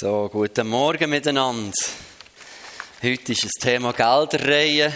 So, 0.00 0.28
guten 0.30 0.68
Morgen 0.68 1.10
miteinander. 1.10 1.76
Heute 3.02 3.32
ist 3.32 3.42
das 3.42 3.50
Thema 3.60 3.92
Gelderreihe. 3.92 4.92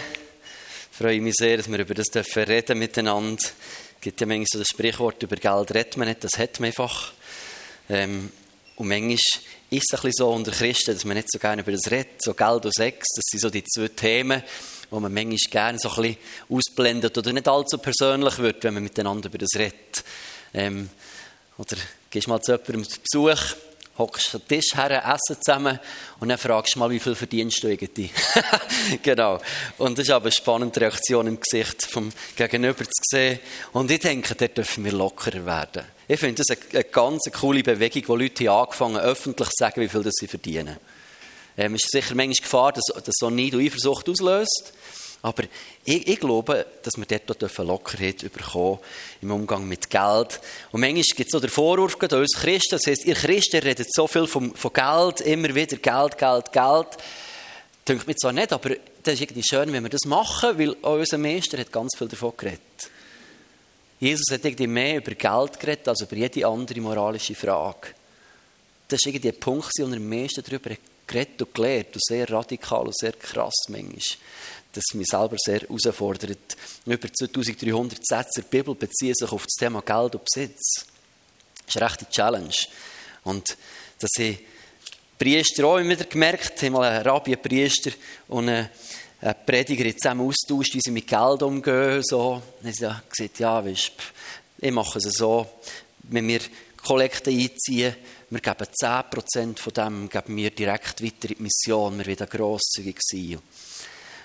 Ich 0.91 0.97
freue 0.97 1.19
mich 1.19 1.33
sehr, 1.37 1.57
dass 1.57 1.69
wir 1.69 1.77
über 1.77 1.93
das 1.93 2.07
dürfen 2.07 2.43
reden 2.43 2.79
miteinander. 2.79 3.43
Es 3.43 3.99
gibt 3.99 4.21
ja 4.21 4.27
manchmal 4.27 4.45
so 4.49 4.59
das 4.59 4.69
Sprichwort, 4.69 5.21
über 5.21 5.35
Geld 5.35 5.75
redet 5.75 5.97
man 5.97 6.07
nicht, 6.07 6.23
das 6.23 6.39
hat 6.39 6.57
man 6.61 6.67
einfach. 6.67 7.11
Ähm, 7.89 8.31
und 8.77 8.87
manchmal 8.87 9.15
ist 9.15 9.23
es 9.71 9.93
ein 9.93 10.03
bisschen 10.03 10.11
so 10.13 10.31
unter 10.31 10.51
Christen, 10.53 10.93
dass 10.93 11.03
man 11.03 11.17
nicht 11.17 11.29
so 11.29 11.37
gerne 11.37 11.63
über 11.63 11.73
das 11.73 11.91
redet. 11.91 12.21
So 12.21 12.33
Geld 12.33 12.65
und 12.65 12.73
Sex, 12.73 13.05
das 13.13 13.25
sind 13.29 13.41
so 13.41 13.49
die 13.49 13.65
zwei 13.65 13.89
Themen, 13.89 14.41
wo 14.89 15.01
man 15.01 15.13
manchmal 15.13 15.37
gerne 15.51 15.79
so 15.79 15.89
ein 15.89 15.95
bisschen 15.95 16.17
ausblendet 16.47 17.17
oder 17.17 17.33
nicht 17.33 17.49
allzu 17.49 17.77
persönlich 17.77 18.37
wird, 18.37 18.63
wenn 18.63 18.75
man 18.75 18.83
miteinander 18.83 19.27
über 19.27 19.37
das 19.37 19.49
redet. 19.57 20.01
Ähm, 20.53 20.89
oder 21.57 21.75
gehst 22.09 22.29
mal 22.29 22.41
zu 22.41 22.53
jemandem 22.53 22.85
zu 22.85 22.99
Besuch 23.01 23.57
hockst 23.97 24.33
am 24.33 24.47
Tisch 24.47 24.75
her, 24.75 25.03
essen 25.05 25.39
zusammen 25.41 25.79
und 26.19 26.29
dann 26.29 26.37
fragst 26.37 26.75
du 26.75 26.79
mal, 26.79 26.89
wie 26.89 26.99
viel 26.99 27.15
verdienst 27.15 27.61
du 27.63 27.67
irgendwie? 27.67 28.09
genau. 29.03 29.39
Und 29.77 29.97
das 29.97 30.07
ist 30.07 30.11
aber 30.11 30.25
eine 30.25 30.31
spannende 30.31 30.81
Reaktion 30.81 31.27
im 31.27 31.39
Gesicht 31.39 31.85
vom 31.85 32.11
Gegenüber 32.35 32.83
zu 32.83 33.01
sehen. 33.03 33.39
Und 33.71 33.91
ich 33.91 33.99
denke, 33.99 34.33
dort 34.35 34.57
dürfen 34.57 34.83
wir 34.83 34.93
lockerer 34.93 35.45
werden. 35.45 35.83
Ich 36.07 36.19
finde 36.19 36.43
das 36.43 36.57
eine, 36.57 36.69
eine 36.73 36.83
ganz 36.85 37.23
coole 37.31 37.63
Bewegung, 37.63 38.03
wo 38.07 38.15
Leute 38.15 38.49
angefangen 38.49 38.97
öffentlich 38.97 39.49
zu 39.49 39.55
sagen, 39.63 39.81
wie 39.81 39.89
viel 39.89 40.03
sie 40.11 40.27
verdienen. 40.27 40.77
Ähm, 41.55 41.75
es 41.75 41.83
ist 41.83 41.91
sicher 41.91 42.15
manchmal 42.15 42.41
Gefahr, 42.41 42.73
dass, 42.73 42.85
dass 42.85 43.15
so 43.19 43.29
Neid 43.29 43.53
Eifersucht 43.53 44.09
auslöst. 44.09 44.73
Aber 45.23 45.43
ich, 45.85 46.05
ich, 46.05 46.19
glaube, 46.19 46.65
dass 46.83 46.97
wir 46.97 47.05
dort 47.05 47.41
auch 47.41 47.63
Lockerheit 47.63 48.29
bekommen 48.33 48.79
im 49.21 49.31
Umgang 49.31 49.65
mit 49.65 49.89
Geld. 49.89 50.41
Und 50.73 50.81
manchmal 50.81 51.01
gibt 51.01 51.29
es 51.29 51.33
auch 51.33 51.39
den 51.39 51.49
Vorwurf 51.49 51.95
an 51.97 52.19
uns 52.19 52.33
Christen, 52.33 52.71
das 52.71 52.85
heisst, 52.85 53.05
ihr 53.05 53.15
Christen 53.15 53.61
redet 53.61 53.87
so 53.89 54.05
viel 54.05 54.27
vom, 54.27 54.53
von 54.53 54.73
Geld, 54.73 55.21
immer 55.21 55.55
wieder 55.55 55.77
Geld, 55.77 56.17
Geld, 56.17 56.51
Geld. 56.51 56.87
Das 56.91 57.85
denkt 57.87 58.05
mir 58.05 58.15
zwar 58.17 58.33
nicht, 58.33 58.51
aber 58.51 58.71
das 59.01 59.13
ist 59.13 59.21
irgendwie 59.21 59.43
schön, 59.43 59.71
wenn 59.71 59.83
wir 59.83 59.89
das 59.89 60.03
machen, 60.05 60.59
weil 60.59 60.75
auch 60.81 60.95
unser 60.95 61.17
Meister 61.17 61.57
hat 61.57 61.71
ganz 61.71 61.97
viel 61.97 62.09
davon 62.09 62.33
geredet. 62.35 62.59
Jesus 64.01 64.29
hat 64.29 64.43
irgendwie 64.43 64.67
mehr 64.67 64.97
über 64.97 65.15
Geld 65.15 65.57
geredet 65.57 65.87
als 65.87 66.01
über 66.01 66.17
jede 66.17 66.45
andere 66.45 66.81
moralische 66.81 67.35
Frage. 67.35 67.93
Das 68.89 68.99
war 69.05 69.13
irgendwie 69.13 69.29
ein 69.29 69.39
Punkt, 69.39 69.71
wo 69.79 69.83
er 69.83 69.95
am 69.95 70.09
meisten 70.09 70.43
darüber 70.43 70.71
geredet 71.07 71.41
und 71.41 71.53
gelehrt 71.53 71.95
und 71.95 72.03
sehr 72.03 72.29
radikal 72.29 72.85
und 72.85 72.97
sehr 72.97 73.13
krass 73.13 73.53
manchmal 73.69 73.99
das 74.73 74.83
mich 74.93 75.07
selber 75.07 75.35
sehr 75.37 75.61
herausfordert. 75.61 76.57
Über 76.85 77.13
2300 77.13 78.05
Sätze 78.05 78.41
der 78.41 78.49
Bibel 78.49 78.75
beziehen 78.75 79.13
sich 79.13 79.31
auf 79.31 79.45
das 79.45 79.53
Thema 79.53 79.81
Geld 79.81 80.15
und 80.15 80.25
Besitz. 80.25 80.85
Das 81.65 81.75
ist 81.75 81.77
eine 81.77 81.85
rechte 81.85 82.09
Challenge. 82.09 82.55
Und 83.23 83.55
dass 83.99 84.09
ich 84.17 84.39
Priester 85.17 85.65
auch 85.65 85.77
immer 85.77 85.91
wieder 85.91 86.05
gemerkt, 86.05 86.61
ich 86.61 86.69
mal 86.71 86.83
einen 86.83 87.07
Rabbi, 87.07 87.33
einen 87.33 87.41
Priester 87.41 87.91
und 88.27 88.49
einen 88.49 88.69
Prediger 89.45 89.95
zusammen 89.95 90.27
austauscht, 90.27 90.73
wie 90.73 90.81
sie 90.83 90.91
mit 90.91 91.07
Geld 91.07 91.43
umgehen. 91.43 92.01
So. 92.03 92.41
Dann 92.61 92.73
haben 92.73 92.73
sie 92.73 93.01
gesagt, 93.09 93.39
ja, 93.39 93.63
weißt, 93.63 93.91
ich 94.57 94.71
mache 94.71 94.97
es 94.97 95.13
so, 95.13 95.47
wenn 96.03 96.27
wir 96.27 96.41
Kollekte 96.77 97.29
einziehen, 97.29 97.95
wir 98.33 98.39
geben 98.39 98.65
10% 98.65 99.59
von 99.59 99.73
dem 99.73 100.09
geben 100.09 100.35
wir 100.35 100.49
direkt 100.49 101.03
weiter 101.03 101.29
in 101.29 101.37
die 101.37 101.43
Mission, 101.43 101.99
wir 101.99 102.05
werden 102.07 102.27
grosszügig 102.27 102.97
sein. 102.99 103.39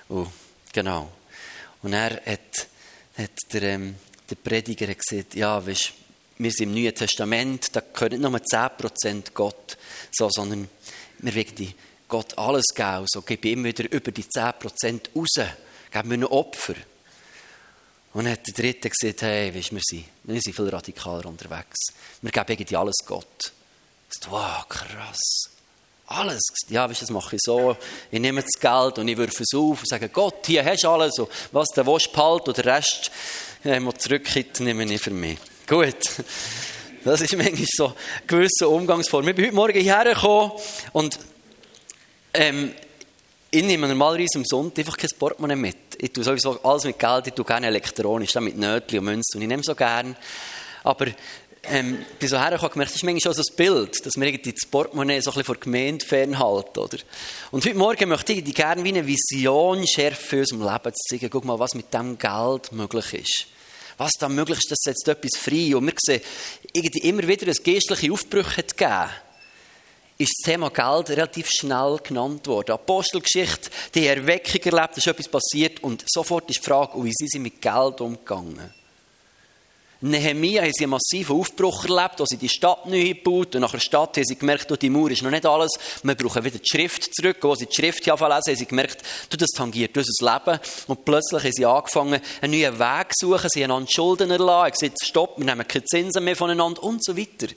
Oh, 0.08 0.26
genau. 0.72 1.12
Und 1.82 1.92
er 1.92 2.12
hat, 2.24 2.68
hat 3.18 3.30
der, 3.52 3.62
ähm, 3.64 3.96
der 4.30 4.36
Prediger 4.36 4.86
gesagt, 4.94 5.34
ja, 5.34 5.64
weißt, 5.64 5.92
wir 6.38 6.50
sind 6.50 6.70
im 6.70 6.74
Neuen 6.74 6.94
Testament, 6.94 7.68
da 7.76 7.80
gehört 7.80 8.12
nicht 8.12 8.22
nur 8.22 8.34
10% 8.34 9.32
Gott, 9.34 9.76
so, 10.10 10.30
sondern 10.30 10.70
wir 11.18 11.34
wollen 11.34 11.74
Gott 12.08 12.38
alles 12.38 12.64
geben, 12.74 13.04
so 13.08 13.20
gebe 13.20 13.48
ihm 13.48 13.64
wieder 13.64 13.92
über 13.92 14.10
die 14.10 14.24
10% 14.24 15.14
raus, 15.14 15.50
geben 15.90 16.10
wir 16.10 16.18
ein 16.18 16.24
Opfer. 16.24 16.76
Und 18.14 18.24
dann 18.24 18.32
hat 18.32 18.46
der 18.46 18.54
Dritte 18.54 18.88
gesagt, 18.88 19.20
hey, 19.20 19.54
weißt, 19.54 19.72
wir, 19.72 19.82
sind, 19.82 20.04
wir 20.24 20.40
sind 20.40 20.56
viel 20.56 20.68
radikaler 20.70 21.26
unterwegs. 21.26 21.92
Wir 22.22 22.30
geben 22.30 22.52
irgendwie 22.52 22.76
alles 22.76 22.96
Gott. 23.04 23.52
Wow, 24.28 24.68
krass. 24.68 25.50
Alles. 26.06 26.40
Ja, 26.68 26.88
weißt, 26.88 27.02
das 27.02 27.10
mache 27.10 27.36
ich 27.36 27.42
so. 27.44 27.76
Ich 28.10 28.20
nehme 28.20 28.42
das 28.42 28.58
Geld 28.58 28.98
und 28.98 29.08
ich 29.08 29.16
würfe 29.16 29.42
es 29.42 29.54
auf 29.54 29.80
und 29.80 29.88
sage, 29.88 30.08
Gott, 30.08 30.46
hier 30.46 30.64
hast 30.64 30.84
du 30.84 30.88
alles. 30.88 31.18
Und 31.18 31.28
was 31.52 31.68
der 31.68 31.86
willst, 31.86 32.12
behalt 32.12 32.48
und 32.48 32.56
der 32.56 32.64
Rest, 32.64 33.10
ja, 33.62 33.78
mal 33.78 33.94
zurückkitten, 33.94 34.64
nehme 34.64 34.84
ich 34.84 35.00
für 35.00 35.10
mich. 35.10 35.38
Gut. 35.66 35.96
Das 37.04 37.20
ist 37.20 37.36
manchmal 37.36 37.66
so 37.70 37.86
eine 37.86 37.94
gewisse 38.26 38.68
Umgangsform. 38.68 39.28
Ich 39.28 39.34
bin 39.34 39.46
heute 39.46 39.54
Morgen 39.54 39.80
hierher 39.80 40.14
gekommen 40.14 40.52
und 40.92 41.18
ähm, 42.34 42.74
ich 43.50 43.62
nehme 43.62 43.88
normalerweise 43.88 44.36
am 44.38 44.44
Sonntag 44.44 44.80
einfach 44.80 44.96
kein 44.96 45.10
Portemonnaie 45.18 45.56
mit. 45.56 45.76
Ich 45.98 46.12
tue 46.12 46.24
sowieso 46.24 46.60
alles 46.62 46.84
mit 46.84 46.98
Geld, 46.98 47.28
ich 47.28 47.34
tue 47.34 47.44
gerne 47.44 47.68
elektronisch, 47.68 48.32
dann 48.32 48.44
mit 48.44 48.58
Nötchen 48.58 48.98
und 48.98 49.04
Münzen 49.06 49.36
und 49.36 49.42
ich 49.42 49.48
nehme 49.48 49.62
so 49.62 49.74
gerne. 49.74 50.16
Aber 50.84 51.06
ähm, 51.70 52.04
bin 52.18 52.28
so 52.28 52.38
hergekommen 52.38 52.72
gemerkt, 52.72 52.92
das 52.92 52.96
ist 52.96 53.04
manchmal 53.04 53.34
schon 53.34 53.42
so 53.42 53.42
ein 53.42 53.56
Bild, 53.56 54.06
dass 54.06 54.16
wir 54.16 54.26
irgendwie 54.26 54.52
das 54.52 54.68
Portemonnaie 54.70 55.20
so 55.20 55.30
ein 55.30 55.34
bisschen 55.34 55.44
vor 55.44 55.54
der 55.56 55.64
Gemeinde 55.64 56.04
fernhalten, 56.04 56.78
oder? 56.78 56.98
Und 57.50 57.64
heute 57.64 57.76
Morgen 57.76 58.08
möchte 58.08 58.32
ich 58.32 58.54
gerne 58.54 58.82
wie 58.84 58.88
eine 58.88 59.06
Vision 59.06 59.86
schärfen 59.86 60.26
für 60.26 60.40
unserem 60.40 60.62
Leben 60.62 60.94
zu 60.94 61.08
zeigen, 61.08 61.30
guck 61.30 61.44
mal, 61.44 61.58
was 61.58 61.74
mit 61.74 61.92
dem 61.92 62.18
Geld 62.18 62.72
möglich 62.72 63.14
ist. 63.14 63.46
Was 63.96 64.12
da 64.18 64.28
möglich 64.28 64.58
ist, 64.58 64.70
das 64.70 64.78
setzt 64.80 65.08
etwas 65.08 65.38
frei. 65.38 65.76
Und 65.76 65.86
wir 65.86 65.94
sehen, 65.98 66.22
irgendwie 66.72 67.08
immer 67.08 67.26
wieder 67.26 67.46
ein 67.46 67.64
geistliche 67.64 68.12
Aufbrüche 68.12 68.56
hat 68.58 68.76
gegeben 68.76 69.10
ist 70.20 70.34
das 70.40 70.52
Thema 70.52 70.68
Geld 70.70 71.10
relativ 71.10 71.48
schnell 71.48 71.96
genannt 72.02 72.44
worden. 72.48 72.72
Apostelgeschichte, 72.72 73.70
die 73.94 74.06
Erweckung 74.06 74.60
erlebt, 74.60 74.98
ist 74.98 75.06
etwas 75.06 75.28
passiert 75.28 75.80
und 75.84 76.04
sofort 76.08 76.50
ist 76.50 76.58
die 76.58 76.64
Frage, 76.64 77.04
wie 77.04 77.12
sind 77.14 77.30
sie 77.30 77.38
mit 77.38 77.62
Geld 77.62 78.00
umgegangen? 78.00 78.74
Nehemia 80.00 80.62
haben 80.62 80.72
sie 80.72 80.84
einen 80.84 80.92
massiven 80.92 81.36
Aufbruch 81.36 81.84
erlebt, 81.84 82.20
als 82.20 82.28
sie 82.30 82.36
die 82.36 82.48
Stadt 82.48 82.86
neu 82.86 83.08
gebaut 83.08 83.56
und 83.56 83.62
nach 83.62 83.72
der 83.72 83.80
Stadt 83.80 84.16
haben 84.16 84.24
sie 84.24 84.38
gemerkt, 84.38 84.70
die 84.80 84.90
Mauer 84.90 85.10
ist 85.10 85.22
noch 85.22 85.30
nicht 85.32 85.44
alles, 85.44 85.72
wir 86.04 86.14
brauchen 86.14 86.44
wieder 86.44 86.58
die 86.58 86.68
Schrift 86.68 87.12
zurück. 87.12 87.44
Als 87.44 87.58
sie 87.58 87.66
die 87.66 87.74
Schrift 87.74 88.06
lesen, 88.06 88.22
haben 88.22 88.42
sie 88.42 88.66
gemerkt, 88.66 89.02
das 89.28 89.50
tangiert 89.50 89.96
unser 89.96 90.32
Leben. 90.32 90.60
Und 90.86 91.04
plötzlich 91.04 91.42
haben 91.42 91.52
sie 91.52 91.66
angefangen, 91.66 92.20
einen 92.40 92.60
neuen 92.60 92.78
Weg 92.78 93.12
zu 93.18 93.26
suchen, 93.26 93.48
sie 93.50 93.64
haben 93.64 93.72
einander 93.72 93.90
Schulden 93.90 94.30
erlassen, 94.30 94.72
gesagt, 94.78 95.04
stopp, 95.04 95.36
wir 95.36 95.44
nehmen 95.44 95.66
keine 95.66 95.84
Zinsen 95.84 96.22
mehr 96.22 96.36
voneinander 96.36 96.80
und 96.84 97.04
so 97.04 97.16
weiter. 97.16 97.52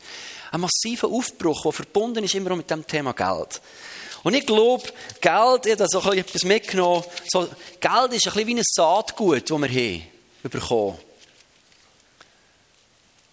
Ein 0.52 0.62
massiver 0.62 1.10
Aufbruch, 1.10 1.62
der 1.62 1.72
verbunden 1.72 2.24
ist 2.24 2.34
immer 2.34 2.56
mit 2.56 2.72
dem 2.72 2.88
Thema 2.88 3.14
Geld. 3.14 3.62
Und 4.24 4.34
ich 4.34 4.48
glaube, 4.48 4.84
Geld, 5.20 5.66
ich 5.68 5.74
habe 5.74 5.86
so 5.88 6.12
etwas 6.12 6.44
mitgenommen, 6.44 7.04
so, 7.32 7.48
Geld 7.80 8.14
ist 8.14 8.28
ein 8.28 8.34
bisschen 8.34 8.48
wie 8.48 8.56
ein 8.56 8.64
Saatgut, 8.64 9.50
das 9.50 9.62
wir 9.62 9.70
haben, 9.70 10.04
bekommen 10.44 11.11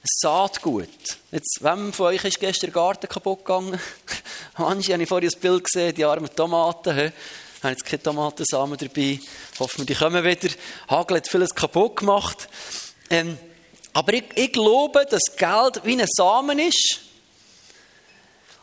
Saatgut. 0.08 0.88
Jetzt, 1.30 1.58
wem 1.60 1.92
von 1.92 2.06
euch 2.06 2.24
ist 2.24 2.41
gestern 2.41 2.72
der 2.72 2.82
Garten 2.82 3.08
kaputt 3.08 3.44
gegangen? 3.44 3.78
Manche 4.58 4.94
habe 4.94 5.06
vorhin 5.06 5.30
ein 5.32 5.41
Bild 5.41 5.64
gesehen, 5.64 5.94
die 5.94 6.04
armen 6.04 6.34
Tomaten. 6.34 6.94
He? 6.94 7.06
Ich 7.06 7.62
habe 7.62 7.72
jetzt 7.72 7.84
keine 7.84 8.02
Tomatensamen 8.02 8.78
dabei. 8.78 9.20
Hoffen 9.58 9.80
wir, 9.80 9.86
die 9.86 9.94
kommen 9.94 10.24
wieder. 10.24 10.48
Hagel 10.88 11.16
hat 11.19 11.28
vieles 11.28 11.54
kaputt 11.54 11.96
gemacht. 11.96 12.48
Ähm, 13.10 13.36
aber 13.92 14.14
ich, 14.14 14.24
ich, 14.34 14.52
glaube, 14.52 15.04
dass 15.08 15.36
Geld 15.36 15.80
wie 15.84 16.00
ein 16.00 16.06
Samen 16.08 16.58
ist. 16.58 17.00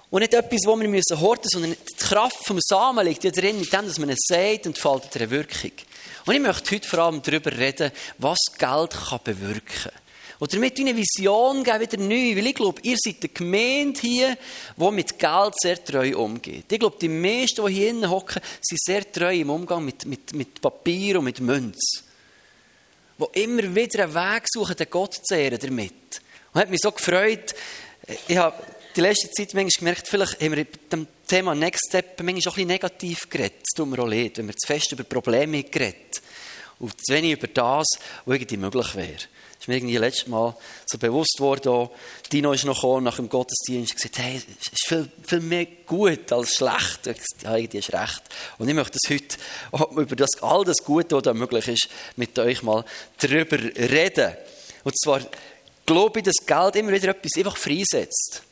Und 0.09 0.21
nicht 0.21 0.33
etwas, 0.33 0.61
das 0.61 0.79
wir 0.79 0.87
müssen 0.87 1.19
horten, 1.19 1.49
sondern 1.51 1.71
die 1.71 1.95
Kraft 1.97 2.45
vom 2.45 2.59
Samen 2.61 3.05
liegt 3.05 3.23
ja 3.23 3.31
drin, 3.31 3.59
mit 3.59 3.73
dem, 3.73 3.85
dass 3.85 3.99
man 3.99 4.09
es 4.09 4.19
sagt 4.27 4.65
und 4.65 4.75
entfaltet 4.77 5.15
eine 5.17 5.29
Wirkung. 5.29 5.71
Und 6.25 6.33
ich 6.33 6.39
möchte 6.39 6.75
heute 6.75 6.87
vor 6.87 6.99
allem 6.99 7.21
darüber 7.21 7.51
reden, 7.51 7.91
was 8.17 8.37
Geld 8.57 8.91
kann 8.91 9.19
bewirken 9.23 9.61
kann. 9.83 10.04
Und 10.39 10.53
damit 10.53 10.79
eine 10.79 10.95
Vision 10.95 11.63
geben, 11.63 11.79
wieder 11.79 11.97
neu. 11.97 12.35
Weil 12.35 12.47
ich 12.47 12.55
glaube, 12.55 12.81
ihr 12.83 12.97
seid 12.97 13.17
eine 13.21 13.29
Gemeinde 13.29 13.99
hier, 14.01 14.37
die 14.77 14.91
mit 14.91 15.17
Geld 15.17 15.53
sehr 15.57 15.83
treu 15.83 16.17
umgeht. 16.17 16.65
Ich 16.71 16.79
glaube, 16.79 16.97
die 16.99 17.07
meisten, 17.07 17.65
die 17.65 17.73
hier 17.73 17.89
innen 17.89 18.09
hocken, 18.09 18.41
sind 18.61 18.81
sehr 18.81 19.11
treu 19.11 19.33
im 19.33 19.49
Umgang 19.49 19.85
mit, 19.85 20.05
mit, 20.05 20.33
mit 20.33 20.61
Papier 20.61 21.19
und 21.19 21.25
mit 21.25 21.39
Münz. 21.39 22.03
Die 23.17 23.43
immer 23.43 23.73
wieder 23.73 24.03
einen 24.03 24.13
Weg 24.13 24.43
suchen, 24.51 24.75
den 24.75 24.89
Gott 24.89 25.15
zu 25.23 25.35
ehren 25.35 25.59
damit. 25.59 26.21
Und 26.53 26.61
hat 26.61 26.69
mich 26.69 26.81
so 26.81 26.91
gefreut. 26.91 27.55
Ich 28.27 28.37
habe 28.37 28.61
die 28.93 29.01
letzte 29.01 29.31
Zeit 29.31 29.53
manchmal 29.53 29.93
gemerkt, 29.93 30.07
vielleicht 30.07 30.41
haben 30.41 30.51
wir 30.51 30.57
mit 30.57 30.91
dem 30.91 31.07
Thema 31.27 31.55
Next 31.55 31.87
Step 31.87 32.21
manchmal 32.21 32.39
auch 32.39 32.45
ein 32.45 32.53
bisschen 32.53 32.67
negativ 32.67 33.29
geredet. 33.29 33.61
Das 33.61 33.75
tut 33.75 33.87
mir 33.87 33.99
auch 33.99 34.07
leid, 34.07 34.37
wenn 34.37 34.47
wir 34.47 34.55
zu 34.55 34.67
fest 34.67 34.91
über 34.91 35.03
Probleme 35.05 35.63
geredet 35.63 36.21
und 36.79 36.93
zu 37.05 37.13
wenig 37.13 37.33
über 37.33 37.47
das, 37.47 37.85
was 38.25 38.35
irgendwie 38.35 38.57
möglich 38.57 38.95
wäre 38.95 39.17
ist 39.65 39.67
mir 39.67 39.77
irgendwie 39.77 39.97
letztes 39.97 40.27
Mal 40.27 40.55
so 40.85 40.99
bewusst 40.99 41.39
worden, 41.39 41.89
Dino 42.31 42.53
ist 42.53 42.65
noch 42.65 42.75
gekommen, 42.75 43.03
nach 43.03 43.15
dem 43.15 43.29
Gottesdienst 43.29 43.93
und 43.93 43.95
gesagt, 43.95 44.19
hey, 44.19 44.35
es 44.35 44.71
ist 44.71 44.87
viel, 44.87 45.09
viel 45.23 45.39
mehr 45.39 45.65
gut 45.87 46.31
als 46.31 46.55
schlecht. 46.55 47.07
Ich 47.07 47.17
gesagt, 47.17 47.43
ja, 47.43 47.57
die 47.57 47.77
ist 47.79 47.91
recht. 47.91 48.21
Und 48.59 48.69
ich 48.69 48.75
möchte 48.75 48.99
das 49.01 49.09
heute 49.09 49.37
über 49.99 50.15
das, 50.15 50.29
all 50.41 50.63
das 50.65 50.77
Gute, 50.85 51.15
was 51.15 51.23
da 51.23 51.33
möglich 51.33 51.67
ist, 51.67 51.89
mit 52.15 52.37
euch 52.37 52.61
mal 52.61 52.85
darüber 53.17 53.57
reden. 53.57 54.35
Und 54.83 54.95
zwar 54.99 55.21
glaube 55.87 56.19
ich, 56.19 56.25
dass 56.25 56.45
Geld 56.45 56.75
immer 56.75 56.91
wieder 56.91 57.09
etwas 57.09 57.31
einfach 57.35 57.57
freisetzt. 57.57 58.43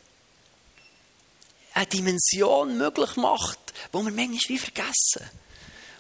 eine 1.75 1.85
Dimension 1.85 2.75
möglich 2.75 3.15
macht, 3.17 3.59
die 3.93 3.97
wir 3.97 4.03
manchmal 4.03 4.39
wie 4.47 4.57
vergessen. 4.57 5.29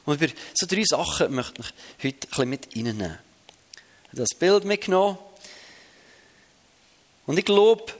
Und 0.05 0.19
über 0.19 0.33
so 0.55 0.65
drei 0.65 0.83
Sachen 0.85 1.35
möchte 1.35 1.61
ich 1.61 1.67
heute 2.03 2.27
ein 2.27 2.29
bisschen 2.29 2.49
mit 2.49 2.75
reinnehmen. 2.75 3.19
Das 4.15 4.29
Bild 4.37 4.63
mitgenommen. 4.63 5.17
Und 7.25 7.39
ich 7.39 7.45
glaube, 7.45 7.91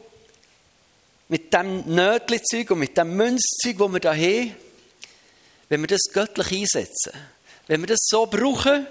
mit 1.28 1.52
dem 1.52 1.86
Nötli-Zeug 1.88 2.70
und 2.70 2.80
mit 2.80 2.96
dem 2.96 3.16
Münzzeug, 3.16 3.78
das 3.80 4.04
wir 4.04 4.14
hier 4.14 4.42
haben, 4.42 4.56
wenn 5.70 5.82
wir 5.82 5.88
das 5.88 6.02
göttlich 6.14 6.52
einsetzen, 6.52 7.14
wenn 7.66 7.82
wir 7.82 7.88
das 7.88 8.02
so 8.04 8.28
brauchen, 8.28 8.86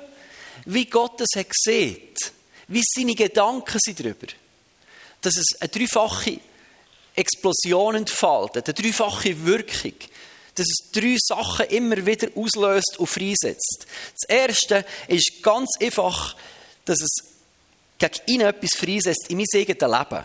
wie 0.64 0.86
Gott 0.86 1.20
es 1.20 1.28
gesehen, 1.32 2.08
wie 2.66 2.82
seine 2.84 3.14
Gedanken 3.14 3.78
sind 3.80 4.00
darüber, 4.00 4.26
dass 5.20 5.36
es 5.36 5.60
eine 5.60 5.68
dreifache 5.68 6.40
Explosion 7.14 7.94
entfaltet, 7.94 8.66
eine 8.66 8.74
dreifache 8.74 9.46
Wirkung, 9.46 9.94
dass 10.56 10.66
es 10.66 10.90
drei 10.90 11.16
Sachen 11.20 11.66
immer 11.66 12.04
wieder 12.04 12.28
auslöst 12.34 12.96
und 12.98 13.06
freisetzt. 13.06 13.86
Das 14.18 14.28
erste 14.28 14.84
ist 15.06 15.40
ganz 15.40 15.70
einfach, 15.80 16.34
dass 16.84 17.00
es 17.00 17.32
gegen 17.98 18.14
ihn 18.26 18.40
etwas 18.40 18.70
freisetzt 18.76 19.30
in 19.30 19.38
mein 19.38 19.46
eigenes 19.54 19.82
Leben. 19.82 20.24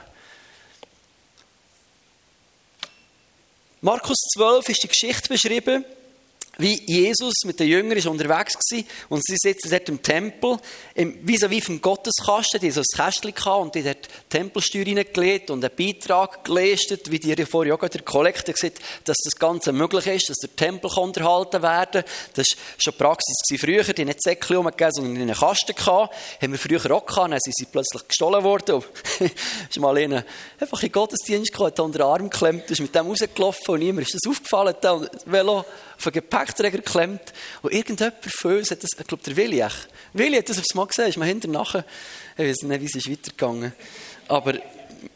Markus 3.81 4.17
12 4.33 4.69
ist 4.69 4.83
die 4.83 4.87
Geschichte 4.87 5.29
beschrieben, 5.29 5.85
wie 6.57 6.81
Jesus 6.85 7.33
mit 7.45 7.59
den 7.59 7.67
Jüngern 7.67 7.97
ist 7.97 8.07
unterwegs 8.07 8.55
war 8.55 8.83
und 9.09 9.23
sie 9.25 9.35
sitzen 9.37 9.69
dort 9.69 9.89
im 9.89 10.01
Tempel, 10.01 10.57
vis-à-vis 10.95 11.65
vom 11.65 11.81
Gotteskasten, 11.81 12.59
die 12.59 12.71
so 12.71 12.81
ein 12.81 12.85
Kästchen 12.95 13.33
hatten 13.35 13.61
und 13.61 13.75
die 13.75 13.83
dort 13.83 14.07
Tempelsteuer 14.29 14.85
reingelegt 14.85 15.49
und 15.49 15.63
einen 15.63 15.75
Beitrag 15.75 16.43
geleistet, 16.43 17.11
wie 17.11 17.19
die 17.19 17.45
vorher 17.45 17.75
auch 17.75 17.87
der 17.87 18.01
Kollektor 18.01 18.53
gesagt 18.53 18.79
dass 19.03 19.17
das 19.23 19.39
Ganze 19.39 19.71
möglich 19.71 20.07
ist, 20.07 20.29
dass 20.29 20.37
der 20.37 20.55
Tempel 20.55 20.89
unterhalten 20.97 21.61
werden 21.61 22.03
kann. 22.03 22.11
Das 22.33 22.47
war 22.47 22.75
schon 22.77 22.93
Praxis 22.93 23.37
früher, 23.59 23.83
die 23.83 24.05
nicht 24.05 24.21
Säckchen 24.21 24.57
umgegeben, 24.57 24.91
sondern 24.91 25.15
in 25.15 25.21
einen 25.23 25.35
Kasten 25.35 25.75
gehabt. 25.75 26.15
Haben 26.41 26.51
wir 26.51 26.59
früher 26.59 26.91
auch 26.91 27.05
gehabt, 27.05 27.31
dann 27.31 27.39
sind 27.39 27.55
sie 27.55 27.65
plötzlich 27.65 28.07
gestohlen 28.07 28.43
worden. 28.43 28.83
ist 29.69 29.79
mal 29.79 29.97
einer 29.97 30.25
einfach 30.59 30.81
in 30.83 30.91
Gottesdienst 30.91 31.51
gekommen, 31.51 31.71
hat 31.71 31.79
unter 31.79 31.99
den 31.99 32.07
Arm 32.07 32.29
geklemmt, 32.29 32.69
ist 32.69 32.81
mit 32.81 32.93
dem 32.93 33.07
rausgelaufen 33.07 33.73
und 33.73 33.79
niemand 33.79 34.07
ist 34.07 34.15
das 34.15 34.29
aufgefallen, 34.29 34.75
das 34.81 35.01
Velo 35.25 35.65
auf 35.97 36.07
einen 36.07 36.23
Gepäckträger 36.47 36.77
geklemmt. 36.77 37.33
Und 37.61 37.73
irgendjemand 37.73 38.15
von 38.25 38.57
uns 38.57 38.71
hat 38.71 38.83
das, 38.83 38.91
ich 38.97 39.07
glaube, 39.07 39.23
der 39.23 39.35
Willi, 39.35 39.61
echt. 39.61 39.87
Willi 40.13 40.37
hat 40.37 40.49
das 40.49 40.57
aufs 40.57 40.73
Mal 40.73 40.87
gesehen, 40.87 41.09
ist 41.09 41.17
mir 41.17 41.25
hinterher 41.25 41.85
ich 42.37 42.47
weiß 42.47 42.63
nicht, 42.63 42.81
wie 42.81 42.85
es 42.85 42.95
ist 42.95 43.09
weitergegangen. 43.09 43.73
Aber 44.27 44.53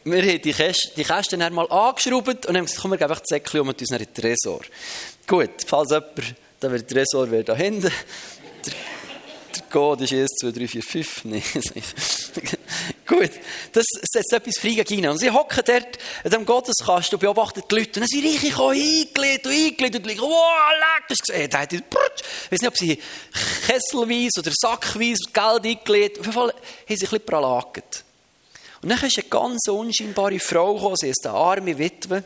wir 0.04 0.22
haben 0.22 0.42
die 0.42 0.54
Kästen, 0.54 0.92
die 0.96 1.04
Kästen 1.04 1.40
dann 1.40 1.54
mal 1.54 1.70
angeschraubt 1.70 2.46
und 2.46 2.58
haben 2.58 2.66
gesagt, 2.66 2.82
komm, 2.82 2.92
wir 2.92 2.98
geben 2.98 3.12
einfach 3.12 3.22
die 3.22 3.34
Säckchen 3.34 3.62
um 3.62 3.70
und 3.70 3.80
uns 3.80 3.90
den 3.90 4.14
Tresor. 4.14 4.62
Gut, 5.28 5.52
falls 5.66 5.92
jemand, 5.92 6.36
da 6.60 6.72
wird 6.72 6.90
der 6.90 6.98
Tresor 6.98 7.30
wäre 7.30 7.44
da 7.44 7.56
hinten. 7.56 7.92
Der 8.64 9.64
Code 9.70 10.04
ist 10.04 10.14
1, 10.14 10.30
2, 10.40 10.52
3, 10.52 10.68
4, 10.68 10.84
5. 10.84 11.26
Nein, 11.26 11.44
Gut, 13.12 13.32
das 13.74 13.84
setzt 14.10 14.32
etwas 14.32 14.58
frei 14.58 14.70
gegen 14.70 15.06
Und 15.06 15.18
sie 15.18 15.30
hocken 15.30 15.62
dort 15.66 15.98
in 16.24 16.30
diesem 16.30 16.46
Gotteskasten 16.46 17.18
und 17.18 17.20
beobachten 17.20 17.62
die 17.70 17.76
Leute. 17.76 17.90
Und 17.90 17.98
dann 17.98 18.08
sind 18.08 18.26
Reiche 18.26 18.58
eingelegt 18.58 19.46
und 19.46 19.52
eingelegt 19.52 19.96
und 19.98 20.08
liegen, 20.08 20.22
wow, 20.22 20.72
leck, 20.80 21.10
das 21.10 21.18
gesehen. 21.18 21.50
Da 21.50 21.60
hat 21.60 21.74
ich 21.74 21.82
weiß 21.92 22.62
nicht, 22.62 22.68
ob 22.68 22.78
sie 22.78 22.98
kesselweise 23.68 24.40
oder 24.40 24.52
sackweise 24.54 25.24
Geld 25.34 25.66
eingelegt 25.66 26.20
Auf 26.20 26.26
jeden 26.26 26.32
Fall 26.32 26.52
haben 26.52 26.56
sie 26.88 26.94
ein 26.94 27.00
bisschen 27.00 27.26
pralagert. 27.26 28.06
Und 28.82 28.90
dann 28.90 29.04
ist 29.04 29.18
eine 29.18 29.28
ganz 29.28 29.68
unscheinbare 29.68 30.40
Frau 30.40 30.74
gekommen, 30.74 30.96
sie 30.96 31.10
ist 31.10 31.28
eine 31.28 31.36
arme 31.36 31.78
Witwe, 31.78 32.24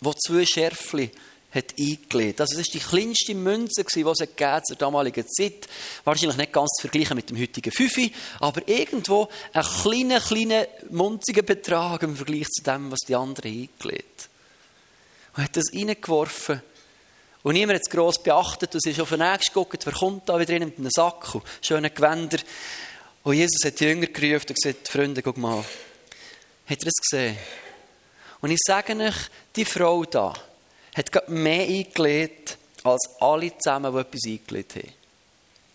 die 0.00 0.10
zwei 0.26 0.46
Schärfchen 0.46 1.10
hat 1.56 1.74
eingelegt. 1.78 2.40
Also 2.40 2.56
das 2.56 2.66
war 2.66 2.72
die 2.72 2.78
kleinste 2.78 3.34
Münze, 3.34 3.84
die 3.84 4.00
es 4.00 4.18
gegeben 4.18 4.64
zur 4.64 4.76
damaligen 4.76 5.26
Zeit. 5.28 5.68
Wahrscheinlich 6.04 6.36
nicht 6.36 6.52
ganz 6.52 6.70
zu 6.76 6.82
vergleichen 6.82 7.16
mit 7.16 7.30
dem 7.30 7.40
heutigen 7.40 7.72
Fünfi, 7.72 8.12
aber 8.40 8.66
irgendwo 8.68 9.28
ein 9.52 9.64
kleiner, 9.82 10.20
kleiner, 10.20 10.66
munziger 10.90 11.42
Betrag 11.42 12.02
im 12.02 12.16
Vergleich 12.16 12.48
zu 12.48 12.62
dem, 12.62 12.90
was 12.90 13.00
die 13.00 13.16
anderen 13.16 13.50
eingelegt 13.50 14.28
Und 15.36 15.42
hat 15.44 15.56
das 15.56 15.72
reingeworfen. 15.72 16.62
Und 17.42 17.54
niemand 17.54 17.76
hat 17.76 17.86
es 17.86 17.90
gross 17.90 18.22
beachtet. 18.22 18.74
Und 18.74 18.82
sie 18.82 18.90
ist 18.90 19.00
auf 19.00 19.10
den 19.10 19.20
nächsten 19.20 19.54
geguckt, 19.54 19.86
wer 19.86 19.92
kommt 19.92 20.28
da 20.28 20.38
wieder 20.38 20.54
rein 20.54 20.64
mit 20.64 20.78
einem 20.78 20.90
Sack 20.90 21.34
und 21.34 21.44
schönen 21.60 21.94
Gewänder. 21.94 22.38
Und 23.22 23.34
Jesus 23.34 23.64
hat 23.64 23.78
die 23.78 23.84
Jünger 23.84 24.06
gerufen 24.06 24.46
und 24.48 24.54
gesagt, 24.62 24.88
Freunde, 24.88 25.22
guck 25.22 25.36
mal. 25.36 25.64
Habt 26.68 26.82
ihr 26.82 26.84
das 26.84 26.94
gesehen? 26.94 27.36
Und 28.40 28.50
ich 28.50 28.58
sage 28.64 28.96
euch, 28.96 29.14
die 29.54 29.64
Frau 29.64 30.04
da, 30.04 30.34
hat 30.96 31.28
mehr 31.28 31.66
eingelegt 31.66 32.56
als 32.82 33.08
alle 33.20 33.56
zusammen, 33.58 33.92
die 33.92 34.00
etwas 34.00 34.20
eingelegt 34.26 34.76
haben. 34.76 34.92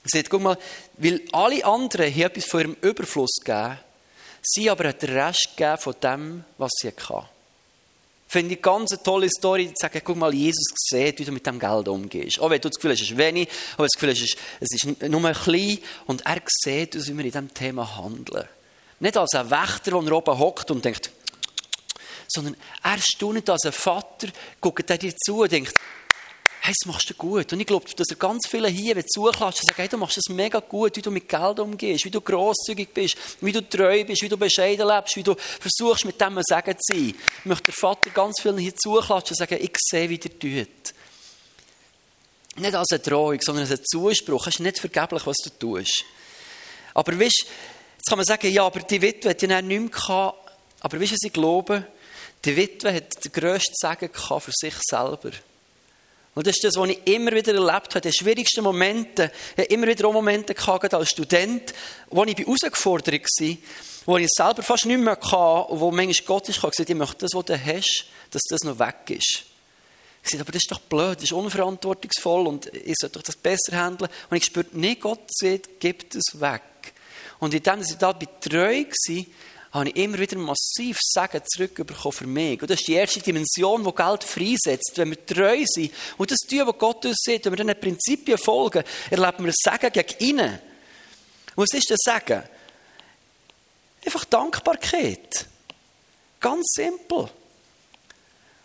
Er 0.03 0.09
sagt, 0.09 0.29
guck 0.29 0.41
mal, 0.41 0.57
weil 0.97 1.21
alle 1.31 1.63
anderen 1.63 2.11
hier 2.11 2.25
etwas 2.25 2.45
von 2.45 2.61
ihrem 2.61 2.77
Überfluss 2.81 3.35
gegeben, 3.43 3.77
sie 4.41 4.69
aber 4.69 4.89
hat 4.89 5.01
den 5.01 5.11
Rest 5.11 5.49
gegeben 5.55 5.77
von 5.77 5.95
dem, 6.01 6.43
was 6.57 6.71
sie 6.79 6.87
hatten. 6.87 7.27
Finde 8.27 8.55
ich 8.55 8.61
ganz 8.61 8.91
tolle 9.03 9.29
Story, 9.29 9.67
zu 9.67 9.73
sagen, 9.75 10.01
guck 10.03 10.15
mal, 10.15 10.33
Jesus 10.33 10.63
sieht, 10.75 11.19
wie 11.19 11.25
du 11.25 11.33
mit 11.33 11.45
dem 11.45 11.59
Geld 11.59 11.87
umgehst. 11.89 12.39
Auch 12.39 12.49
wenn 12.49 12.61
du 12.61 12.69
das 12.69 12.77
Gefühl 12.77 12.91
hast, 12.91 13.01
es 13.01 13.11
ist 13.11 13.17
wenig, 13.17 13.49
aber 13.73 13.83
das 13.83 13.91
Gefühl 13.91 14.11
hast, 14.11 14.37
es 14.61 14.69
ist 14.71 15.01
nur 15.09 15.25
ein 15.25 15.35
klein, 15.35 15.77
und 16.07 16.25
er 16.25 16.41
sieht, 16.47 16.95
wie 16.95 17.17
wir 17.17 17.25
in 17.25 17.31
diesem 17.31 17.53
Thema 17.53 17.97
handeln. 17.97 18.47
Nicht 19.01 19.17
als 19.17 19.33
ein 19.33 19.49
Wächter, 19.49 19.99
der 19.99 20.13
oben 20.13 20.39
hockt 20.39 20.71
und 20.71 20.85
denkt, 20.85 21.11
sondern 22.33 22.55
er 22.83 22.97
staunt 22.99 23.49
als 23.49 23.65
ein 23.65 23.71
Vater, 23.71 24.27
guckt 24.59 24.89
er 24.89 24.97
dir 24.97 25.15
zu 25.15 25.41
und 25.41 25.51
denkt, 25.51 25.73
hey, 26.61 26.73
das 26.79 26.87
machst 26.87 27.09
du 27.09 27.15
gut. 27.15 27.51
Und 27.51 27.59
ich 27.59 27.65
glaube, 27.65 27.89
dass 27.95 28.07
er 28.09 28.15
ganz 28.15 28.47
viele 28.47 28.67
hier 28.67 29.05
zuklatschen 29.05 29.63
und 29.63 29.67
sagen, 29.67 29.77
hey, 29.77 29.87
du 29.87 29.97
machst 29.97 30.17
das 30.17 30.29
mega 30.29 30.59
gut, 30.59 30.95
wie 30.95 31.01
du 31.01 31.09
mit 31.09 31.27
Geld 31.27 31.59
umgehst, 31.59 32.05
wie 32.05 32.11
du 32.11 32.21
grosszügig 32.21 32.93
bist, 32.93 33.17
wie 33.41 33.51
du 33.51 33.67
treu 33.67 34.03
bist, 34.05 34.21
wie 34.21 34.29
du 34.29 34.37
bescheiden 34.37 34.87
lebst, 34.87 35.15
wie 35.15 35.23
du 35.23 35.35
versuchst, 35.35 36.05
mit 36.05 36.21
dem 36.21 36.39
Sagen 36.43 36.77
zu 36.79 36.93
sein. 36.93 37.15
Möchte 37.45 37.65
der 37.65 37.73
Vater 37.73 38.11
ganz 38.11 38.39
vielen 38.39 38.59
hier 38.59 38.75
zuklatschen 38.75 39.33
und 39.33 39.37
sagen, 39.37 39.57
ich 39.59 39.75
sehe, 39.79 40.07
wie 40.07 40.19
der 40.19 40.37
tut. 40.37 40.93
Nicht 42.57 42.75
als 42.75 42.91
eine 42.91 42.99
Drohung, 42.99 43.41
sondern 43.41 43.63
als 43.63 43.79
ein 43.79 43.85
Zuspruch. 43.85 44.45
Es 44.45 44.55
ist 44.55 44.59
nicht 44.59 44.77
vergeblich, 44.77 45.25
was 45.25 45.37
du 45.37 45.49
tust. 45.49 46.03
Aber 46.93 47.19
weißt, 47.19 47.45
jetzt 47.97 48.07
kann 48.07 48.17
man 48.17 48.25
sagen, 48.25 48.51
ja, 48.51 48.65
aber 48.65 48.81
die 48.81 49.01
Witwe 49.01 49.29
hat 49.29 49.41
ja 49.41 49.61
nicht 49.61 49.81
mehr 49.81 49.89
gehabt. 49.89 50.51
Aber 50.81 50.99
weißt 50.99 51.11
du, 51.11 51.15
was 51.15 51.23
ich 51.23 51.33
glaube? 51.33 51.87
Die 52.43 52.55
Witwe 52.55 52.93
hat 52.93 53.23
den 53.23 53.31
grössten 53.31 53.75
Segen 53.75 54.09
für 54.13 54.51
sich 54.51 54.75
selber. 54.81 55.31
Und 56.33 56.47
das 56.47 56.55
ist 56.55 56.63
das, 56.63 56.75
was 56.77 56.89
ich 56.89 57.05
immer 57.05 57.31
wieder 57.33 57.53
erlebt 57.53 57.93
habe. 57.93 58.01
Die 58.01 58.13
schwierigsten 58.13 58.63
Momente, 58.63 59.31
ich 59.51 59.63
habe 59.63 59.73
immer 59.73 59.87
wieder 59.87 60.07
auch 60.07 60.13
Momente 60.13 60.53
gehabt, 60.53 60.93
als 60.93 61.09
Student, 61.09 61.73
wo 62.09 62.23
ich 62.23 62.37
herausgefordert 62.37 63.13
war, 63.13 63.57
wo 64.05 64.17
ich 64.17 64.29
selber 64.29 64.63
fast 64.63 64.85
nicht 64.85 64.99
mehr 64.99 65.19
hatte 65.19 65.71
und 65.71 65.79
wo 65.79 65.91
manchmal 65.91 66.25
Gott 66.25 66.49
ist 66.49 66.61
gesagt, 66.61 66.89
ich 66.89 66.95
möchte 66.95 67.17
das, 67.19 67.33
was 67.33 67.45
du 67.45 67.59
hast, 67.59 68.05
dass 68.31 68.41
das 68.49 68.61
noch 68.61 68.79
weg 68.79 69.09
ist. 69.09 69.43
Ich 70.23 70.29
sagte, 70.29 70.41
aber 70.41 70.51
das 70.51 70.63
ist 70.63 70.71
doch 70.71 70.79
blöd, 70.79 71.17
das 71.17 71.23
ist 71.23 71.33
unverantwortungsvoll 71.33 72.47
und 72.47 72.67
ich 72.67 72.95
sollte 72.99 73.19
doch 73.19 73.25
das 73.25 73.35
besser 73.35 73.75
handeln. 73.75 74.09
Und 74.29 74.37
ich 74.37 74.45
spürte, 74.45 74.69
nee, 74.73 74.95
Gott 74.95 75.27
sagt, 75.29 75.79
gib 75.79 76.11
das 76.11 76.39
weg. 76.39 76.61
Und 77.39 77.53
in 77.53 77.63
dem, 77.63 77.79
dass 77.79 77.91
ich 77.91 77.97
da 77.97 78.13
treu 78.13 78.85
war, 78.85 79.25
habe 79.71 79.89
ich 79.89 79.95
immer 79.95 80.19
wieder 80.19 80.37
massiv 80.37 80.97
Segen 81.01 81.41
zurückbekommen 81.45 82.11
für 82.11 82.27
mich. 82.27 82.61
Und 82.61 82.69
das 82.69 82.79
ist 82.79 82.87
die 82.87 82.93
erste 82.93 83.21
Dimension, 83.21 83.83
die 83.83 83.95
Geld 83.95 84.23
freisetzt. 84.23 84.91
Wenn 84.95 85.11
wir 85.11 85.25
treu 85.25 85.63
sind 85.65 85.91
und 86.17 86.29
das 86.29 86.39
tun, 86.39 86.67
was 86.67 86.77
Gott 86.77 87.05
uns 87.05 87.17
sieht, 87.21 87.45
wenn 87.45 87.53
wir 87.53 87.63
diesen 87.63 87.79
Prinzipien 87.79 88.37
folgen, 88.37 88.83
erleben 89.09 89.45
wir 89.45 89.53
Segen 89.55 89.91
gegen 89.93 90.29
innen. 90.29 90.59
Und 91.55 91.63
was 91.63 91.77
ist 91.77 91.89
das 91.89 91.99
Segen? 92.03 92.43
Einfach 94.03 94.25
Dankbarkeit. 94.25 95.45
Ganz 96.39 96.65
simpel. 96.75 97.29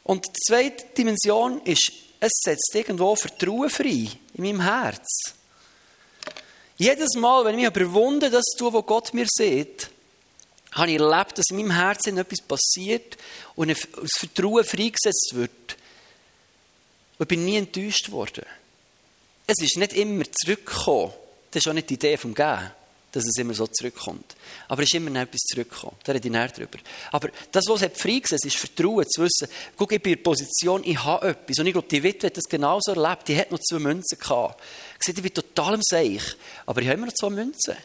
Und 0.03 0.27
die 0.27 0.41
zweite 0.47 0.87
Dimension 0.97 1.61
ist, 1.63 1.93
es 2.19 2.33
setzt 2.43 2.75
irgendwo 2.75 3.15
Vertrauen 3.15 3.71
frei 3.71 4.09
in 4.35 4.43
meinem 4.43 4.63
Herz. 4.63 5.35
Jedes 6.79 7.15
Mal, 7.15 7.45
wenn 7.45 7.59
ich 7.59 7.67
mich 7.67 7.77
überwunden 7.77 8.31
das 8.31 8.45
tue, 8.57 8.73
was 8.73 8.87
Gott 8.87 9.15
mir 9.15 9.27
sieht, 9.29 9.91
habe 10.73 10.91
ich 10.91 11.01
erlebt, 11.01 11.39
dass 11.39 11.47
in 11.51 11.57
meinem 11.57 11.71
Herzen 11.73 12.19
etwas 12.19 12.41
passiert 12.41 13.17
und 13.55 13.71
ein 13.71 13.77
Vertrauen 13.77 14.65
freigesetzt 14.65 15.33
wird. 15.35 15.77
Und 17.19 17.25
ich 17.25 17.29
bin 17.29 17.45
nie 17.45 17.57
enttäuscht 17.57 18.11
worden. 18.11 18.45
Es 19.47 19.63
ist 19.63 19.79
nicht 19.79 19.93
immer 19.95 20.25
zurückgekommen. 20.31 21.13
Das 21.51 21.63
ist 21.63 21.69
auch 21.69 21.73
nicht 21.73 21.89
die 21.89 21.95
Idee 21.95 22.17
vom 22.17 22.35
Gehen, 22.35 22.71
dass 23.13 23.25
es 23.25 23.37
immer 23.39 23.55
so 23.55 23.67
zurückkommt. 23.69 24.37
Aber 24.69 24.83
es 24.83 24.89
ist 24.89 24.95
immer 24.95 25.09
noch 25.09 25.21
etwas 25.21 25.41
zurückgekommen. 25.43 25.97
Da 26.05 26.13
rede 26.13 26.27
ich 26.27 26.33
näher 26.33 26.49
drüber. 26.49 26.79
Aber 27.13 27.31
das, 27.53 27.65
was 27.69 27.83
es 27.83 27.99
freigesetzt 27.99 28.45
ist 28.45 28.57
Vertrauen, 28.57 29.09
zu 29.09 29.23
wissen, 29.23 29.49
guck, 29.77 29.93
ich 29.93 30.03
bin 30.03 30.13
in 30.13 30.19
der 30.19 30.25
Position, 30.25 30.83
ich 30.85 31.03
habe 31.03 31.29
etwas. 31.29 31.59
Und 31.59 31.67
ich 31.67 31.73
glaube, 31.73 31.89
die 31.89 32.03
Witwe 32.03 32.27
hat 32.27 32.37
das 32.37 32.45
genauso 32.45 32.93
erlebt. 32.93 33.29
Die 33.29 33.39
hat 33.39 33.51
noch 33.51 33.61
zwei 33.61 33.79
Münzen 33.79 34.19
gehabt. 34.19 34.61
Sagte, 34.99 35.21
ich 35.21 35.23
bin 35.23 35.33
total 35.33 35.75
im 35.75 35.83
Seich. 35.83 36.23
Aber 36.67 36.83
ich 36.83 36.89
habe 36.89 36.99
immer 36.99 37.07
noch 37.07 37.15
zwei 37.15 37.31
Münzen. 37.31 37.77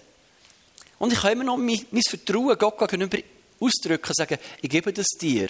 Und 1.01 1.11
ich 1.11 1.19
kann 1.19 1.31
immer 1.31 1.43
noch 1.43 1.57
mein, 1.57 1.83
mein 1.89 2.03
Vertrauen 2.07 2.55
Gott 2.59 2.77
gegenüber 2.77 3.17
ausdrücken 3.59 4.07
und 4.07 4.15
sagen, 4.15 4.37
ich 4.61 4.69
gebe 4.69 4.93
das 4.93 5.07
dir. 5.19 5.47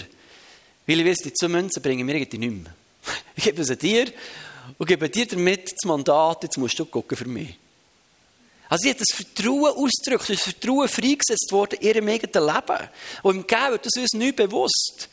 Weil 0.88 1.02
ich 1.02 1.06
weiss, 1.06 1.18
die 1.18 1.34
zwei 1.34 1.50
Münzen 1.50 1.84
bringen 1.84 2.06
mir 2.06 2.16
irgendwie 2.16 2.38
nicht 2.38 2.64
mehr. 2.64 2.74
Ich 3.36 3.44
gebe 3.44 3.62
sie 3.66 3.76
dir 3.76 4.10
und 4.78 4.88
gebe 4.88 5.10
dir 5.10 5.28
damit 5.28 5.74
das 5.74 5.86
Mandat, 5.86 6.44
jetzt 6.44 6.58
musst 6.58 6.80
du 6.80 6.86
gucken 6.86 7.18
für 7.18 7.28
mich. 7.28 7.54
Also 8.70 8.84
sie 8.84 8.92
hat 8.92 9.02
das 9.02 9.14
Vertrauen 9.14 9.76
ausgedrückt, 9.76 10.30
das 10.30 10.42
Vertrauen 10.42 10.88
freigesetzt 10.88 11.50
worden 11.52 11.80
in 11.82 11.88
ihrem 11.88 12.08
eigenen 12.08 12.48
Leben. 12.48 12.90
Und 13.24 13.36
im 13.36 13.46
Geben 13.46 13.72
wird 13.72 13.86
das 13.88 14.02
uns 14.02 14.14
nicht 14.14 14.38
bewusst. 14.38 15.10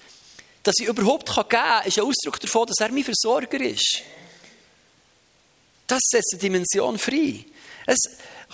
Dass 0.62 0.76
ich 0.78 0.86
überhaupt 0.86 1.34
geben 1.34 1.48
kann, 1.48 1.84
ist 1.84 1.98
ein 1.98 2.04
Ausdruck 2.04 2.38
davon, 2.38 2.68
dass 2.68 2.78
er 2.78 2.92
mein 2.92 3.02
Versorger 3.02 3.60
ist. 3.60 4.02
Das 5.88 5.98
setzt 6.04 6.34
eine 6.34 6.42
Dimension 6.42 6.96
frei. 6.96 7.44
Es 7.86 7.98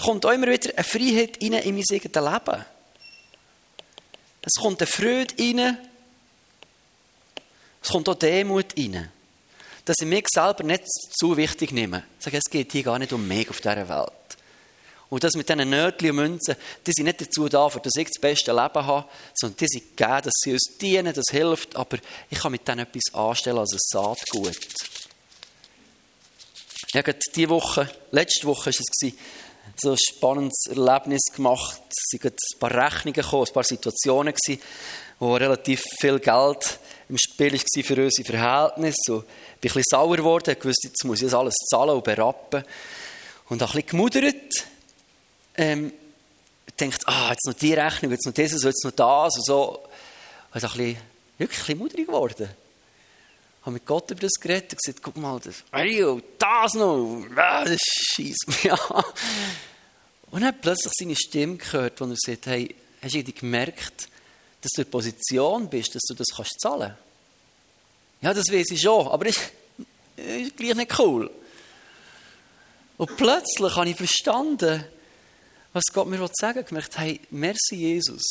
kommt 0.03 0.27
auch 0.27 0.33
immer 0.33 0.49
wieder 0.49 0.71
eine 0.75 0.85
Freiheit 0.85 1.37
in 1.39 1.53
mein 1.53 1.63
eigenes 1.63 1.87
Leben. 1.89 2.65
Es 4.43 4.55
kommt 4.61 4.81
eine 4.81 4.87
Freude 4.87 5.35
rein. 5.39 5.79
Es 7.83 7.89
kommt 7.89 8.09
auch 8.09 8.15
Demut 8.15 8.77
rein. 8.77 9.11
Dass 9.85 9.97
ich 10.01 10.07
mich 10.07 10.27
selber 10.29 10.65
nicht 10.65 10.85
zu 11.19 11.37
wichtig 11.37 11.73
nehme. 11.73 12.05
Ich 12.19 12.25
sage, 12.25 12.39
es 12.39 12.51
geht 12.51 12.73
hier 12.73 12.83
gar 12.83 12.99
nicht 12.99 13.13
um 13.13 13.27
mich 13.27 13.49
auf 13.51 13.61
dieser 13.61 13.89
Welt. 13.89 14.11
Und 15.11 15.23
das 15.23 15.35
mit 15.35 15.49
diesen 15.49 15.71
Nötchen 15.71 16.11
und 16.11 16.17
Münzen, 16.17 16.57
die 16.87 16.93
sind 16.93 17.05
nicht 17.05 17.21
dazu 17.21 17.49
da, 17.49 17.69
dass 17.69 17.93
ich 17.97 18.09
das 18.09 18.21
beste 18.21 18.53
Leben 18.53 18.87
habe, 18.87 19.09
sondern 19.35 19.57
die 19.59 19.67
sind 19.69 19.97
gegeben, 19.97 20.23
dass 20.23 20.33
sie 20.43 20.53
uns 20.53 20.77
dienen, 20.81 21.15
das 21.15 21.27
hilft, 21.31 21.77
aber 21.77 21.99
ich 22.31 22.39
kann 22.39 22.53
mit 22.53 22.67
denen 22.67 22.81
etwas 22.81 23.15
anstellen 23.15 23.59
als 23.59 23.75
ein 23.75 23.79
Saatgut. 23.81 24.57
Ich 26.89 26.95
habe 26.97 27.17
diese 27.35 27.49
Woche, 27.49 27.89
letzte 28.11 28.47
Woche 28.47 28.67
war 28.67 28.73
es, 28.73 29.15
so 29.77 29.93
ein 29.93 29.99
spannendes 29.99 30.67
Erlebnis 30.69 31.23
gemacht. 31.35 31.81
Es 31.89 32.05
sind 32.11 32.25
ein 32.25 32.59
paar 32.59 32.71
Rechnungen 32.71 33.13
gekommen, 33.15 33.47
ein 33.47 33.53
paar 33.53 33.65
Situationen 33.65 34.35
gewesen, 34.35 34.63
wo 35.19 35.35
relativ 35.35 35.83
viel 36.01 36.19
Geld 36.19 36.79
im 37.09 37.19
Spiel 37.19 37.53
war 37.53 37.85
für 37.85 38.03
unsere 38.03 38.27
Verhältnisse. 38.27 39.15
Und 39.15 39.25
ich 39.25 39.61
bin 39.61 39.71
ein 39.71 39.75
bisschen 39.75 39.83
sauer 39.91 40.17
geworden, 40.17 40.57
ich 40.59 40.65
wusste, 40.65 40.89
jetzt 40.89 41.05
muss 41.05 41.19
ich 41.19 41.27
das 41.27 41.35
alles 41.35 41.55
zahlen 41.71 41.91
und 41.91 42.05
berappen. 42.05 42.65
Und 43.49 43.63
ein 43.63 43.67
bisschen 43.67 43.87
gemudert. 43.87 44.67
Ähm, 45.57 45.93
denkt, 46.81 47.07
ah, 47.07 47.31
jetzt 47.31 47.47
noch 47.47 47.55
die 47.55 47.75
Rechnung, 47.75 48.11
jetzt 48.13 48.27
noch 48.27 48.35
dieses, 48.35 48.63
jetzt 48.63 48.85
noch 48.85 48.93
das 48.93 49.37
und 49.37 49.47
so. 49.47 49.81
Und 50.53 50.55
ein 50.55 50.61
bisschen, 50.61 50.97
wirklich 51.39 51.69
ein 51.69 51.79
bisschen 51.79 52.07
geworden 52.07 52.64
habe 53.65 53.73
mit 53.73 53.87
Gott 53.87 54.11
über 54.11 54.21
das 54.21 54.35
geredet 54.35 54.73
und 54.73 54.83
gesagt, 54.83 55.03
guck 55.03 55.17
mal, 55.17 55.41
das, 55.41 55.65
das 56.39 56.75
noch, 56.75 57.25
das 57.35 57.81
schießt 57.81 58.47
mich 58.49 58.71
an. 58.71 59.05
Und 60.31 60.41
dann 60.41 60.49
hat 60.49 60.61
plötzlich 60.61 60.93
seine 60.99 61.17
Stimme 61.17 61.57
gehört, 61.57 62.01
wo 62.01 62.05
er 62.05 62.17
sagt, 62.17 62.47
hey, 62.47 62.75
hast 63.01 63.15
du 63.15 63.33
gemerkt, 63.33 64.09
dass 64.61 64.73
du 64.73 64.83
in 64.83 64.85
der 64.85 64.91
Position 64.91 65.71
bist, 65.71 65.95
dass 65.95 66.03
du 66.03 66.15
das 66.15 66.27
kannst 66.37 66.61
zahlen? 66.61 66.95
Ja, 68.21 68.35
das 68.35 68.51
weiß 68.51 68.71
ich 68.71 68.81
schon, 68.81 69.09
aber 69.09 69.25
das 69.25 69.37
ist 70.17 70.57
gleich 70.57 70.75
nicht 70.75 70.99
cool. 70.99 71.31
Und 72.99 73.17
plötzlich 73.17 73.77
habe 73.77 73.89
ich 73.89 73.97
verstanden, 73.97 74.85
was 75.73 75.85
Gott 75.93 76.07
mir 76.07 76.19
sagen 76.35 76.57
will. 76.57 76.63
Ich 76.63 76.69
gemerkt, 76.69 76.99
hey, 76.99 77.21
merci 77.31 77.77
Jesus 77.77 78.23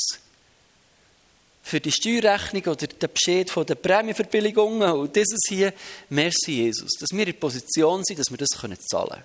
für 1.64 1.80
die 1.80 1.92
Steuerrechnung 1.92 2.64
oder 2.64 2.88
den 2.88 3.10
Bescheid 3.12 3.50
von 3.50 3.66
den 3.66 3.78
Prämienverbilligungen 3.78 4.92
und 4.92 5.16
dieses 5.16 5.40
hier, 5.48 5.74
merci 6.10 6.64
Jesus, 6.64 6.92
dass 7.00 7.10
wir 7.12 7.22
in 7.22 7.26
der 7.26 7.34
Position 7.34 8.04
sind, 8.04 8.20
dass 8.20 8.30
wir 8.30 8.38
das 8.38 8.50
zahlen 8.50 9.10
können. 9.10 9.24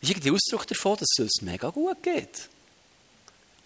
Ist 0.00 0.10
irgendwie 0.10 0.30
Ausdruck 0.30 0.66
davon, 0.66 0.96
dass 0.96 1.08
es 1.16 1.22
uns 1.24 1.42
mega 1.42 1.70
gut 1.70 2.02
geht. 2.02 2.48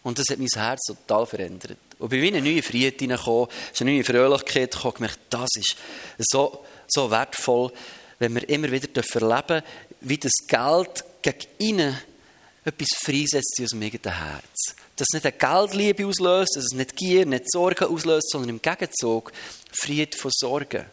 Und 0.02 0.18
das 0.18 0.26
hat 0.30 0.38
mein 0.38 0.48
Herz 0.54 0.82
total 0.86 1.26
verändert. 1.26 1.78
Und 1.98 2.08
bin 2.08 2.22
wie 2.22 2.28
eine 2.28 2.40
neue 2.40 2.62
ist 3.72 3.80
eine 3.80 3.92
neue 3.92 4.04
Fröhlichkeit 4.04 4.72
gekommen, 4.72 4.94
gemerkt, 4.94 5.18
das 5.30 5.48
ist 5.56 5.76
so, 6.18 6.64
so 6.88 7.10
wertvoll, 7.10 7.70
wenn 8.18 8.34
wir 8.34 8.48
immer 8.48 8.70
wieder 8.70 8.88
erleben 8.94 9.46
dürfen, 9.46 9.62
wie 10.00 10.18
das 10.18 10.32
Geld 10.46 11.04
gegen 11.20 11.46
innen 11.58 11.98
etwas 12.64 12.88
freisetzt 12.96 13.58
in 13.58 13.64
unserem 13.64 13.82
eigenen 13.82 14.16
Herz 14.16 14.76
dass 14.96 15.08
es 15.12 15.22
nicht 15.22 15.26
eine 15.26 15.36
Geldliebe 15.36 16.06
auslöst, 16.06 16.56
dass 16.56 16.64
es 16.64 16.72
nicht 16.72 16.96
Gier, 16.96 17.26
nicht 17.26 17.50
Sorgen 17.50 17.84
auslöst, 17.84 18.30
sondern 18.30 18.50
im 18.50 18.62
Gegenzug 18.62 19.30
Friede 19.70 20.16
von 20.16 20.30
Sorgen. 20.34 20.86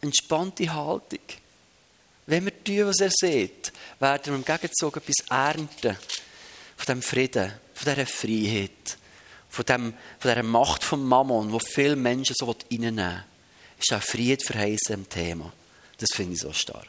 Entspannte 0.00 0.72
Haltung. 0.72 1.20
Wenn 2.26 2.44
wir 2.44 2.64
tun, 2.64 2.86
was 2.86 3.00
er 3.00 3.10
sieht, 3.10 3.72
werden 3.98 4.26
wir 4.26 4.34
im 4.34 4.44
Gegenzug 4.44 4.96
etwas 4.96 5.26
ernten. 5.28 5.96
Von 6.76 6.86
diesem 6.86 7.02
Frieden, 7.02 7.52
von 7.74 7.94
dieser 7.94 8.06
Freiheit, 8.06 8.98
von, 9.48 9.64
dem, 9.64 9.94
von 10.18 10.30
dieser 10.30 10.42
Macht 10.42 10.84
vom 10.84 11.06
Mammon, 11.06 11.52
wo 11.52 11.58
viele 11.58 11.96
Menschen 11.96 12.34
so 12.38 12.46
reinnehmen 12.46 12.96
wollen. 12.98 13.24
Ist 13.78 13.92
auch 13.92 14.02
Friede 14.02 14.44
verheißen 14.44 14.94
im 14.94 15.08
Thema. 15.08 15.52
Das 15.98 16.08
finde 16.14 16.34
ich 16.34 16.40
so 16.40 16.52
stark. 16.52 16.86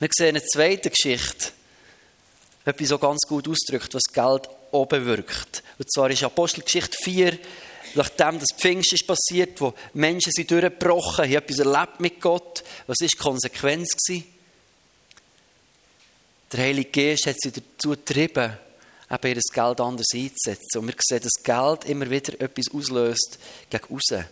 Wir 0.00 0.08
sehen 0.12 0.36
eine 0.36 0.44
zweite 0.44 0.90
Geschichte 0.90 1.52
etwas 2.64 2.88
so 2.88 2.98
ganz 2.98 3.20
gut 3.28 3.48
ausdrückt, 3.48 3.94
was 3.94 4.12
Geld 4.12 4.48
auch 4.72 4.86
bewirkt. 4.86 5.62
Und 5.78 5.92
zwar 5.92 6.10
ist 6.10 6.22
Apostelgeschichte 6.22 6.96
4, 7.02 7.38
nachdem 7.94 8.38
das 8.38 8.48
Pfingst 8.56 8.92
ist 8.92 9.06
passiert, 9.06 9.60
wo 9.60 9.74
Menschen 9.92 10.32
sind 10.32 10.50
durchgebrochen, 10.50 11.24
haben 11.24 11.34
etwas 11.34 11.58
erlebt 11.58 12.00
mit 12.00 12.20
Gott. 12.20 12.64
Was 12.86 13.00
war 13.00 13.08
die 13.08 13.16
Konsequenz? 13.16 13.88
Gewesen? 13.90 14.26
Der 16.52 16.64
Heilige 16.64 16.90
Geist 16.90 17.26
hat 17.26 17.36
sie 17.38 17.52
dazu 17.52 17.90
getrieben, 17.90 18.56
eben 19.10 19.28
ihr 19.28 19.40
Geld 19.52 19.80
anders 19.80 20.06
einzusetzen. 20.14 20.78
Und 20.78 20.86
wir 20.86 20.94
sehen, 21.00 21.22
dass 21.22 21.42
Geld 21.42 21.84
immer 21.84 22.08
wieder 22.08 22.40
etwas 22.40 22.66
auslöst 22.72 23.38
gegen 23.70 23.94
außen 23.94 24.24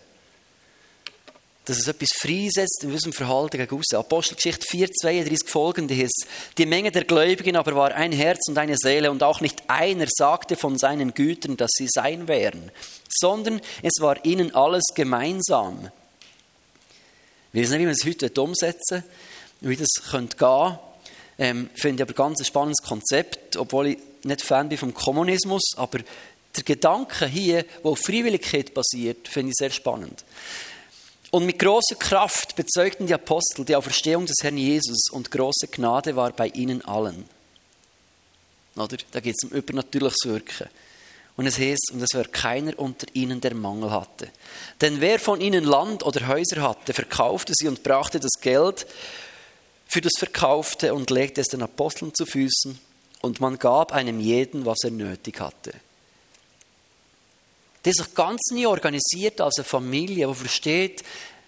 dass 1.64 1.78
es 1.78 1.86
etwas 1.86 2.08
freisetzt 2.18 2.80
in 2.82 2.92
unserem 2.92 3.12
Verhalten 3.12 3.58
gegen 3.58 3.78
außen. 3.78 3.96
Apostelgeschichte 3.98 4.66
4, 4.68 4.88
32 4.90 5.48
folgende 5.48 5.94
ist, 5.94 6.26
die 6.58 6.66
Menge 6.66 6.90
der 6.90 7.04
Gläubigen 7.04 7.56
aber 7.56 7.76
war 7.76 7.94
ein 7.94 8.12
Herz 8.12 8.48
und 8.48 8.58
eine 8.58 8.76
Seele 8.76 9.10
und 9.10 9.22
auch 9.22 9.40
nicht 9.40 9.62
einer 9.68 10.06
sagte 10.08 10.56
von 10.56 10.76
seinen 10.76 11.14
Gütern, 11.14 11.56
dass 11.56 11.70
sie 11.74 11.88
sein 11.88 12.26
wären, 12.26 12.72
sondern 13.08 13.60
es 13.82 14.00
war 14.00 14.24
ihnen 14.24 14.54
alles 14.54 14.84
gemeinsam. 14.94 15.90
Wir 17.52 17.62
wissen 17.62 17.72
nicht, 17.72 17.82
wie 17.82 17.86
wir 17.86 17.92
es 17.92 18.22
heute 18.22 18.42
umsetzen, 18.42 19.04
wie 19.60 19.76
das 19.76 19.88
könnte 20.10 20.36
gehen. 20.36 20.78
Ähm, 21.38 21.70
finde 21.74 22.02
ich 22.02 22.08
aber 22.08 22.14
ganz 22.14 22.40
ein 22.40 22.44
spannendes 22.44 22.84
Konzept, 22.84 23.56
obwohl 23.56 23.88
ich 23.88 23.98
nicht 24.24 24.42
Fan 24.42 24.68
bin 24.68 24.78
vom 24.78 24.94
Kommunismus, 24.94 25.62
aber 25.76 26.00
der 26.56 26.62
Gedanke 26.64 27.26
hier, 27.26 27.64
wo 27.82 27.94
Freiwilligkeit 27.94 28.74
basiert, 28.74 29.28
finde 29.28 29.50
ich 29.50 29.56
sehr 29.56 29.70
spannend. 29.70 30.24
Und 31.32 31.46
mit 31.46 31.58
großer 31.58 31.94
Kraft 31.94 32.56
bezeugten 32.56 33.06
die 33.06 33.14
Apostel 33.14 33.64
die 33.64 33.74
Auferstehung 33.74 34.26
des 34.26 34.36
Herrn 34.42 34.58
Jesus 34.58 35.08
und 35.10 35.30
große 35.30 35.66
Gnade 35.68 36.14
war 36.14 36.30
bei 36.30 36.48
ihnen 36.48 36.84
allen. 36.84 37.24
Oder? 38.76 38.98
Da 39.12 39.20
geht 39.20 39.36
es 39.40 39.48
um 39.48 39.56
übernatürliches 39.56 40.26
Wirken. 40.26 40.68
Und 41.38 41.46
es 41.46 41.58
heißt, 41.58 41.92
und 41.94 42.02
es 42.02 42.14
war 42.14 42.24
keiner 42.24 42.78
unter 42.78 43.06
ihnen, 43.14 43.40
der 43.40 43.54
Mangel 43.54 43.90
hatte. 43.90 44.28
Denn 44.82 45.00
wer 45.00 45.18
von 45.18 45.40
ihnen 45.40 45.64
Land 45.64 46.02
oder 46.02 46.28
Häuser 46.28 46.60
hatte, 46.60 46.92
verkaufte 46.92 47.54
sie 47.56 47.66
und 47.66 47.82
brachte 47.82 48.20
das 48.20 48.38
Geld 48.42 48.86
für 49.86 50.02
das 50.02 50.12
Verkaufte 50.18 50.92
und 50.92 51.08
legte 51.08 51.40
es 51.40 51.48
den 51.48 51.62
Aposteln 51.62 52.12
zu 52.12 52.26
Füßen. 52.26 52.78
Und 53.22 53.40
man 53.40 53.58
gab 53.58 53.92
einem 53.92 54.20
jeden, 54.20 54.66
was 54.66 54.84
er 54.84 54.90
nötig 54.90 55.40
hatte. 55.40 55.72
Die 57.84 57.92
sich 57.92 58.14
ganz 58.14 58.40
nie 58.52 58.66
organisiert 58.66 59.40
als 59.40 59.58
eine 59.58 59.64
Familie, 59.64 60.28
die 60.28 60.34
versteht, 60.34 61.02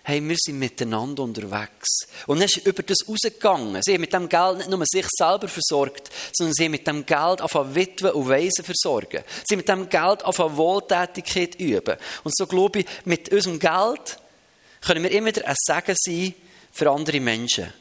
hey, 0.04 0.22
wir 0.22 0.36
sind 0.38 0.58
miteinander 0.58 1.22
unterwegs. 1.22 2.00
Und 2.26 2.38
dann 2.38 2.44
ist 2.44 2.58
über 2.58 2.82
das 2.82 3.08
rausgegangen. 3.08 3.80
Sie 3.82 3.94
haben 3.94 4.02
mit 4.02 4.12
dem 4.12 4.28
Geld 4.28 4.58
nicht 4.58 4.68
nur 4.68 4.84
sich 4.84 5.06
selber 5.10 5.48
versorgt, 5.48 6.10
sondern 6.32 6.52
sie 6.52 6.64
haben 6.64 6.72
mit 6.72 6.86
dem 6.86 7.06
Geld 7.06 7.40
auf 7.40 7.54
Witwen 7.74 8.12
und 8.12 8.28
Waisen 8.28 8.64
versorgen. 8.64 9.24
Sie 9.44 9.54
haben 9.54 9.58
mit 9.60 9.68
dem 9.68 9.88
Geld 9.88 10.24
auf 10.24 10.38
Wohltätigkeit 10.38 11.58
üben. 11.58 11.96
Und 12.22 12.36
so 12.36 12.46
glaube 12.46 12.80
ich, 12.80 12.86
mit 13.06 13.30
unserem 13.32 13.58
Geld 13.58 14.18
können 14.82 15.04
wir 15.04 15.10
immer 15.10 15.28
wieder 15.28 15.46
ein 15.46 15.56
Segen 15.58 15.96
sein 15.98 16.34
für 16.70 16.90
andere 16.90 17.20
Menschen. 17.20 17.72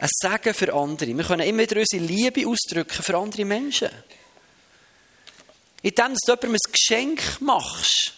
Ein 0.00 0.08
Segen 0.10 0.54
für 0.54 0.74
andere. 0.74 1.16
Wir 1.16 1.24
können 1.24 1.46
immer 1.46 1.62
wieder 1.62 1.78
unsere 1.78 2.02
Liebe 2.02 2.48
ausdrücken 2.48 3.02
für 3.02 3.16
andere 3.16 3.44
Menschen. 3.44 3.90
Indem 5.84 6.14
du 6.14 6.32
jemandem 6.32 6.52
ein 6.54 6.72
Geschenk 6.72 7.40
machst, 7.40 8.14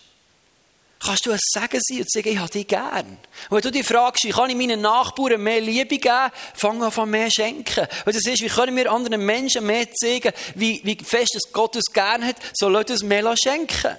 kannst 1.01 1.27
du 1.27 1.33
ein 1.33 1.39
Segen 1.43 1.81
sein 1.83 1.99
und 1.99 2.11
sagen, 2.13 2.29
ich 2.29 2.39
habe 2.39 2.49
dich 2.49 2.69
gern. 2.69 3.19
Und 3.51 3.57
wenn 3.57 3.61
du 3.61 3.73
dich 3.73 3.85
fragst, 3.85 4.23
wie 4.25 4.31
kann 4.31 4.49
ich 4.51 4.57
meinen 4.57 4.81
Nachbarn 4.81 5.43
mehr 5.43 5.61
Liebe 5.61 5.99
geben, 5.99 6.31
fang 6.55 6.81
an 6.81 6.93
von 6.93 7.11
mehr 7.11 7.29
schenken. 7.29 7.89
Und 8.05 8.15
das 8.15 8.25
ist, 8.25 8.41
wie 8.41 8.47
können 8.47 8.77
wir 8.77 8.93
anderen 8.93 9.27
Menschen 9.27 9.67
mehr 9.67 9.93
zeigen, 9.93 10.33
wie, 10.55 10.81
wie 10.85 10.97
fest 11.03 11.35
es 11.35 11.53
Gott 11.53 11.75
uns 11.75 11.93
gern 11.93 12.25
hat, 12.25 12.37
so 12.55 12.69
lass 12.69 12.89
uns 12.89 13.03
mehr 13.03 13.35
schenken. 13.37 13.99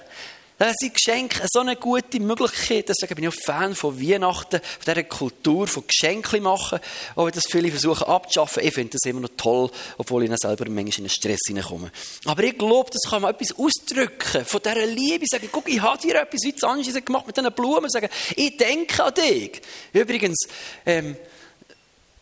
Das 0.58 0.74
sind 0.80 0.92
Geschenke 0.92 1.46
so 1.52 1.60
eine 1.60 1.76
gute 1.76 2.18
Möglichkeit. 2.18 2.88
Deswegen 2.88 3.14
bin 3.14 3.24
ich 3.24 3.30
auch 3.30 3.42
Fan 3.44 3.76
von 3.76 4.00
Weihnachten, 4.00 4.60
von 4.60 4.84
dieser 4.84 5.04
Kultur, 5.04 5.68
von 5.68 5.84
Geschenken 5.86 6.42
machen. 6.42 6.80
Auch 7.14 7.26
wenn 7.26 7.32
das 7.32 7.44
viele 7.48 7.70
versuchen 7.70 8.08
abzuschaffen. 8.08 8.64
Ich 8.64 8.74
finde 8.74 8.90
das 8.90 9.08
immer 9.08 9.20
noch 9.20 9.30
toll, 9.36 9.70
obwohl 9.98 10.24
ich 10.24 10.30
dann 10.30 10.38
selber 10.38 10.64
manchmal 10.64 10.94
in 10.94 10.94
einen 11.02 11.10
Stress 11.10 11.38
hineinkomme. 11.46 11.92
Aber 12.24 12.42
ich 12.42 12.58
glaube, 12.58 12.90
das 12.92 13.08
kann 13.08 13.22
man 13.22 13.32
etwas 13.32 13.56
ausdrücken 13.56 14.44
von 14.44 14.60
dieser 14.60 14.86
Liebe. 14.86 15.26
Sagen, 15.28 15.48
guck, 15.52 15.68
ich 15.68 15.80
habe 15.80 16.02
dir 16.02 16.20
etwas, 16.20 16.40
wie 16.42 16.54
Angie 16.62 17.00
gemacht 17.02 17.28
mit 17.28 17.36
diesen 17.36 17.52
Blumen. 17.52 17.88
Sagen, 17.88 18.08
ich 18.34 18.56
denke 18.56 19.04
an 19.04 19.14
dich. 19.14 19.62
Übrigens, 19.92 20.48
ähm, 20.84 21.16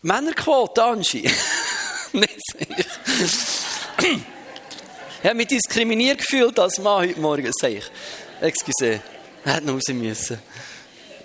Männerquote, 0.03 0.83
Angie. 0.83 1.27
Nicht 2.13 2.39
sicher. 2.55 2.85
Ich 5.19 5.29
habe 5.29 5.35
mich 5.35 5.47
diskriminiert 5.47 6.19
gefühlt 6.19 6.59
als 6.59 6.77
Mann 6.77 7.07
heute 7.07 7.19
Morgen, 7.19 7.51
sage 7.51 7.77
ich. 7.77 7.91
Excuse, 8.41 9.01
er 9.43 9.53
hätte 9.53 9.65
noch 9.65 9.75
raus 9.75 9.87
müssen. 9.89 10.39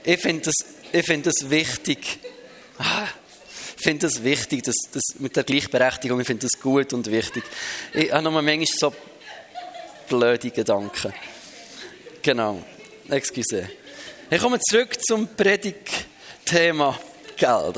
Ich 0.04 0.20
finde 0.20 0.44
das, 0.44 0.54
ich 0.92 1.04
finde 1.04 1.30
das 1.30 1.50
wichtig. 1.50 2.18
Ah, 2.78 3.06
ich 3.76 3.82
finde 3.82 4.06
das 4.06 4.22
wichtig, 4.22 4.62
das, 4.62 4.76
das 4.92 5.02
mit 5.18 5.36
der 5.36 5.44
Gleichberechtigung, 5.44 6.20
ich 6.20 6.26
finde 6.26 6.46
das 6.46 6.60
gut 6.60 6.92
und 6.92 7.10
wichtig. 7.10 7.44
Ich 7.92 8.10
habe 8.12 8.22
noch 8.22 8.32
mal 8.32 8.42
manchmal 8.42 8.66
so 8.66 8.94
blöde 10.08 10.50
Gedanken. 10.50 11.12
Genau, 12.22 12.62
excuse. 13.08 13.68
Ich 14.30 14.40
komme 14.40 14.58
zurück 14.60 14.96
zum 15.04 15.28
Predigtthema 15.36 16.98
Geld. 17.36 17.76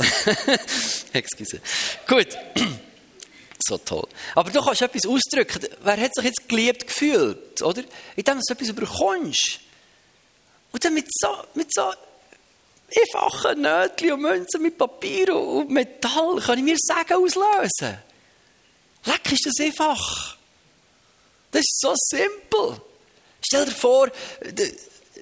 excuse. 1.12 1.60
Gut 2.06 2.28
so 3.61 3.78
toll. 3.78 4.06
Aber 4.34 4.50
du 4.50 4.62
kannst 4.62 4.82
etwas 4.82 5.06
ausdrücken. 5.06 5.66
Wer 5.82 5.96
hat 6.00 6.14
sich 6.14 6.25
jetzt 6.25 6.49
geliebt 6.49 6.87
gefühlt, 6.87 7.62
oder? 7.62 7.82
Indem 8.16 8.40
du 8.40 8.52
etwas 8.52 8.73
bekommst. 8.73 9.61
Und 10.73 10.84
dann 10.84 10.94
mit 10.94 11.06
so, 11.11 11.28
mit 11.54 11.73
so 11.73 11.92
einfachen 12.96 13.62
Nötchen 13.62 14.12
und 14.12 14.23
Münzen 14.23 14.62
mit 14.62 14.78
Papier 14.78 15.37
und 15.37 15.70
Metall 15.70 16.40
kann 16.40 16.58
ich 16.58 16.64
mir 16.64 16.76
Sagen 16.78 17.14
auslösen. 17.14 17.99
Leck, 19.04 19.32
ist 19.32 19.46
das 19.46 19.64
einfach. 19.64 20.37
Das 21.50 21.61
ist 21.61 21.80
so 21.80 21.94
simpel. 21.96 22.80
Stell 23.40 23.66
dir 23.66 23.70
vor, 23.70 24.11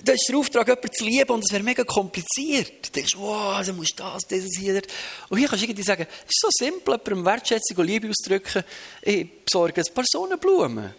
da 0.00 0.12
ist 0.12 0.26
der 0.28 0.36
Auftrag, 0.36 0.68
jemanden 0.68 0.92
zu 0.92 1.04
lieben 1.04 1.30
und 1.30 1.44
es 1.44 1.52
wäre 1.52 1.62
mega 1.62 1.84
kompliziert. 1.84 2.86
Du 2.86 2.90
denkst, 2.92 3.14
wow, 3.16 3.64
du 3.64 3.72
musst 3.74 3.98
das, 3.98 4.22
dieses 4.26 4.56
hier. 4.56 4.80
Und 5.28 5.38
hier 5.38 5.48
kannst 5.48 5.62
du 5.62 5.66
irgendwie 5.66 5.82
sagen, 5.82 6.06
es 6.24 6.30
ist 6.30 6.40
so 6.40 6.48
simpel, 6.50 6.94
jemandem 6.94 7.24
Wertschätzung 7.24 7.76
und 7.76 7.86
Liebe 7.86 8.08
auszudrücken, 8.08 8.64
ich 9.02 9.28
besorge 9.44 9.82
ein 9.82 9.94
paar 9.94 10.04
Sonnenblumen. 10.06 10.94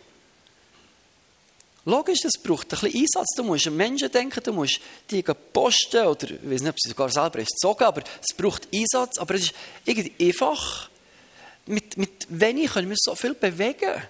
Logisch, 1.86 2.22
das 2.22 2.42
braucht 2.42 2.74
ein 2.74 2.80
bisschen 2.80 3.02
Einsatz. 3.02 3.36
Du 3.36 3.44
musst 3.44 3.68
an 3.68 3.76
Menschen 3.76 4.10
denken, 4.10 4.42
du 4.42 4.54
musst 4.54 4.80
die 5.12 5.22
posten 5.22 6.06
oder 6.06 6.30
ich 6.30 6.50
weiß 6.50 6.62
nicht, 6.62 6.70
ob 6.70 6.80
sie 6.80 6.90
sogar 6.90 7.10
selber 7.10 7.40
ist 7.40 7.60
zogen, 7.60 7.84
aber 7.84 8.04
es 8.22 8.36
braucht 8.38 8.70
Einsatz. 8.74 9.18
Aber 9.18 9.36
es 9.36 9.44
ist 9.44 9.54
irgendwie 9.84 10.28
einfach. 10.28 10.90
Mit, 11.66 11.98
mit 11.98 12.28
wenig 12.30 12.72
können 12.72 12.90
wir 12.90 12.98
so 13.00 13.16
viel 13.16 13.34
bewegen. 13.34 14.02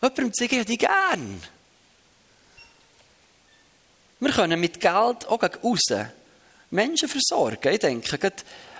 Jemandem 0.00 0.32
zeige 0.34 0.60
ich 0.60 0.66
dich 0.66 0.78
gern. 0.78 1.42
Wir 4.24 4.32
können 4.32 4.58
mit 4.58 4.80
Geld 4.80 5.28
auch 5.28 5.38
gegen 5.38 5.58
aussen 5.62 6.10
Menschen 6.70 7.10
versorgen. 7.10 7.72
Ich 7.74 7.78
denke 7.78 8.16
gerade 8.16 8.36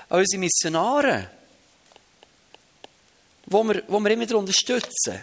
an 0.08 0.20
unsere 0.20 0.40
Missionare, 0.40 1.28
wo 3.44 3.62
wir, 3.62 3.82
wir 3.86 4.10
immer 4.10 4.36
unterstützen. 4.36 5.20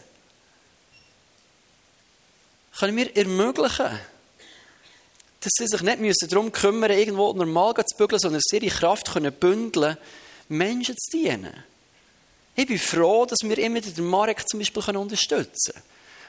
Können 2.78 2.98
wir 2.98 3.18
ermöglichen, 3.18 4.00
dass 5.40 5.52
sie 5.58 5.66
sich 5.66 5.82
nicht 5.82 6.32
darum 6.32 6.52
kümmern 6.52 6.92
müssen, 6.92 7.00
irgendwo 7.00 7.34
normal 7.34 7.74
zu 7.84 7.98
bügeln, 7.98 8.20
sondern 8.20 8.42
sie 8.44 8.58
ihre 8.58 8.76
Kraft 8.76 9.12
können 9.12 9.34
bündeln 9.34 9.98
Menschen 10.50 10.96
zu 10.98 11.18
dienen. 11.18 11.64
Ich 12.56 12.68
bin 12.68 12.78
froh, 12.78 13.26
dass 13.26 13.40
wir 13.42 13.58
immer 13.58 13.82
den 13.82 14.06
Marek 14.06 14.48
zum 14.48 14.60
Beispiel 14.60 14.84
unterstützen 14.96 15.74
können, 15.74 15.84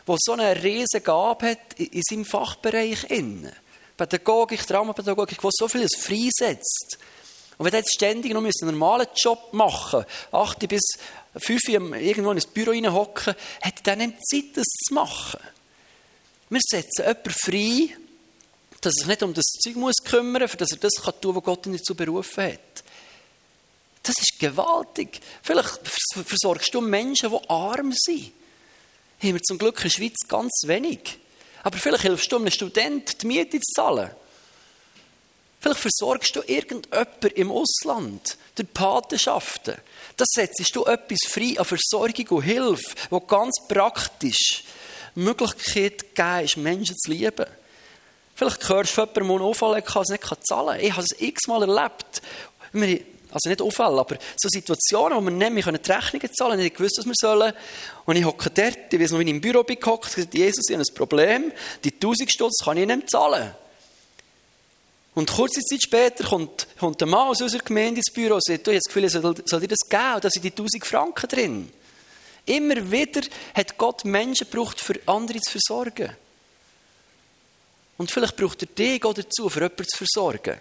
der 0.09 0.17
so 0.19 0.33
eine 0.33 0.63
riesige 0.63 1.03
Gabe 1.03 1.51
hat 1.51 1.75
in 1.77 2.01
seinem 2.09 2.25
Fachbereich. 2.25 3.05
Innen. 3.11 3.53
Pädagogik, 3.97 4.67
Dramapädagogik, 4.67 5.41
die 5.41 5.49
so 5.51 5.69
vieles 5.69 5.93
freisetzt. 5.99 6.99
Und 7.59 7.67
wenn 7.67 7.73
du 7.73 7.79
jetzt 7.79 7.95
ständig 7.95 8.33
noch 8.33 8.41
einen 8.41 8.53
normalen 8.63 9.07
Job 9.15 9.53
machen 9.53 10.05
8 10.33 10.69
bis 10.69 10.83
5 11.37 11.69
irgendwo 11.69 12.33
in 12.33 12.39
ein 12.39 12.53
Büro 12.53 12.71
reinhocken, 12.71 13.35
hat 13.63 13.75
er 13.79 13.83
dann 13.83 13.99
nicht 13.99 14.27
Zeit, 14.27 14.57
das 14.57 14.67
zu 14.67 14.95
machen. 14.95 15.41
Wir 16.51 16.61
setzen 16.69 17.03
jemanden 17.07 17.31
frei, 17.31 17.97
dass 18.81 18.95
er 18.95 18.99
sich 18.99 19.07
nicht 19.07 19.23
um 19.23 19.33
das 19.33 19.45
Zeug 19.45 19.77
muss 19.77 19.95
kümmern 20.05 20.43
muss, 20.43 20.57
dass 20.57 20.73
er 20.73 20.79
das 20.79 20.93
tun 20.95 21.13
kann, 21.21 21.37
was 21.37 21.45
Gott 21.45 21.67
ihn 21.67 21.77
dazu 21.77 21.95
berufen 21.95 22.45
hat. 22.45 22.85
Das 24.03 24.17
ist 24.19 24.39
gewaltig. 24.39 25.21
Vielleicht 25.43 25.79
versorgst 26.27 26.75
du 26.75 26.81
Menschen, 26.81 27.31
die 27.31 27.49
arm 27.49 27.93
sind. 27.93 28.33
Haben 29.23 29.35
wir 29.35 29.41
zum 29.41 29.59
Glück 29.59 29.77
in 29.77 29.83
der 29.85 29.91
Schweiz 29.91 30.17
ganz 30.27 30.63
wenig. 30.67 31.21
Aber 31.63 31.79
vielleicht 31.79 32.03
hilfst 32.03 32.31
du 32.31 32.37
einem 32.37 32.51
Studenten, 32.51 33.19
die 33.19 33.27
Miete 33.27 33.61
zu 33.61 33.73
zahlen. 33.75 34.11
Vielleicht 35.61 35.81
versorgst 35.81 36.35
du 36.35 36.43
irgendjemanden 36.45 37.31
im 37.37 37.53
Ausland 37.53 38.37
durch 38.57 38.73
Patenschaften. 38.75 39.77
Da 40.17 40.25
setzt 40.27 40.75
du 40.75 40.85
etwas 40.85 41.21
frei 41.29 41.55
an 41.57 41.65
Versorgung 41.65 42.27
und 42.31 42.43
Hilfe, 42.43 42.95
wo 43.11 43.21
ganz 43.21 43.55
praktisch 43.69 44.65
Möglichkeit 45.15 46.17
geben 46.17 46.45
ist, 46.45 46.57
Menschen 46.57 46.97
zu 46.99 47.11
lieben. 47.13 47.47
Vielleicht 48.35 48.69
hörst 48.69 48.97
du 48.97 49.03
jemanden, 49.03 49.15
der 49.15 49.23
einen 49.23 49.41
Unfall 49.41 49.77
hat, 49.77 49.87
kann 49.87 50.03
es 50.03 50.09
nicht 50.09 50.47
zahlen. 50.47 50.81
Ich 50.81 50.93
habe 50.93 51.03
es 51.03 51.21
x-mal 51.21 51.63
erlebt 51.63 52.23
also 53.33 53.49
nicht 53.49 53.61
Unfälle, 53.61 53.99
aber 53.99 54.17
so 54.37 54.49
Situationen, 54.49 55.19
wo 55.19 55.23
wir 55.23 55.31
nicht 55.31 55.53
mehr 55.53 55.79
die 55.79 55.93
Rechnungen 55.93 56.35
zahlen 56.35 56.51
können, 56.53 56.63
nicht 56.63 56.77
gewusst, 56.77 56.99
was 56.99 57.07
wir 57.07 57.15
sollen. 57.17 57.53
Und 58.05 58.17
ich 58.17 58.25
hocke 58.25 58.51
dort, 58.51 58.93
ich 58.93 59.01
weiß 59.01 59.13
noch, 59.13 59.19
wie 59.19 59.25
ich 59.25 59.31
im 59.31 59.41
Büro 59.41 59.63
bin 59.63 59.81
gehockt, 59.81 60.15
gesagt, 60.15 60.35
Jesus, 60.35 60.69
ich 60.69 60.77
habe 60.77 60.85
ein 60.87 60.95
Problem, 60.95 61.53
die 61.83 61.93
1000 61.93 62.31
Stutz 62.31 62.65
kann 62.65 62.77
ich 62.77 62.87
nicht 62.87 63.11
zahlen. 63.11 63.55
Und 65.15 65.31
kurze 65.31 65.61
Zeit 65.61 65.83
später 65.83 66.25
kommt, 66.25 66.67
kommt 66.79 67.03
ein 67.03 67.09
Mann 67.09 67.29
aus 67.29 67.43
unserer 67.43 67.63
Gemeinde 67.63 67.99
ins 67.99 68.13
Büro 68.13 68.35
und 68.35 68.45
sagt, 68.45 68.67
du, 68.67 68.71
ich 68.71 68.77
habe 68.77 68.83
das 68.85 68.95
Gefühl, 68.95 69.09
soll, 69.09 69.35
soll 69.45 69.61
dir 69.61 69.69
das 69.69 69.89
geben? 69.89 70.21
Da 70.21 70.31
sind 70.31 70.45
die 70.45 70.51
1000 70.51 70.87
Franken 70.87 71.29
drin. 71.29 71.73
Immer 72.47 72.91
wieder 72.91 73.21
hat 73.55 73.79
Gott 73.79 74.05
Menschen 74.05 74.49
gebraucht, 74.51 74.81
für 74.81 74.99
andere 75.07 75.41
zu 75.41 75.59
versorgen. 75.59 76.17
Und 77.99 78.11
vielleicht 78.11 78.37
braucht 78.37 78.63
er 78.63 78.69
dich 78.69 79.05
auch 79.05 79.15
dazu, 79.15 79.49
für 79.49 79.61
jemanden 79.61 79.87
zu 79.87 79.99
versorgen, 79.99 80.59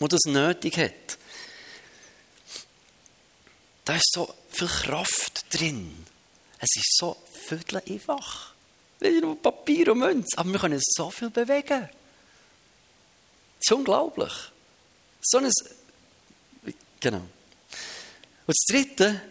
der 0.00 0.08
das 0.08 0.20
nötig 0.26 0.78
hat. 0.78 1.18
Da 3.90 3.96
ist 3.96 4.12
so 4.12 4.32
viel 4.50 4.68
Kraft 4.68 5.52
drin. 5.52 6.06
Es 6.60 6.68
ist 6.76 6.96
so 6.96 7.16
viertel 7.48 7.82
einfach. 7.88 8.54
Ist 9.00 9.20
nur 9.20 9.42
Papier 9.42 9.90
und 9.90 9.98
Münze. 9.98 10.38
Aber 10.38 10.52
wir 10.52 10.60
können 10.60 10.80
so 10.80 11.10
viel 11.10 11.28
bewegen. 11.28 11.88
Das 11.88 13.62
ist 13.62 13.72
unglaublich. 13.72 14.32
So 15.20 15.38
ein. 15.38 15.50
Genau. 17.00 17.16
Und 17.16 17.26
das 18.46 18.64
Dritte, 18.68 19.22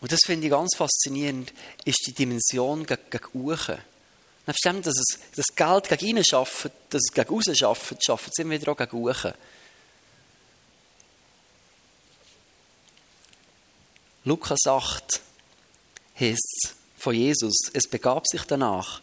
und 0.00 0.12
das 0.12 0.20
finde 0.24 0.46
ich 0.46 0.52
ganz 0.52 0.76
faszinierend, 0.76 1.52
ist 1.84 2.06
die 2.06 2.12
Dimension 2.12 2.86
gegen, 2.86 3.10
gegen 3.10 3.28
Uchen. 3.34 3.78
Nebst 4.46 4.64
dass 4.64 4.98
es 4.98 5.18
das 5.34 5.46
Geld 5.46 5.88
gegen 5.88 6.10
innen 6.10 6.24
schafft, 6.24 6.70
dass 6.90 7.02
es 7.08 7.12
gegen 7.12 7.34
außen 7.34 7.56
schafft, 7.56 8.04
schafft 8.04 8.28
es 8.28 8.38
immer 8.38 8.52
wieder 8.52 8.70
auch 8.70 8.76
gegen 8.76 8.96
Uchen. 8.96 9.34
Lukas 14.28 14.66
8 14.66 15.22
heißt 16.20 16.74
von 16.98 17.14
Jesus, 17.14 17.54
es 17.72 17.88
begab 17.88 18.26
sich 18.26 18.42
danach, 18.42 19.00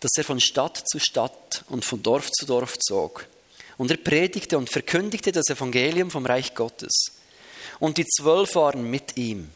dass 0.00 0.10
er 0.18 0.24
von 0.24 0.40
Stadt 0.40 0.82
zu 0.86 0.98
Stadt 0.98 1.64
und 1.70 1.86
von 1.86 2.02
Dorf 2.02 2.30
zu 2.30 2.44
Dorf 2.44 2.78
zog. 2.78 3.26
Und 3.78 3.90
er 3.90 3.96
predigte 3.96 4.58
und 4.58 4.68
verkündigte 4.68 5.32
das 5.32 5.48
Evangelium 5.48 6.10
vom 6.10 6.26
Reich 6.26 6.54
Gottes. 6.54 7.12
Und 7.80 7.96
die 7.96 8.06
Zwölf 8.06 8.54
waren 8.54 8.82
mit 8.82 9.16
ihm. 9.16 9.48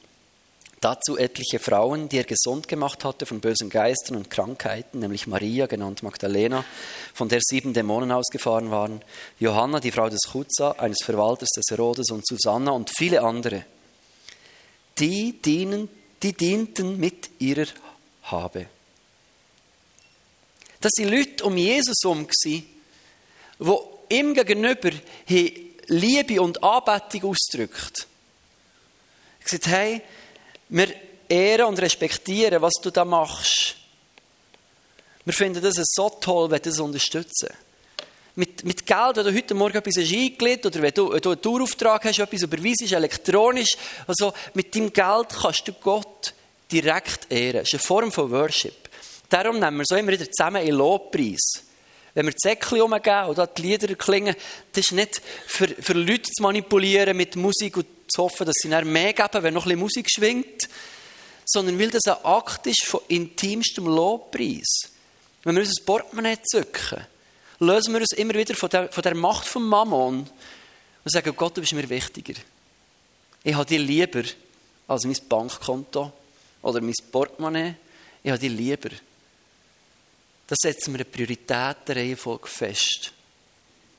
Dazu 0.80 1.18
etliche 1.18 1.58
Frauen, 1.58 2.08
die 2.08 2.16
er 2.16 2.24
gesund 2.24 2.66
gemacht 2.66 3.04
hatte 3.04 3.26
von 3.26 3.40
bösen 3.40 3.68
Geistern 3.68 4.16
und 4.16 4.30
Krankheiten, 4.30 5.00
nämlich 5.00 5.26
Maria, 5.26 5.66
genannt 5.66 6.04
Magdalena, 6.04 6.64
von 7.12 7.28
der 7.28 7.40
sieben 7.42 7.74
Dämonen 7.74 8.12
ausgefahren 8.12 8.70
waren, 8.70 9.02
Johanna, 9.40 9.78
die 9.78 9.92
Frau 9.92 10.08
des 10.08 10.20
Chuza, 10.32 10.70
eines 10.78 11.02
Verwalters 11.04 11.50
des 11.50 11.66
Herodes 11.70 12.10
und 12.10 12.26
Susanna 12.26 12.70
und 12.70 12.90
viele 12.96 13.20
andere 13.20 13.66
die, 14.98 15.32
dienen, 15.40 15.88
die 16.22 16.32
dienten 16.32 16.98
mit 16.98 17.30
ihrer 17.38 17.66
Habe. 18.24 18.66
Das 20.80 20.92
sind 20.94 21.10
Leute 21.10 21.44
um 21.44 21.56
Jesus 21.56 21.96
herum, 22.02 22.26
die 22.44 22.64
ihm 24.08 24.34
gegenüber 24.34 24.90
Liebe 25.88 26.42
und 26.42 26.62
Anbetung 26.62 27.30
ausdrückt. 27.30 28.06
Er 29.40 29.48
sagt, 29.48 29.66
hey, 29.68 30.02
wir 30.68 30.92
ehren 31.28 31.66
und 31.66 31.80
respektieren, 31.80 32.62
was 32.62 32.74
du 32.82 32.90
da 32.90 33.04
machst. 33.04 33.76
Wir 35.24 35.32
finden 35.32 35.62
das 35.62 35.74
so 35.76 36.08
toll, 36.08 36.50
wenn 36.50 36.64
wir 36.64 36.70
das 36.70 36.78
unterstützen. 36.78 37.48
Mit, 38.38 38.64
mit 38.64 38.84
Geld, 38.84 39.16
wenn 39.16 39.24
du 39.24 39.34
heute 39.34 39.54
Morgen 39.54 39.78
etwas 39.78 39.96
hast 39.96 40.12
eingelegt 40.12 40.66
oder 40.66 40.82
wenn 40.82 40.92
du, 40.92 41.10
wenn 41.10 41.20
du 41.20 41.30
einen 41.30 41.40
Tourauftrag 41.40 42.04
hast, 42.04 42.18
etwas 42.18 42.42
überweisst, 42.42 42.92
elektronisch, 42.92 43.76
also 44.06 44.34
mit 44.52 44.74
deinem 44.74 44.92
Geld 44.92 45.28
kannst 45.30 45.66
du 45.66 45.72
Gott 45.72 46.34
direkt 46.70 47.32
ehren. 47.32 47.60
Das 47.60 47.68
ist 47.68 47.74
eine 47.74 47.82
Form 47.82 48.12
von 48.12 48.30
Worship. 48.30 48.90
Darum 49.30 49.58
nehmen 49.58 49.78
wir 49.78 49.84
so 49.86 49.96
immer 49.96 50.12
wieder 50.12 50.30
zusammen 50.30 50.66
in 50.66 50.74
Lobpreis. 50.74 51.62
Wenn 52.12 52.26
wir 52.26 52.32
die 52.32 52.38
Säckchen 52.38 52.82
umgeben 52.82 53.26
oder 53.26 53.46
die 53.46 53.62
Lieder 53.62 53.94
klingen, 53.94 54.36
das 54.72 54.84
ist 54.84 54.92
nicht 54.92 55.22
für, 55.46 55.68
für 55.68 55.94
Leute 55.94 56.30
zu 56.30 56.42
manipulieren 56.42 57.16
mit 57.16 57.36
Musik 57.36 57.78
und 57.78 57.86
zu 58.08 58.22
hoffen, 58.22 58.46
dass 58.46 58.56
sie 58.60 58.68
dann 58.68 58.90
mehr 58.90 59.12
geben, 59.14 59.42
wenn 59.42 59.54
noch 59.54 59.64
ein 59.64 59.70
bisschen 59.70 59.80
Musik 59.80 60.10
schwingt, 60.10 60.68
sondern 61.46 61.78
weil 61.78 61.90
das 61.90 62.04
ein 62.06 62.24
Akt 62.24 62.66
ist 62.66 62.84
von 62.84 63.00
intimstem 63.08 63.86
Lobpreis. 63.86 64.90
Wenn 65.42 65.56
wir 65.56 65.62
unser 65.62 65.84
Portemonnaie 65.84 66.38
zücken, 66.42 67.06
lösen 67.58 67.92
wir 67.92 68.00
uns 68.00 68.12
immer 68.12 68.34
wieder 68.34 68.54
von 68.54 68.68
der, 68.68 68.92
von 68.92 69.02
der 69.02 69.14
Macht 69.14 69.46
von 69.46 69.62
Mammon 69.62 70.18
und 71.04 71.12
sagen, 71.12 71.34
Gott, 71.36 71.56
du 71.56 71.60
bist 71.60 71.72
mir 71.72 71.88
wichtiger. 71.88 72.34
Ich 73.42 73.54
habe 73.54 73.66
dich 73.66 73.78
lieber 73.78 74.22
als 74.88 75.04
mein 75.04 75.16
Bankkonto 75.28 76.12
oder 76.62 76.80
mein 76.80 76.94
Portemonnaie. 77.12 77.74
Ich 78.22 78.30
habe 78.30 78.40
dich 78.40 78.50
lieber. 78.50 78.90
Das 80.46 80.58
setzen 80.60 80.92
wir 80.92 81.00
eine 81.00 81.04
Prioritätenreihenfolge 81.04 82.46
fest. 82.48 83.12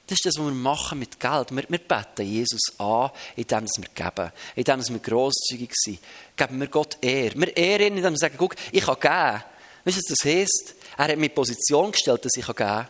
Das 0.06 0.18
ist 0.18 0.26
das, 0.26 0.38
was 0.38 0.46
wir 0.46 0.54
machen 0.54 1.00
mit 1.00 1.20
Geld. 1.20 1.52
Wir, 1.52 1.66
wir 1.68 1.80
beten 1.80 2.26
Jesus 2.26 2.74
an, 2.78 3.12
indem 3.36 3.66
wir 3.66 3.90
geben, 3.94 4.32
indem 4.56 4.88
wir 4.88 5.00
grosszügig 5.00 5.72
sind. 5.74 6.00
Geben 6.36 6.60
wir 6.62 6.68
Gott 6.68 6.98
Ehre. 7.02 7.36
Wir 7.36 7.58
ehren 7.58 7.88
ihn, 7.88 7.98
indem 7.98 8.14
wir 8.14 8.18
sagen, 8.18 8.36
guck, 8.38 8.56
ich 8.72 8.86
kann 8.86 9.00
geben. 9.00 9.44
Weißt 9.84 9.98
du, 9.98 10.02
was 10.02 10.18
das 10.18 10.26
heisst? 10.26 10.76
Er 10.98 11.10
hat 11.10 11.18
mir 11.18 11.30
Position 11.30 11.92
gestellt, 11.92 12.24
dass 12.24 12.38
ich 12.38 12.46
geben 12.46 12.58
kann. 12.58 12.88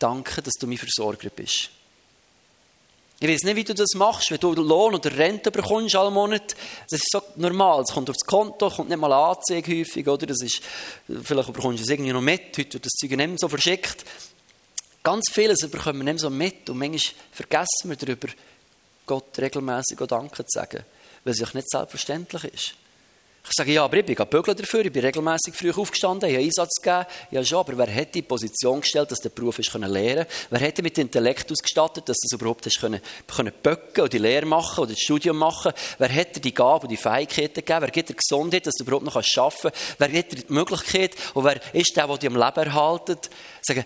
Danke, 0.00 0.42
dass 0.42 0.54
du 0.54 0.66
mein 0.66 0.78
Versorger 0.78 1.28
bist. 1.30 1.70
Ich 3.22 3.28
weiß 3.28 3.42
nicht, 3.42 3.56
wie 3.56 3.64
du 3.64 3.74
das 3.74 3.92
machst, 3.96 4.30
wenn 4.30 4.40
du 4.40 4.54
Lohn 4.54 4.94
oder 4.94 5.14
Rente 5.14 5.50
bekommst 5.50 5.94
alle 5.94 6.10
Monat. 6.10 6.56
Das 6.88 7.00
ist 7.00 7.10
so 7.12 7.22
normal. 7.36 7.82
Es 7.82 7.92
kommt 7.92 8.08
aufs 8.08 8.24
Konto, 8.24 8.70
kommt 8.70 8.88
nicht 8.88 8.98
mal 8.98 9.12
Anzeige 9.12 9.78
häufig, 9.78 10.08
oder? 10.08 10.26
Das 10.26 10.40
ist, 10.40 10.62
vielleicht 11.22 11.52
bekommst 11.52 11.80
du 11.80 11.82
es 11.84 11.90
irgendwie 11.90 12.14
noch 12.14 12.22
mit. 12.22 12.56
Heute 12.56 12.72
wird 12.72 12.86
das 12.86 12.92
Zeug 12.92 13.10
nicht 13.10 13.38
so 13.38 13.46
verschickt. 13.46 14.06
Ganz 15.02 15.26
vieles 15.30 15.68
bekommen 15.68 15.98
wir 15.98 16.14
nicht 16.14 16.20
so 16.20 16.30
mit. 16.30 16.70
Und 16.70 16.78
manchmal 16.78 17.14
vergessen 17.30 17.90
wir 17.90 17.96
darüber, 17.96 18.28
Gott 19.04 19.38
regelmäßig 19.38 19.98
Danke 20.08 20.46
zu 20.46 20.58
sagen. 20.58 20.82
Weil 21.22 21.34
es 21.34 21.42
auch 21.42 21.52
nicht 21.52 21.68
selbstverständlich 21.70 22.44
ist. 22.44 22.74
Ich 23.42 23.56
sage, 23.56 23.72
ja, 23.72 23.84
aber 23.84 23.96
ich 23.96 24.04
bin 24.04 24.14
bügeln 24.14 24.56
dafür, 24.56 24.84
ich 24.84 24.92
bin 24.92 25.04
regelmäßig 25.04 25.54
früh 25.54 25.72
aufgestanden, 25.72 26.28
ich 26.28 26.36
habe 26.36 26.44
Einsatz 26.44 26.80
gegeben. 26.80 27.06
Ja, 27.30 27.44
schon, 27.44 27.58
aber 27.58 27.78
wer 27.78 27.94
hat 27.94 28.14
die 28.14 28.22
Position 28.22 28.80
gestellt, 28.80 29.10
dass 29.10 29.18
der 29.18 29.30
Beruf 29.30 29.58
ist 29.58 29.72
können 29.72 29.90
lernen 29.90 30.26
Wer 30.50 30.60
hat 30.60 30.80
mit 30.82 30.98
Intellekt 30.98 31.50
ausgestattet, 31.50 32.08
dass 32.08 32.18
du 32.18 32.26
es 32.26 32.32
überhaupt 32.32 32.66
hast 32.66 32.78
können, 32.78 33.00
können 33.26 33.52
böcken 33.62 34.02
oder 34.02 34.08
die 34.08 34.18
Lehre 34.18 34.46
machen 34.46 34.82
oder 34.82 34.92
das 34.92 35.00
Studium 35.00 35.38
machen? 35.38 35.72
Wer 35.98 36.08
dir 36.08 36.40
die 36.40 36.54
Gabe 36.54 36.82
und 36.82 36.90
die 36.90 36.96
Fähigkeiten 36.96 37.54
gegeben? 37.54 37.80
Wer 37.80 37.90
gibt 37.90 38.10
dir 38.10 38.14
Gesundheit, 38.14 38.66
dass 38.66 38.74
du 38.74 38.84
überhaupt 38.84 39.06
noch 39.06 39.16
arbeiten 39.16 39.58
kannst? 39.62 39.96
Wer 39.98 40.08
gibt 40.08 40.32
dir 40.32 40.36
die 40.36 40.52
Möglichkeit? 40.52 41.16
Und 41.34 41.44
wer 41.44 41.74
ist 41.74 41.96
der, 41.96 42.06
der 42.06 42.18
dich 42.18 42.30
am 42.30 42.36
Leben 42.36 42.66
erhaltet? 42.68 43.30
Sagen, 43.62 43.84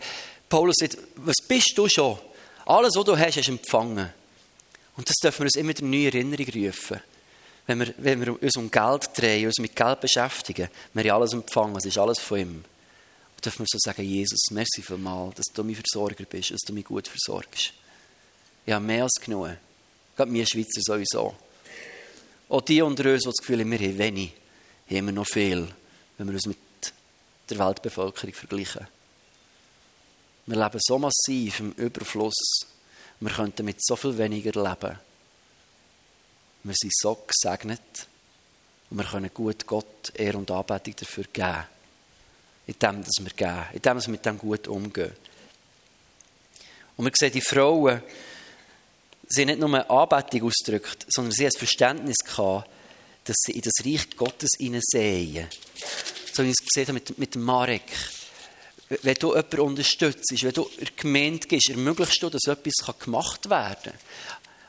Paulus 0.49 0.75
sagt, 0.79 0.99
was 1.17 1.37
bist 1.49 1.73
du 1.77 1.89
schon? 1.89 2.19
Alles, 2.67 2.97
was 2.97 3.05
du 3.05 3.17
hast, 3.17 3.37
hast 3.37 3.49
empfangen. 3.49 4.13
Und 4.97 5.09
das 5.09 5.17
dürfen 5.23 5.41
wir 5.41 5.45
uns 5.45 5.57
immer 5.57 5.79
in 5.79 5.91
neue 5.91 6.07
Erinnerung 6.07 6.47
rufen 6.55 7.01
wenn 7.67 7.81
wir, 7.81 7.95
wenn 7.99 8.21
wir 8.21 8.43
uns 8.43 8.57
um 8.57 8.71
Geld 8.71 9.11
drehen, 9.17 9.47
uns 9.47 9.59
mit 9.59 9.75
Geld 9.75 10.01
beschäftigen, 10.01 10.69
wir 10.93 11.05
haben 11.05 11.21
alles 11.21 11.33
empfangen, 11.33 11.77
es 11.77 11.87
ist 11.87 11.99
alles 11.99 12.19
von 12.19 12.39
ihm. 12.39 12.65
Und 13.37 13.45
dürfen 13.45 13.61
wir 13.61 13.67
so 13.69 13.79
sagen, 13.79 14.03
Jesus, 14.03 14.51
merci 14.51 14.83
vielmals, 14.83 15.37
dass 15.37 15.47
du 15.55 15.65
mein 15.65 15.75
Versorger 15.75 16.25
bist, 16.25 16.51
dass 16.51 16.61
du 16.61 16.73
mich 16.73 16.85
gut 16.85 17.09
versorgst. 17.09 17.73
Ich 18.67 18.73
habe 18.73 18.85
mehr 18.85 19.05
als 19.05 19.15
genug. 19.15 19.57
Gerade 20.17 20.33
wir 20.33 20.47
Schweizer 20.47 20.81
sowieso. 20.81 21.35
Auch 22.49 22.61
die 22.61 22.83
unter 22.83 23.11
uns, 23.13 23.23
die 23.23 23.29
das 23.29 23.39
Gefühl 23.39 23.61
haben, 23.61 23.71
wir 23.71 23.79
haben 23.79 23.99
wenig, 23.99 24.33
haben 24.91 25.07
wir 25.07 25.13
noch 25.13 25.27
viel, 25.27 25.69
wenn 26.19 26.27
wir 26.27 26.35
uns 26.35 26.47
mit 26.47 26.59
der 27.49 27.59
Weltbevölkerung 27.59 28.35
vergleichen. 28.35 28.87
Wir 30.47 30.63
leben 30.63 30.81
so 30.81 30.99
massiv 30.99 31.61
im 31.61 31.73
Überfluss. 31.73 32.67
Wir 33.21 33.31
könnten 33.31 33.65
mit 33.65 33.83
so 33.83 33.97
viel 33.97 34.17
weniger 34.19 34.53
leben. 34.53 34.99
Wir 36.65 36.75
sind 36.75 36.93
so 36.97 37.27
gesegnet 37.27 38.09
und 38.89 38.97
wir 38.97 39.05
können 39.05 39.31
gut 39.35 39.67
Gott 39.67 40.13
Ehre 40.15 40.39
und 40.39 40.51
Anbetung 40.51 40.97
dafür 40.97 41.25
geben. 41.31 41.65
In 42.67 42.79
dem, 42.79 43.05
dass 43.05 43.13
wir 43.21 43.33
geben. 43.37 43.67
In 43.75 43.83
dem, 43.83 43.95
dass 43.97 44.07
wir 44.07 44.13
mit 44.13 44.25
dem 44.25 44.39
gut 44.39 44.67
umgehen. 44.67 45.13
Und 46.97 47.05
wir 47.05 47.13
sehen, 47.15 47.33
die 47.33 47.43
Frauen, 47.43 48.03
sie 49.29 49.45
nicht 49.45 49.59
nur 49.59 49.91
Anbetung 49.91 50.45
ausgedrückt, 50.45 51.05
sondern 51.11 51.33
sie 51.33 51.45
haben 51.45 51.51
das 51.53 51.59
Verständnis 51.59 52.17
gehabt, 52.25 52.71
dass 53.25 53.37
sie 53.45 53.53
in 53.53 53.61
das 53.61 53.85
Reich 53.85 54.17
Gottes 54.17 54.51
hineinsehen. 54.59 55.49
So 56.33 56.43
wie 56.43 56.49
ich 56.49 56.57
es 56.59 56.67
gesehen 56.67 56.89
habe 56.89 56.95
mit, 56.95 57.19
mit 57.19 57.37
Marek. 57.37 57.91
Wenn 58.89 59.15
du 59.17 59.35
jemanden 59.35 59.61
unterstützt, 59.61 60.33
wenn 60.43 60.53
du 60.53 60.63
in 60.79 60.85
der 60.87 60.95
Gemeinde 60.97 61.47
gehst, 61.47 61.69
ermöglichst 61.69 62.23
du, 62.23 62.31
dass 62.31 62.47
etwas 62.47 62.99
gemacht 62.99 63.51
werden 63.51 63.93
kann. 63.93 63.99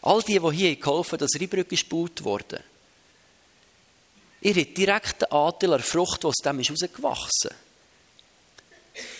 All 0.06 0.22
die, 0.22 0.40
die 0.40 0.52
hier 0.56 0.76
geholfen 0.76 1.14
haben, 1.14 1.20
dass 1.20 1.40
Rheinbrücke 1.40 1.76
gebaut 1.76 2.24
wurde, 2.24 2.64
ihr 4.42 4.56
habt 4.56 4.78
direkten 4.78 5.26
Anteil 5.26 5.74
an 5.74 5.82
Frucht, 5.82 6.24
die 6.24 6.28
aus 6.28 6.36
dem 6.36 6.60
ist 6.60 6.70
herausgewachsen 6.70 7.50
ist. 7.52 7.66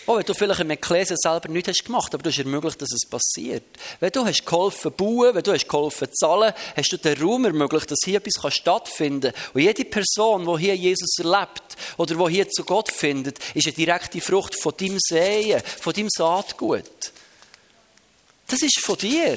Auch 0.06 0.16
wenn 0.16 0.24
du 0.24 0.34
vielleicht 0.34 0.60
im 0.60 0.70
Ekklesia 0.70 1.16
selber 1.16 1.48
nichts 1.48 1.68
hast 1.68 1.84
gemacht, 1.84 2.14
aber 2.14 2.22
du 2.22 2.30
hast 2.30 2.38
ermöglicht, 2.38 2.80
dass 2.80 2.92
es 2.92 3.08
passiert. 3.08 3.64
Wenn 4.00 4.12
du 4.12 4.24
hast 4.24 4.46
geholfen 4.46 4.92
bauen, 4.92 5.34
wenn 5.34 5.42
du 5.42 5.52
hast 5.52 5.68
geholfen 5.68 6.08
zahlen, 6.14 6.54
hast 6.76 6.92
du 6.92 6.96
den 6.96 7.20
Raum 7.20 7.44
ermöglicht, 7.44 7.90
dass 7.90 7.98
hier 8.04 8.18
etwas 8.24 8.54
stattfinden 8.54 9.32
kann. 9.32 9.42
Und 9.52 9.62
jede 9.62 9.84
Person, 9.84 10.46
die 10.46 10.64
hier 10.64 10.76
Jesus 10.76 11.18
erlebt 11.18 11.76
oder 11.96 12.14
die 12.14 12.32
hier 12.32 12.48
zu 12.48 12.64
Gott 12.64 12.90
findet, 12.90 13.38
ist 13.54 13.66
eine 13.66 13.74
direkte 13.74 14.20
Frucht 14.20 14.54
von 14.60 14.74
deinem 14.76 14.98
Sehen, 15.00 15.60
von 15.80 15.92
deinem 15.92 16.08
Saatgut. 16.10 17.12
Das 18.46 18.62
ist 18.62 18.80
von 18.80 18.96
dir. 18.96 19.36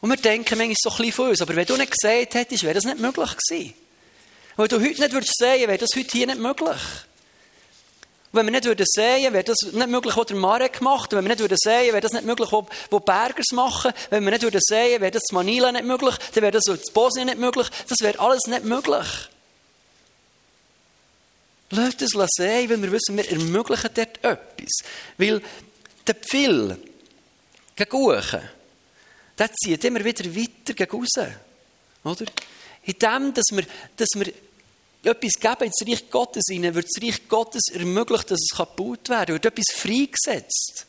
Und 0.00 0.10
wir 0.10 0.16
denken 0.16 0.56
manchmal 0.56 0.76
so 0.78 0.90
ein 0.90 0.96
bisschen 0.96 1.12
von 1.12 1.28
uns. 1.30 1.42
Aber 1.42 1.56
wenn 1.56 1.66
du 1.66 1.76
nicht 1.76 1.92
gesagt 1.92 2.34
hättest, 2.34 2.62
wäre 2.62 2.74
das 2.74 2.84
nicht 2.84 2.98
möglich 2.98 3.30
gewesen. 3.36 3.74
Und 4.56 4.70
wenn 4.70 4.80
du 4.80 4.88
heute 4.88 5.00
nicht 5.00 5.12
würdest 5.12 5.38
sehen, 5.38 5.68
wäre 5.68 5.78
das 5.78 5.90
heute 5.96 6.10
hier 6.10 6.26
nicht 6.26 6.38
möglich. 6.38 6.76
Und 8.30 8.40
wenn 8.40 8.46
wir 8.46 8.52
nicht 8.52 8.64
würden 8.66 8.86
sehen, 8.86 9.32
wäre 9.32 9.44
das 9.44 9.56
nicht 9.62 9.88
möglich, 9.88 10.16
was 10.16 10.26
der 10.26 10.36
Marek 10.36 10.80
macht. 10.82 11.12
Und 11.12 11.18
wenn 11.18 11.24
wir 11.24 11.30
nicht 11.30 11.40
würden 11.40 11.56
sehen, 11.58 11.92
wäre 11.92 12.00
das 12.00 12.12
nicht 12.12 12.26
möglich, 12.26 12.50
was, 12.52 13.04
Bergers 13.04 13.52
machen. 13.52 13.92
Wenn 14.10 14.24
wir 14.24 14.30
nicht 14.30 14.42
würden 14.42 14.60
sehen, 14.62 15.00
wäre 15.00 15.10
das 15.10 15.22
in 15.30 15.34
Manila 15.34 15.72
nicht 15.72 15.84
möglich. 15.84 16.14
Dann 16.34 16.42
wäre 16.42 16.52
das 16.52 16.66
in 16.66 16.78
Bosnien 16.92 17.26
nicht 17.26 17.38
möglich. 17.38 17.68
Das 17.88 17.98
wäre 18.00 18.18
alles 18.20 18.42
nicht 18.46 18.64
möglich. 18.64 19.06
Lasst 21.70 22.02
uns 22.02 22.30
sehen, 22.36 22.70
weil 22.70 22.82
wir 22.82 22.92
wissen, 22.92 23.16
wir 23.16 23.30
ermöglichen 23.30 23.90
dort 23.94 24.24
etwas. 24.24 24.78
Weil 25.16 25.42
der 26.06 26.14
Pfil, 26.14 26.76
gegen 27.76 27.96
der 29.38 29.52
zieht 29.54 29.84
immer 29.84 30.04
wieder 30.04 30.24
weiter 30.24 30.74
gegen. 30.74 31.36
Oder? 32.04 32.26
In 32.82 32.98
dem, 32.98 33.34
dass 33.34 33.46
wir, 33.52 33.66
dass 33.96 34.08
wir 34.14 34.32
etwas 35.02 35.32
geben 35.40 35.64
ins 35.64 35.86
Reich 35.86 36.10
Gottes 36.10 36.44
hinein, 36.48 36.74
wird 36.74 36.86
das 36.86 37.02
Reich 37.02 37.28
Gottes 37.28 37.62
ermöglicht, 37.72 38.30
dass 38.30 38.40
es 38.40 38.56
gebaut 38.56 39.08
werden 39.08 39.26
kann, 39.26 39.42
wird 39.42 39.46
etwas 39.46 39.74
freigesetzt. 39.74 40.86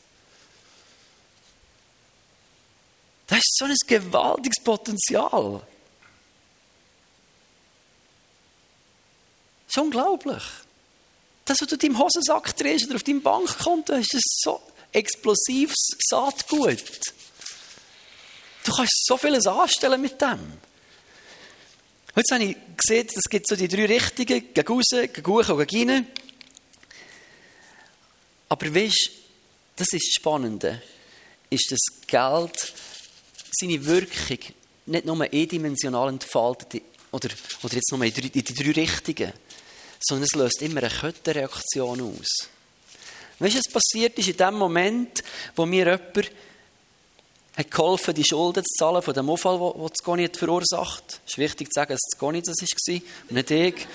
Das 3.28 3.38
ist 3.38 3.58
so 3.58 3.66
ein 3.66 3.76
gewaltiges 3.86 4.64
Potenzial. 4.64 5.62
Das 9.68 9.76
ist 9.76 9.78
unglaublich. 9.78 10.44
Das, 11.46 11.62
was 11.62 11.68
du 11.68 11.76
in 11.76 11.80
deinem 11.80 12.00
Hosensack 12.00 12.56
drehst 12.58 12.88
oder 12.88 12.96
auf 12.96 13.04
deinem 13.04 13.22
Bankkonto 13.22 13.94
ist 13.94 14.18
so 14.42 14.60
explosives 14.92 15.90
Saatgut. 16.08 17.02
Du 18.70 18.76
kannst 18.76 19.04
so 19.08 19.18
vieles 19.18 19.48
anstellen 19.48 20.00
mit 20.00 20.22
dem. 20.22 20.40
Heute 22.16 22.36
habe 22.36 22.44
ich 22.44 22.58
gesehen, 22.78 23.08
es 23.16 23.28
gibt 23.28 23.48
so 23.48 23.56
die 23.56 23.68
drei 23.68 23.88
Richtungen, 23.88 24.54
gegen 24.54 24.68
raus, 24.68 24.86
gegen 24.92 25.26
hoch 25.26 25.50
und 25.50 25.68
gegen 25.68 25.90
rein. 25.90 26.08
Aber 28.48 28.76
weißt 28.76 29.08
du, 29.08 29.12
das 29.76 29.88
ist 29.92 30.06
das 30.06 30.14
Spannende, 30.14 30.84
ist, 31.50 31.72
dass 31.72 31.80
Geld 32.06 32.74
seine 33.60 33.84
Wirkung 33.84 34.38
nicht 34.86 35.06
nur 35.06 35.20
eindimensional 35.24 36.10
entfaltet, 36.10 36.84
oder, 37.12 37.30
oder 37.64 37.74
jetzt 37.74 37.92
nur 37.92 38.04
in 38.04 38.14
die, 38.14 38.28
in 38.28 38.44
die 38.44 38.54
drei 38.54 38.82
Richtungen, 38.82 39.34
sondern 40.00 40.28
es 40.32 40.38
löst 40.38 40.62
immer 40.62 40.84
eine 40.84 40.92
Kettenreaktion 40.92 42.02
aus. 42.02 42.50
Weißt 43.40 43.56
du, 43.56 43.60
was 43.60 43.74
passiert 43.74 44.20
ist 44.20 44.28
in 44.28 44.38
dem 44.38 44.54
Moment, 44.54 45.24
wo 45.56 45.66
mir 45.66 45.86
jemand 45.86 46.32
hat 47.58 47.72
geholfen, 47.72 48.14
die 48.14 48.24
Schulden 48.24 48.64
zu 48.64 48.76
zahlen 48.78 49.02
von 49.02 49.14
dem 49.14 49.30
Unfall, 49.30 49.58
den 49.58 49.88
das 49.88 50.04
Goni 50.04 50.30
verursacht. 50.30 51.22
Es 51.26 51.34
ist 51.34 51.38
wichtig 51.38 51.70
zu 51.70 51.80
sagen, 51.80 51.94
dass 51.94 52.02
das 52.12 52.20
Goni 52.20 52.42
das 52.42 52.56
war 52.58 53.02
und 53.30 53.32
nicht 53.32 53.52
ich. 53.52 53.88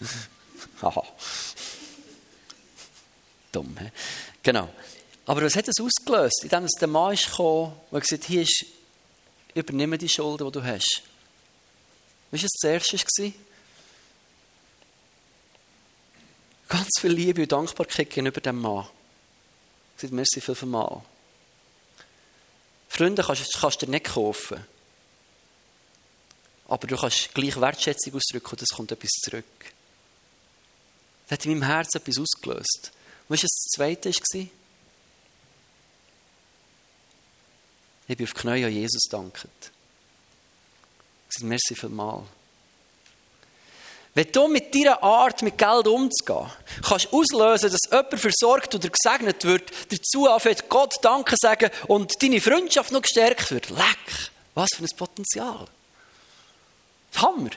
Haha. 0.82 1.02
Dumm, 3.52 3.76
he? 3.78 3.90
Genau. 4.42 4.68
Aber 5.26 5.42
was 5.42 5.54
hat 5.54 5.68
das 5.68 5.80
ausgelöst? 5.80 6.42
Indem 6.42 6.64
es 6.64 6.72
der 6.72 6.88
Mann 6.88 7.14
ist 7.14 7.30
gekommen, 7.30 7.72
der 7.92 8.00
gesagt 8.00 8.24
hier 8.24 8.42
ist, 8.42 8.64
übernimm 9.54 9.96
die 9.98 10.08
Schulden, 10.08 10.46
die 10.46 10.52
du 10.52 10.62
hast. 10.64 11.02
Was 12.30 12.42
war 12.42 12.48
das 12.62 12.90
Erste? 12.90 13.32
Ganz 16.68 16.88
viel 17.00 17.12
Liebe 17.12 17.42
und 17.42 17.52
Dankbarkeit 17.52 18.10
gegenüber 18.10 18.40
dem 18.40 18.60
Mann. 18.60 18.86
Sage, 20.00 20.14
merci 20.14 20.40
viel 20.40 20.54
für 20.54 20.66
Mal. 20.66 21.02
Freunde 22.88 23.22
kannst, 23.22 23.52
kannst 23.60 23.82
du 23.82 23.86
dir 23.86 23.92
nicht 23.92 24.06
kaufen. 24.06 24.64
Aber 26.68 26.86
du 26.86 26.96
kannst 26.96 27.34
gleich 27.34 27.60
Wertschätzung 27.60 28.14
ausdrücken 28.14 28.50
und 28.50 28.62
es 28.62 28.68
kommt 28.70 28.92
etwas 28.92 29.10
zurück. 29.22 29.44
Das 31.28 31.38
hat 31.38 31.44
in 31.44 31.52
meinem 31.52 31.64
Herzen 31.64 31.98
etwas 31.98 32.18
ausgelöst. 32.18 32.92
Weißt 33.28 33.42
du, 33.42 33.46
was 33.46 33.52
das 33.52 33.68
Zweite 33.74 34.10
war? 34.10 34.46
Ich 38.08 38.16
bin 38.16 38.26
auf 38.26 38.32
die 38.32 38.40
Knie 38.40 38.64
an 38.64 38.72
Jesus 38.72 39.02
danket. 39.10 39.50
Ich 41.28 41.36
sage, 41.36 41.46
merci 41.46 41.74
vielmal. 41.74 42.26
Wenn 44.14 44.32
du 44.32 44.48
mit 44.48 44.74
deiner 44.74 45.02
Art, 45.02 45.42
mit 45.42 45.56
Geld 45.56 45.86
umzugehen, 45.86 46.50
kannst 46.86 47.12
auslösen, 47.12 47.70
dass 47.70 47.90
jemand 47.90 48.20
versorgt 48.20 48.74
oder 48.74 48.88
gesegnet 48.88 49.44
wird, 49.44 49.70
dazu 49.90 50.28
anfängt 50.28 50.68
Gott 50.68 50.96
Danke 51.02 51.36
sagen 51.38 51.70
und 51.86 52.20
deine 52.20 52.40
Freundschaft 52.40 52.90
noch 52.90 53.02
gestärkt 53.02 53.50
wird. 53.52 53.70
Leck! 53.70 54.30
Was 54.54 54.70
für 54.74 54.82
ein 54.82 54.96
Potenzial. 54.96 55.66
Hammer. 57.16 57.50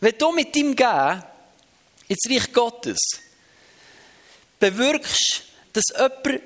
Wenn 0.00 0.18
du 0.18 0.32
mit 0.32 0.54
deinem 0.54 0.76
Gehen 0.76 1.22
ins 2.08 2.28
Reich 2.28 2.52
Gottes 2.52 2.98
bewirkst, 4.58 5.44
dass 5.72 5.84
jemand 5.96 6.42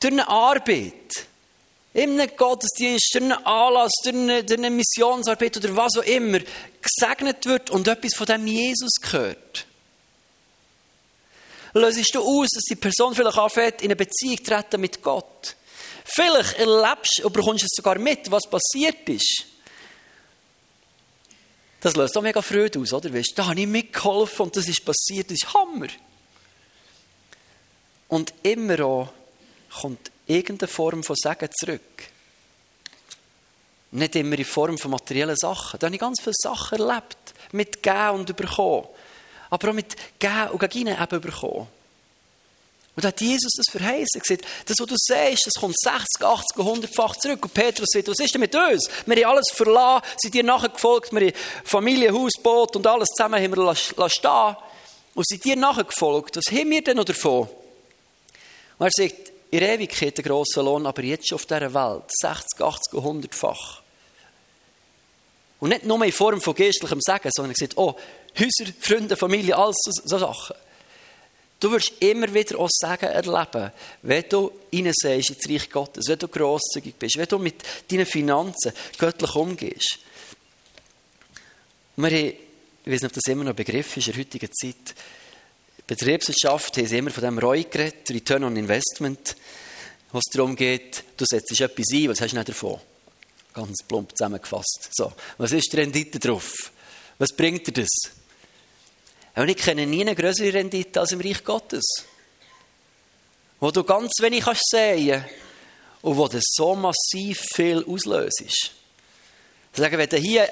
durch 0.00 0.12
eine 0.12 0.28
Arbeit, 0.28 1.27
in 1.98 2.20
einem 2.20 2.36
Gottesdienst, 2.36 3.10
durch 3.12 3.24
einen 3.24 3.32
Anlass, 3.32 3.90
durch 4.04 4.14
eine, 4.14 4.44
durch 4.44 4.58
eine 4.58 4.70
Missionsarbeit 4.70 5.56
oder 5.56 5.74
was 5.76 5.96
auch 5.98 6.04
immer, 6.04 6.38
gesegnet 6.80 7.44
wird 7.44 7.70
und 7.70 7.88
etwas 7.88 8.14
von 8.14 8.26
dem 8.26 8.46
Jesus 8.46 9.00
gehört. 9.00 9.66
Lösest 11.74 12.14
du 12.14 12.20
aus, 12.20 12.48
dass 12.54 12.64
die 12.64 12.76
Person 12.76 13.14
vielleicht 13.14 13.36
anfängt, 13.36 13.82
in 13.82 13.88
eine 13.88 13.96
Beziehung 13.96 14.36
treten 14.36 14.80
mit 14.80 15.02
Gott. 15.02 15.56
Vielleicht 16.04 16.54
erlebst 16.58 17.20
du, 17.22 17.30
bekommst 17.30 17.64
es 17.64 17.70
sogar 17.74 17.98
mit, 17.98 18.30
was 18.30 18.48
passiert 18.48 19.08
ist. 19.08 19.44
Das 21.80 21.96
löst 21.96 22.16
auch 22.16 22.22
mega 22.22 22.42
Freude 22.42 22.78
aus, 22.78 22.92
oder? 22.92 23.12
Weißt, 23.12 23.32
da 23.34 23.46
habe 23.46 23.60
ich 23.60 23.66
mitgeholfen 23.66 24.46
und 24.46 24.56
das 24.56 24.68
ist 24.68 24.84
passiert, 24.84 25.30
das 25.30 25.38
ist 25.42 25.52
Hammer. 25.52 25.88
Und 28.06 28.32
immer 28.42 28.80
auch 28.84 29.12
kommt 29.80 30.10
irgendeine 30.28 30.68
Form 30.68 31.02
von 31.02 31.16
Segen 31.16 31.48
zurück. 31.58 31.80
Nicht 33.90 34.16
immer 34.16 34.38
in 34.38 34.44
Form 34.44 34.78
von 34.78 34.90
materiellen 34.90 35.36
Sachen. 35.36 35.78
Da 35.78 35.86
habe 35.86 35.96
ich 35.96 36.00
ganz 36.00 36.20
viele 36.20 36.34
Sachen 36.38 36.78
erlebt. 36.78 37.16
Mit 37.52 37.82
Gehen 37.82 38.10
und 38.10 38.36
Bekommen. 38.36 38.86
Aber 39.50 39.70
auch 39.70 39.72
mit 39.72 39.96
Gehen 40.18 40.48
und 40.50 40.70
gegen 40.70 40.88
eben 40.88 41.20
bekommen. 41.20 41.68
Und 42.98 43.04
da 43.04 43.08
hat 43.08 43.20
Jesus 43.20 43.52
das 43.56 43.70
verheißen. 43.70 44.20
gesagt, 44.20 44.44
das, 44.66 44.76
was 44.76 44.86
du 44.88 44.96
sagst, 44.98 45.46
das 45.46 45.54
kommt 45.54 45.78
60, 45.78 46.20
80, 46.20 46.56
100-fach 46.56 47.16
zurück. 47.16 47.44
Und 47.44 47.54
Petrus 47.54 47.86
sagt, 47.92 48.08
was 48.08 48.18
ist 48.18 48.34
denn 48.34 48.40
mit 48.40 48.54
uns? 48.54 48.90
Wir 49.06 49.24
haben 49.24 49.36
alles 49.36 49.50
verlassen, 49.52 50.04
sind 50.16 50.34
dir 50.34 50.42
nachgefolgt, 50.42 51.12
wir 51.12 51.28
haben 51.28 51.32
Familie, 51.62 52.12
Haus, 52.12 52.32
Boot 52.42 52.74
und 52.74 52.86
alles 52.88 53.08
zusammen 53.10 53.40
haben 53.40 53.56
wir 53.56 53.74
stehen. 53.76 54.56
Und 55.14 55.26
sind 55.26 55.44
dir 55.44 55.54
nachgefolgt. 55.54 56.36
Was 56.36 56.52
haben 56.52 56.70
wir 56.70 56.82
denn 56.82 56.96
noch 56.96 57.04
davon? 57.04 57.48
Und 58.78 58.86
er 58.86 58.90
sagt, 58.90 59.32
in 59.50 59.62
Ewigkeit 59.62 60.18
einen 60.18 60.26
grossen 60.26 60.64
Lohn, 60.64 60.86
aber 60.86 61.02
jetzt 61.02 61.28
schon 61.28 61.36
auf 61.36 61.46
dieser 61.46 61.72
Welt 61.72 62.04
60, 62.20 62.60
80, 62.60 62.92
100-fach. 62.92 63.82
Und 65.60 65.70
nicht 65.70 65.84
nur 65.84 66.04
in 66.04 66.12
Form 66.12 66.40
von 66.40 66.54
geistlichem 66.54 67.00
Sagen, 67.00 67.30
sondern 67.32 67.52
er 67.52 67.56
sagt, 67.56 67.76
oh, 67.76 67.96
Häuser, 68.38 68.72
Freunde, 68.80 69.16
Familie, 69.16 69.56
alles 69.56 69.76
so, 69.80 69.90
so 70.04 70.18
Sachen. 70.18 70.56
Du 71.60 71.72
wirst 71.72 71.92
immer 71.98 72.32
wieder 72.32 72.58
auch 72.58 72.68
Sagen 72.70 73.06
erleben, 73.06 73.72
wenn 74.02 74.24
du 74.28 74.52
hineinsehst 74.70 75.30
ins 75.30 75.48
Reich 75.48 75.68
Gottes, 75.68 76.06
wenn 76.06 76.18
du 76.18 76.28
grosszügig 76.28 76.94
bist, 76.94 77.16
wenn 77.16 77.26
du 77.26 77.38
mit 77.38 77.62
deinen 77.90 78.06
Finanzen 78.06 78.72
göttlich 78.96 79.34
umgehst. 79.34 79.98
Wir 81.96 82.10
haben, 82.10 82.16
ich 82.16 82.36
weiß 82.92 83.02
nicht, 83.02 83.04
ob 83.06 83.12
das 83.12 83.24
immer 83.26 83.42
noch 83.42 83.50
ein 83.50 83.56
Begriff 83.56 83.96
ist 83.96 84.06
in 84.06 84.12
der 84.12 84.22
heutigen 84.22 84.52
Zeit, 84.52 84.94
Betriebswirtschaft 85.88 86.76
haben 86.76 86.86
immer 86.86 87.10
von 87.10 87.24
dem 87.24 87.38
ROI 87.38 87.62
geredet, 87.62 88.10
Return 88.10 88.44
on 88.44 88.56
Investment, 88.56 89.34
wo 90.12 90.18
es 90.18 90.24
darum 90.30 90.54
geht, 90.54 91.02
du 91.16 91.24
setzt 91.26 91.58
etwas 91.58 91.86
ein, 91.92 92.10
was 92.10 92.20
hast 92.20 92.32
du 92.32 92.36
nicht 92.36 92.48
davon? 92.50 92.78
Ganz 93.54 93.78
plump 93.88 94.14
zusammengefasst. 94.14 94.90
So, 94.92 95.14
was 95.38 95.50
ist 95.52 95.72
die 95.72 95.76
Rendite 95.76 96.18
drauf? 96.18 96.70
Was 97.16 97.32
bringt 97.32 97.66
dir 97.66 97.72
das? 97.72 97.88
Und 99.34 99.48
ich 99.48 99.56
kenne 99.56 99.86
nie 99.86 100.02
eine 100.02 100.14
größere 100.14 100.52
Rendite 100.52 101.00
als 101.00 101.12
im 101.12 101.22
Reich 101.22 101.42
Gottes. 101.42 101.84
Wo 103.58 103.70
du 103.70 103.82
ganz 103.82 104.12
wenig 104.20 104.44
kannst 104.44 104.68
sehen 104.68 105.24
und 106.02 106.18
wo 106.18 106.28
du 106.28 106.38
so 106.42 106.76
massiv 106.76 107.40
viel 107.54 107.82
auslöst. 107.84 108.72
Sagen, 109.72 109.96
wenn 109.96 110.08
du 110.08 110.18
hier 110.18 110.42
ein 110.42 110.50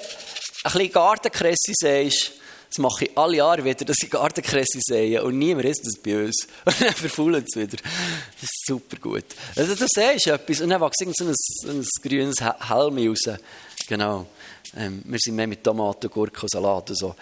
bisschen 0.63 0.91
Gartenkresse 0.91 1.73
siehst, 1.75 2.31
das 2.77 2.83
mache 2.83 3.05
ich 3.05 3.17
alle 3.17 3.37
Jahre 3.37 3.63
wieder, 3.63 3.85
dass 3.85 3.97
ich 4.03 4.09
Gartenkresse 4.09 4.79
sehe 4.81 5.23
und 5.23 5.39
niemand 5.39 5.65
isst 5.65 5.83
das 5.83 5.99
bei 6.01 6.25
uns. 6.25 6.47
Und 6.65 6.81
dann 6.81 6.93
verfaulen 6.93 7.43
es 7.47 7.55
wieder. 7.55 7.77
Das 7.77 8.43
ist 8.43 8.65
super 8.67 8.97
gut. 8.97 9.25
Also 9.55 9.73
du 9.73 9.87
siehst 9.87 10.27
etwas 10.27 10.61
und 10.61 10.69
dann 10.69 10.81
wächst 10.81 11.03
so 11.17 11.25
ein, 11.25 11.33
ein 11.69 11.87
grünes 12.03 12.39
Helm 12.39 13.09
raus. 13.09 13.39
Genau. 13.87 14.27
Ähm, 14.75 15.01
wir 15.05 15.17
sind 15.19 15.35
mehr 15.35 15.47
mit 15.47 15.63
Tomaten, 15.63 16.09
Gurken 16.09 16.47
Salat 16.47 16.89
und 16.91 16.95
so. 16.97 17.15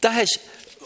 Da 0.00 0.14
hast 0.14 0.40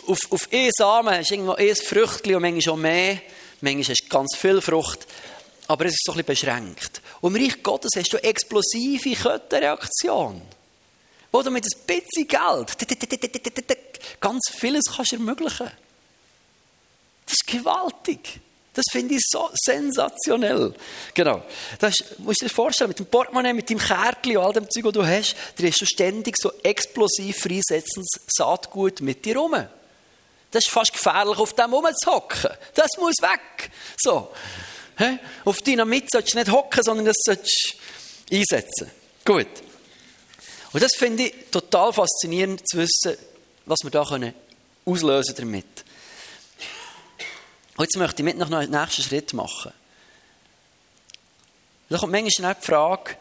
auf, 0.07 0.21
auf 0.31 0.49
einen 0.51 0.71
Samen 0.77 1.15
hast 1.15 1.31
du 1.31 1.35
irgendwo 1.35 1.53
ein 1.53 1.77
Früchtchen 1.77 2.35
und 2.35 2.43
manchmal 2.43 2.75
auch 2.75 2.79
mehr. 2.79 3.19
Manchmal 3.61 3.85
hast 3.85 4.05
du 4.05 4.09
ganz 4.09 4.37
viel 4.37 4.61
Frucht. 4.61 5.07
Aber 5.69 5.87
es 5.87 5.93
ist 5.93 6.05
so 6.05 6.13
ein 6.13 6.25
bisschen 6.25 6.49
beschränkt. 6.49 7.01
Und 7.21 7.37
im 7.37 7.43
Reich 7.43 7.63
Gottes 7.63 7.93
hast 7.97 8.13
du 8.13 8.23
explosive 8.23 9.15
Kettenreaktion 9.15 10.43
du 11.43 11.51
mit 11.51 11.65
ein 11.65 11.87
bisschen 11.87 12.29
Geld 12.29 12.77
ganz 14.21 14.43
vieles 14.51 14.85
kannst 14.95 15.13
ermöglichen. 15.13 15.71
Das 17.27 17.33
ist 17.33 17.47
gewaltig. 17.47 18.41
Das 18.75 18.85
finde 18.91 19.15
ich 19.15 19.23
so 19.29 19.51
sensationell. 19.53 20.75
Genau. 21.15 21.43
Das 21.79 21.95
musst 22.19 22.43
du 22.43 22.47
dir 22.47 22.51
vorstellen, 22.53 22.89
mit 22.89 22.99
dem 22.99 23.07
Portemonnaie, 23.07 23.53
mit 23.53 23.71
dem 23.71 23.79
Kärtchen 23.79 24.37
und 24.37 24.45
all 24.45 24.53
dem 24.53 24.69
Zeug, 24.69 24.85
das 24.85 24.93
du 24.93 25.07
hast, 25.07 25.37
da 25.57 25.65
hast 25.65 25.81
du 25.81 25.87
ständig 25.87 26.35
so 26.37 26.53
explosiv 26.63 27.37
freisetzendes 27.39 28.21
Saatgut 28.27 29.01
mit 29.01 29.25
dir 29.25 29.37
rum. 29.37 29.53
Das 30.51 30.65
ist 30.65 30.71
fast 30.71 30.93
gefährlich, 30.93 31.39
auf 31.39 31.53
dem 31.53 31.73
rumzuhocken. 31.73 32.51
Das 32.75 32.91
muss 32.99 33.15
weg. 33.21 33.71
So. 33.97 34.33
Auf 35.45 35.63
Dynamit 35.63 36.11
sollst 36.11 36.35
du 36.35 36.39
nicht 36.39 36.51
hocken, 36.51 36.83
sondern 36.83 37.07
das 37.07 37.17
sollst 37.25 37.77
du 38.29 38.37
einsetzen. 38.37 38.91
Gut. 39.25 39.49
Und 40.75 40.83
das 40.83 40.97
finde 40.97 41.23
ich 41.23 41.35
total 41.53 41.93
faszinierend 41.93 42.69
zu 42.69 42.79
wissen, 42.79 43.17
was 43.65 43.79
wir 43.85 43.91
da 43.91 44.05
können 44.05 44.35
auslösen 44.85 45.35
damit. 45.37 45.85
Und 47.77 47.85
jetzt 47.85 47.97
möchte 47.97 48.23
ich 48.23 48.25
mit 48.25 48.37
noch 48.37 48.51
einen 48.51 48.71
nächsten 48.71 49.03
Schritt 49.03 49.33
machen. 49.33 49.73
Da 51.89 51.99
kommt 51.99 52.13
manchmal 52.13 52.57
die 52.57 52.67
Frage, 52.67 53.17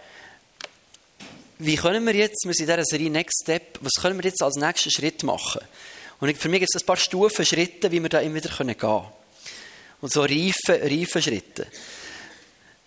wie 1.60 1.76
können 1.76 2.06
wir 2.06 2.16
jetzt, 2.16 2.44
wir 2.46 2.54
sind 2.56 2.70
in 2.70 2.76
dieser 2.76 2.86
Serie 2.86 3.10
Next 3.12 3.44
Step, 3.44 3.78
was 3.82 4.02
können 4.02 4.18
wir 4.18 4.26
jetzt 4.26 4.42
als 4.42 4.56
nächsten 4.56 4.89
Schritt 4.89 5.22
machen? 5.22 5.62
Und 6.20 6.36
für 6.36 6.50
mich 6.50 6.60
gibt 6.62 6.74
es 6.74 6.82
ein 6.82 6.86
paar 6.86 6.98
Stufen, 6.98 7.46
Schritte, 7.46 7.92
wie 7.92 8.02
wir 8.02 8.10
da 8.10 8.20
immer 8.20 8.36
wieder 8.36 8.50
gehen 8.50 8.76
können. 8.76 9.06
Und 10.02 10.12
so 10.12 10.22
reife, 10.22 10.82
reife 10.82 11.22
Schritte. 11.22 11.68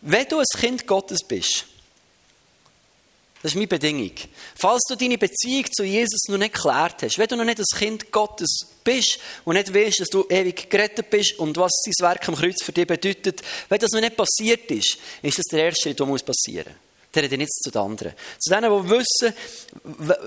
Wenn 0.01 0.27
du 0.27 0.39
ein 0.39 0.45
Kind 0.59 0.87
Gottes 0.89 1.23
bist, 1.23 1.67
das 3.47 3.53
ist 3.53 3.59
meine 3.59 3.69
Bedingung. 3.69 4.11
Falls 4.57 4.83
du 4.89 4.97
deine 4.97 5.19
Beziehung 5.19 5.67
zu 5.73 5.85
Jesus 5.85 6.27
noch 6.27 6.37
nicht 6.37 6.55
geklärt 6.55 7.05
hast, 7.05 7.17
wenn 7.17 7.29
du 7.29 7.37
noch 7.37 7.45
nicht 7.45 7.61
ein 7.61 7.79
Kind 7.79 8.11
Gottes 8.11 8.67
bist 8.83 9.21
und 9.45 9.55
nicht 9.55 9.73
weißt, 9.73 10.01
dass 10.01 10.09
du 10.09 10.27
ewig 10.29 10.69
gerettet 10.69 11.11
bist 11.11 11.39
und 11.39 11.57
was 11.57 11.71
sein 11.85 12.09
Werk 12.09 12.29
am 12.29 12.35
Kreuz 12.35 12.61
für 12.65 12.73
dich 12.73 12.89
bedeutet, 12.89 13.43
wenn 13.69 13.79
das 13.79 13.93
noch 13.93 14.01
nicht 14.01 14.17
passiert 14.17 14.69
ist, 14.73 14.99
ist 15.23 15.39
das 15.39 15.45
der 15.45 15.67
erste 15.67 15.83
Schritt, 15.83 16.01
der 16.01 16.07
muss 16.07 16.25
passieren 16.25 16.73
muss. 16.73 17.15
Der 17.15 17.23
redet 17.23 17.39
jetzt 17.39 17.63
zu 17.63 17.71
den 17.71 17.83
anderen. 17.83 18.15
Zu 18.41 18.51
denen, 18.51 18.83
die 18.83 18.91
wissen, 18.91 19.33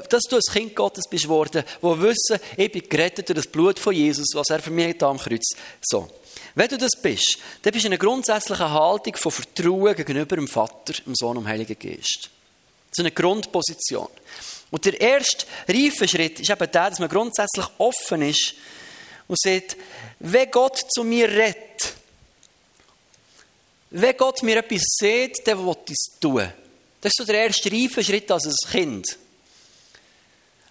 dass 0.09 0.23
du 0.23 0.37
ein 0.37 0.53
Kind 0.53 0.75
Gottes 0.77 1.03
bist 1.09 1.27
worden, 1.27 1.65
die 1.81 2.01
wissen, 2.01 2.39
ich 2.55 2.71
bin 2.71 2.87
gerettet 2.87 3.27
durch 3.27 3.35
das 3.39 3.47
Blut 3.47 3.79
von 3.79 3.93
Jesus, 3.93 4.27
was 4.33 4.49
er 4.49 4.61
für 4.61 4.71
mich 4.71 4.87
hat 4.87 5.03
am 5.03 5.17
Kreuz. 5.17 5.43
So. 5.81 6.07
Wenn 6.55 6.69
du 6.69 6.77
das 6.77 6.91
bist, 7.01 7.37
dann 7.63 7.73
bist 7.73 7.83
du 7.83 7.89
in 7.89 7.93
einer 7.95 7.99
grundsätzlichen 7.99 8.71
Haltung 8.71 9.17
von 9.17 9.31
Vertrauen 9.33 9.93
gegenüber 9.93 10.37
dem 10.37 10.47
Vater, 10.47 10.93
dem 11.05 11.15
Sohn 11.15 11.35
und 11.35 11.43
dem 11.43 11.49
Heiligen 11.49 11.77
Geist. 11.77 12.29
So 12.91 13.01
eine 13.01 13.11
Grundposition. 13.11 14.09
Und 14.71 14.85
der 14.85 14.99
erste 14.99 15.45
reife 15.67 16.07
Schritt 16.07 16.39
ist 16.39 16.49
eben 16.49 16.71
der, 16.71 16.89
dass 16.89 16.99
man 16.99 17.09
grundsätzlich 17.09 17.65
offen 17.77 18.21
ist 18.21 18.53
und 19.27 19.39
sagt, 19.39 19.77
wenn 20.19 20.51
Gott 20.51 20.85
zu 20.91 21.03
mir 21.03 21.29
redet, 21.29 21.93
wenn 23.91 24.17
Gott 24.17 24.43
mir 24.43 24.57
etwas 24.57 24.83
sieht, 24.99 25.47
dann 25.47 25.65
will 25.65 25.75
ich 25.87 25.93
es 25.93 26.19
tun. 26.19 26.51
Das 27.01 27.11
ist 27.11 27.17
so 27.17 27.25
der 27.25 27.45
erste 27.45 27.71
reife 27.71 28.03
Schritt 28.03 28.29
als 28.31 28.45
ein 28.45 28.71
Kind. 28.71 29.17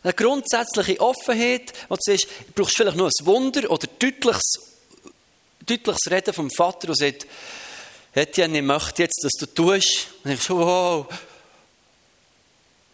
Eine 0.02 0.12
grundsätzliche 0.12 1.00
Offenheit, 1.00 1.72
wo 1.88 1.96
du 1.96 2.00
siehst, 2.02 2.26
du 2.26 2.52
brauchst 2.54 2.76
vielleicht 2.76 2.96
nur 2.96 3.09
ein 3.09 3.26
Wunder 3.26 3.68
oder 3.70 3.88
deutliches, 3.98 4.54
deutliches 5.66 6.11
Reden 6.11 6.33
vom 6.33 6.50
Vater, 6.50 6.87
der 6.87 6.94
sagt, 6.94 7.26
Etienne, 8.14 8.59
ich 8.59 8.64
möchte 8.64 9.02
jetzt, 9.02 9.22
dass 9.22 9.33
du 9.33 9.46
tust. 9.46 10.09
Und 10.22 10.33
ich 10.33 10.40
so, 10.40 10.59
wow. 10.59 11.07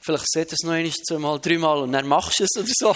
Vielleicht 0.05 0.31
sieht 0.31 0.53
es 0.53 0.62
noch 0.64 0.73
einmal, 0.73 0.93
zweimal, 0.93 1.40
dreimal 1.40 1.79
und 1.79 1.93
dann 1.93 2.07
machst 2.07 2.38
du 2.38 2.45
es 2.45 2.51
oder 2.59 2.69
so. 2.69 2.95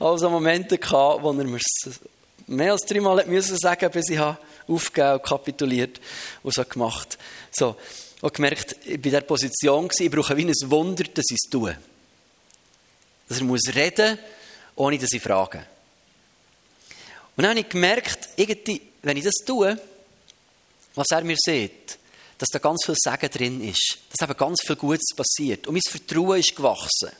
Also 0.04 0.28
Momente 0.28 0.76
gehabt, 0.76 1.22
wo 1.22 1.30
er 1.30 1.44
mir 1.44 1.60
mehr 2.48 2.72
als 2.72 2.84
dreimal 2.84 3.24
müssen 3.26 3.56
sagen, 3.56 3.88
bis 3.92 4.08
ich 4.08 4.18
aufgegeben 4.18 5.12
und 5.14 5.22
kapituliert 5.22 6.00
und 6.42 6.52
so 6.52 6.64
gemacht. 6.64 7.16
So. 7.52 7.76
Und 8.20 8.34
gemerkt, 8.34 8.74
ich 8.82 8.88
war 8.88 8.94
in 8.94 9.02
dieser 9.02 9.20
Position, 9.20 9.88
ich 9.96 10.10
brauche 10.10 10.36
wie 10.36 10.46
ein 10.46 10.70
Wunder, 10.70 11.04
dass 11.04 11.26
ich 11.30 11.38
es 11.44 11.48
tue. 11.48 11.76
Dass 13.28 13.38
er 13.38 13.44
muss 13.44 13.72
reden, 13.72 14.18
ohne 14.74 14.98
dass 14.98 15.12
ich 15.12 15.22
frage. 15.22 15.58
Und 17.36 17.44
dann 17.44 17.50
habe 17.50 17.60
ich 17.60 17.68
gemerkt, 17.68 18.30
wenn 18.36 19.16
ich 19.16 19.24
das 19.24 19.44
tue, 19.46 19.78
was 20.96 21.06
er 21.12 21.22
mir 21.22 21.36
sieht, 21.38 21.98
dass 22.38 22.48
da 22.48 22.58
ganz 22.58 22.84
viel 22.84 22.94
Segen 22.96 23.30
drin 23.30 23.68
ist, 23.68 23.98
dass 24.10 24.28
eben 24.28 24.38
ganz 24.38 24.60
viel 24.62 24.76
Gutes 24.76 25.14
passiert. 25.14 25.66
Und 25.66 25.74
mein 25.74 25.82
Vertrauen 25.88 26.38
ist 26.38 26.54
gewachsen. 26.54 27.10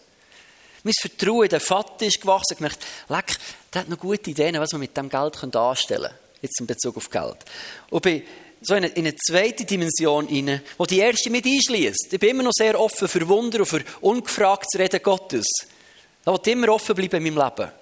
Mein 0.82 0.92
Vertrauen 1.00 1.44
in 1.44 1.48
den 1.48 1.60
Vater 1.60 2.06
ist 2.06 2.20
gewachsen. 2.20 2.52
Ich 2.52 2.58
gemerkt, 2.58 2.84
leck, 3.08 3.36
der 3.72 3.82
hat 3.82 3.88
noch 3.88 3.98
gute 3.98 4.30
Ideen, 4.30 4.60
was 4.60 4.72
man 4.72 4.80
mit 4.80 4.96
dem 4.96 5.08
Geld 5.08 5.56
anstellen 5.56 6.02
könnte. 6.02 6.18
Jetzt 6.42 6.60
in 6.60 6.66
Bezug 6.66 6.96
auf 6.96 7.10
Geld. 7.10 7.38
Und 7.90 8.02
bin 8.02 8.22
so 8.60 8.74
in 8.74 8.84
eine, 8.84 8.92
in 8.92 9.06
eine 9.06 9.16
zweite 9.16 9.64
Dimension 9.64 10.28
hinein, 10.28 10.62
wo 10.76 10.84
die 10.84 10.98
erste 10.98 11.30
mit 11.30 11.46
einschließt. 11.46 12.12
Ich 12.12 12.20
bin 12.20 12.30
immer 12.30 12.42
noch 12.42 12.52
sehr 12.52 12.78
offen 12.78 13.08
für 13.08 13.26
Wunder 13.26 13.60
und 13.60 13.66
für 13.66 13.82
ungefragtes 14.00 14.78
Reden 14.78 15.02
Gottes. 15.02 15.46
Da 16.24 16.32
will 16.32 16.52
immer 16.52 16.68
offen 16.68 16.94
bleiben 16.94 17.24
in 17.24 17.34
meinem 17.34 17.44
Leben. 17.44 17.72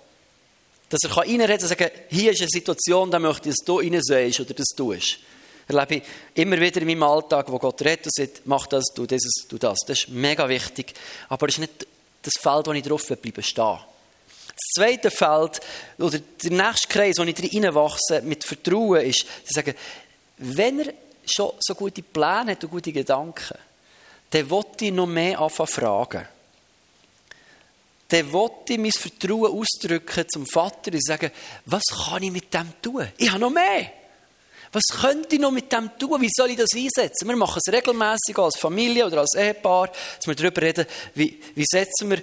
Dass 0.88 1.00
er 1.02 1.16
reinreden 1.16 1.46
kann 1.46 1.62
und 1.62 1.68
sagen, 1.68 1.90
hier 2.10 2.32
ist 2.32 2.40
eine 2.40 2.48
Situation, 2.48 3.10
da 3.10 3.18
möchte 3.18 3.48
ich, 3.48 3.56
dass 3.56 3.64
du 3.64 3.78
rein 3.78 4.00
sagst 4.02 4.40
oder 4.40 4.54
das 4.54 4.68
tust 4.76 5.18
erlebe 5.66 5.96
ich 5.96 6.02
immer 6.34 6.60
wieder 6.60 6.80
in 6.80 6.86
meinem 6.86 7.02
Alltag, 7.02 7.50
wo 7.50 7.58
Gott 7.58 7.80
redet 7.82 8.06
und 8.06 8.14
sagt, 8.14 8.42
mach 8.46 8.66
das, 8.66 8.84
tu 8.94 9.06
dieses, 9.06 9.46
tu 9.48 9.58
das. 9.58 9.78
Das 9.86 9.98
ist 9.98 10.08
mega 10.08 10.48
wichtig. 10.48 10.94
Aber 11.28 11.46
das 11.46 11.56
ist 11.56 11.60
nicht 11.60 11.86
das 12.22 12.34
Feld, 12.38 12.66
wo 12.66 12.72
ich 12.72 12.82
drauf 12.82 13.06
bleiben 13.06 13.42
stehen. 13.42 13.78
Das 14.48 14.70
zweite 14.76 15.10
Feld, 15.10 15.60
oder 15.98 16.18
der 16.18 16.50
nächste 16.50 16.88
Kreis, 16.88 17.16
wo 17.18 17.24
ich 17.24 17.54
reinwachse, 17.54 18.22
mit 18.22 18.44
Vertrauen, 18.44 19.02
ist, 19.02 19.20
zu 19.20 19.54
sagen, 19.54 19.74
wenn 20.38 20.80
er 20.80 20.94
schon 21.26 21.52
so 21.60 21.74
gute 21.74 22.02
Pläne 22.02 22.52
hat 22.52 22.64
und 22.64 22.70
gute 22.70 22.92
Gedanken, 22.92 23.58
dann 24.30 24.50
will 24.50 24.64
ich 24.80 24.92
noch 24.92 25.06
mehr 25.06 25.40
anfangen 25.40 25.68
fragen. 25.68 26.28
Dann 28.08 28.32
will 28.32 28.50
ich 28.68 28.78
mein 28.78 28.92
Vertrauen 28.92 29.60
ausdrücken 29.60 30.28
zum 30.28 30.46
Vater 30.46 30.92
und 30.92 31.04
sagen, 31.04 31.30
was 31.66 31.84
kann 31.86 32.22
ich 32.22 32.30
mit 32.30 32.52
dem 32.52 32.72
tun? 32.82 33.08
Ich 33.16 33.30
habe 33.30 33.40
noch 33.40 33.50
mehr. 33.50 33.90
Was 34.74 35.00
könnte 35.00 35.36
ich 35.36 35.40
noch 35.40 35.52
mit 35.52 35.72
dem 35.72 35.96
tun? 35.96 36.20
Wie 36.20 36.30
soll 36.34 36.50
ich 36.50 36.56
das 36.56 36.70
einsetzen? 36.74 37.28
Wir 37.28 37.36
machen 37.36 37.60
es 37.64 37.72
regelmäßig 37.72 38.36
als 38.36 38.58
Familie 38.58 39.06
oder 39.06 39.20
als 39.20 39.34
Ehepaar, 39.36 39.86
dass 39.86 40.26
wir 40.26 40.34
darüber 40.34 40.62
reden, 40.62 40.84
wie, 41.14 41.40
wie 41.54 41.64
setzen 41.64 42.10
wir 42.10 42.20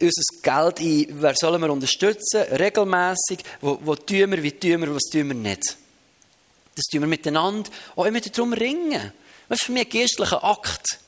unser 0.00 0.22
Geld 0.40 0.80
ein, 0.80 1.20
wer 1.20 1.34
sollen 1.34 1.60
wir 1.60 1.72
unterstützen, 1.72 2.42
regelmäßig, 2.42 3.40
wo, 3.60 3.80
wo 3.82 3.96
tun 3.96 4.30
wir, 4.30 4.40
wie 4.40 4.52
tun 4.52 4.80
wir, 4.80 4.94
was 4.94 5.10
tun 5.10 5.26
wir 5.26 5.34
nicht. 5.34 5.76
Das 6.76 6.84
tun 6.84 7.00
wir 7.00 7.08
miteinander, 7.08 7.68
auch 7.96 8.04
immer 8.04 8.20
darum 8.20 8.52
ringen. 8.52 9.12
Das 9.48 9.58
ist 9.58 9.66
für 9.66 9.72
mich 9.72 9.86
ein 9.86 10.00
geistlicher 10.00 10.44
Akt 10.44 11.00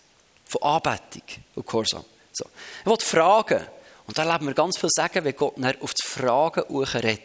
von 0.47 0.63
Anbetung 0.63 1.23
und 1.55 1.67
Gehorsam. 1.67 2.05
So. 2.33 2.47
Ich 2.81 2.87
wollte 2.87 3.07
fragen, 3.07 3.61
und 4.09 4.19
da 4.19 4.25
erleben 4.25 4.47
wir 4.47 4.55
ganz 4.55 4.77
viel 4.77 4.91
sagen, 4.91 5.23
wenn 5.23 5.37
Gott 5.37 5.55
auf 5.81 5.95
die 5.95 6.09
Fragen 6.09 6.65
redet. 6.69 7.21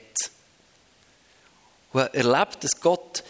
Und 1.93 2.01
er 2.01 2.13
erlebt, 2.13 2.63
dass 2.63 2.79
Gott 2.79 3.23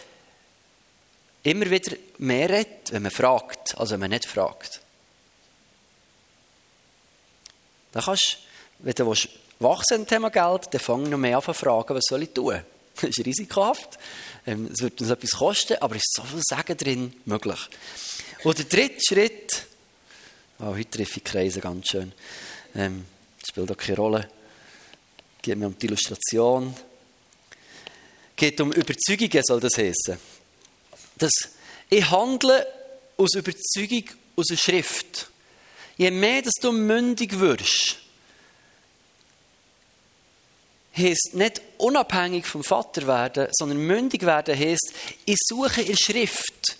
immer 1.45 1.69
wieder 1.69 1.95
mehr 2.17 2.49
redet, 2.49 2.91
wenn 2.91 3.03
man 3.03 3.11
fragt, 3.11 3.77
als 3.77 3.91
wenn 3.91 3.99
man 3.99 4.09
nicht 4.09 4.25
fragt. 4.25 4.81
Dann 7.91 8.03
kannst, 8.03 8.39
wenn 8.79 8.93
du 8.93 9.13
wachsen 9.59 10.01
im 10.01 10.07
Thema 10.07 10.29
Geld, 10.29 10.67
dann 10.71 10.81
fang 10.81 11.07
noch 11.07 11.17
mehr 11.17 11.37
an 11.37 11.43
zu 11.43 11.53
fragen, 11.53 11.95
was 11.95 12.03
soll 12.09 12.23
ich 12.23 12.33
tun? 12.33 12.61
Das 12.95 13.09
ist 13.09 13.25
risikohaft, 13.25 13.99
ähm, 14.47 14.69
es 14.71 14.81
wird 14.81 15.01
uns 15.01 15.09
etwas 15.09 15.31
kosten, 15.31 15.75
aber 15.81 15.97
es 15.97 16.03
ist 16.03 16.13
so 16.15 16.23
viel 16.23 16.41
Sagen 16.41 16.77
drin 16.77 17.13
möglich. 17.25 17.59
Und 18.45 18.57
der 18.57 18.65
dritte 18.65 19.01
Schritt, 19.05 19.65
oh, 20.59 20.67
heute 20.67 20.89
treffe 20.89 21.17
ich 21.17 21.23
Kreise 21.25 21.59
ganz 21.59 21.89
schön, 21.89 22.13
ähm, 22.73 23.05
spielt 23.45 23.69
auch 23.69 23.75
keine 23.75 23.97
Rolle, 23.97 24.29
geht 25.41 25.57
mir 25.57 25.67
um 25.67 25.77
die 25.77 25.87
Illustration, 25.87 26.73
geht 28.37 28.61
um 28.61 28.71
Überzeugungen, 28.71 29.43
soll 29.43 29.59
das 29.59 29.77
heißen 29.77 30.17
dass 31.17 31.33
ich 31.89 32.09
handle 32.09 32.65
aus 33.17 33.35
Überzeugung 33.35 34.03
aus 34.35 34.47
der 34.47 34.57
Schrift. 34.57 35.29
Je 35.97 36.11
mehr, 36.11 36.41
dass 36.41 36.53
du 36.61 36.71
mündig 36.71 37.39
wirst, 37.39 37.97
heisst 40.97 41.33
nicht 41.33 41.61
unabhängig 41.77 42.45
vom 42.45 42.63
Vater 42.63 43.07
werden, 43.07 43.47
sondern 43.51 43.77
mündig 43.79 44.25
werden 44.25 44.57
heisst, 44.57 44.93
ich 45.25 45.37
suche 45.39 45.81
in 45.81 45.87
der 45.87 45.97
Schrift. 45.97 46.77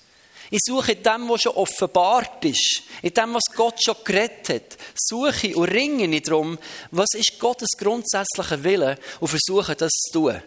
Ich 0.51 0.61
suche 0.63 0.91
in 0.91 1.03
dem, 1.03 1.27
was 1.27 1.41
schon 1.41 1.53
offenbart 1.53 2.45
ist, 2.45 2.83
in 3.01 3.13
dem, 3.13 3.33
was 3.33 3.43
Gott 3.55 3.83
schon 3.83 3.95
geredet 4.03 4.49
hat. 4.49 4.77
Suche 4.95 5.55
und 5.55 5.69
ringe 5.69 6.15
ich 6.15 6.23
darum, 6.23 6.59
was 6.91 7.09
ist 7.15 7.39
Gottes 7.39 7.69
grundsätzlicher 7.77 8.63
Wille 8.63 8.97
und 9.19 9.27
versuche 9.27 9.75
das 9.75 9.91
zu 9.91 10.13
tun. 10.13 10.41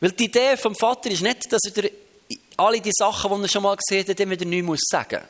Weil 0.00 0.12
die 0.12 0.24
Idee 0.24 0.56
vom 0.56 0.74
Vater 0.74 1.10
ist 1.10 1.22
nicht, 1.22 1.52
dass 1.52 1.60
er 1.74 1.90
alle 2.56 2.80
die 2.80 2.92
Sachen, 2.92 3.30
die 3.36 3.42
er 3.44 3.48
schon 3.48 3.62
mal 3.62 3.76
gesehen 3.76 4.06
hat, 4.06 4.20
immer 4.20 4.32
wieder 4.32 4.44
neu 4.44 4.62
muss 4.62 4.80
sagen. 4.88 5.22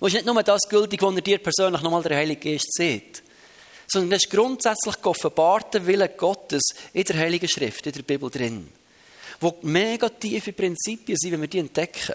Und 0.00 0.08
es 0.08 0.14
ist 0.14 0.24
nicht 0.24 0.34
nur 0.34 0.42
das 0.42 0.68
gültig, 0.68 1.00
was 1.00 1.14
er 1.14 1.20
dir 1.20 1.38
persönlich 1.38 1.80
nochmal 1.80 2.02
der 2.02 2.16
Heilige 2.16 2.50
Geist 2.50 2.72
sieht, 2.72 3.22
sondern 3.86 4.10
das 4.10 4.24
ist 4.24 4.30
grundsätzlich 4.30 4.96
offenbarte 5.04 5.86
Wille 5.86 6.08
Gottes 6.08 6.62
in 6.92 7.04
der 7.04 7.16
Heiligen 7.16 7.48
Schrift, 7.48 7.86
in 7.86 7.92
der 7.92 8.02
Bibel 8.02 8.30
drin, 8.30 8.68
wo 9.40 9.58
mega 9.62 10.08
tiefe 10.08 10.52
Prinzipien 10.52 11.16
sind, 11.16 11.32
wenn 11.32 11.42
wir 11.42 11.48
die 11.48 11.58
entdecken. 11.58 12.14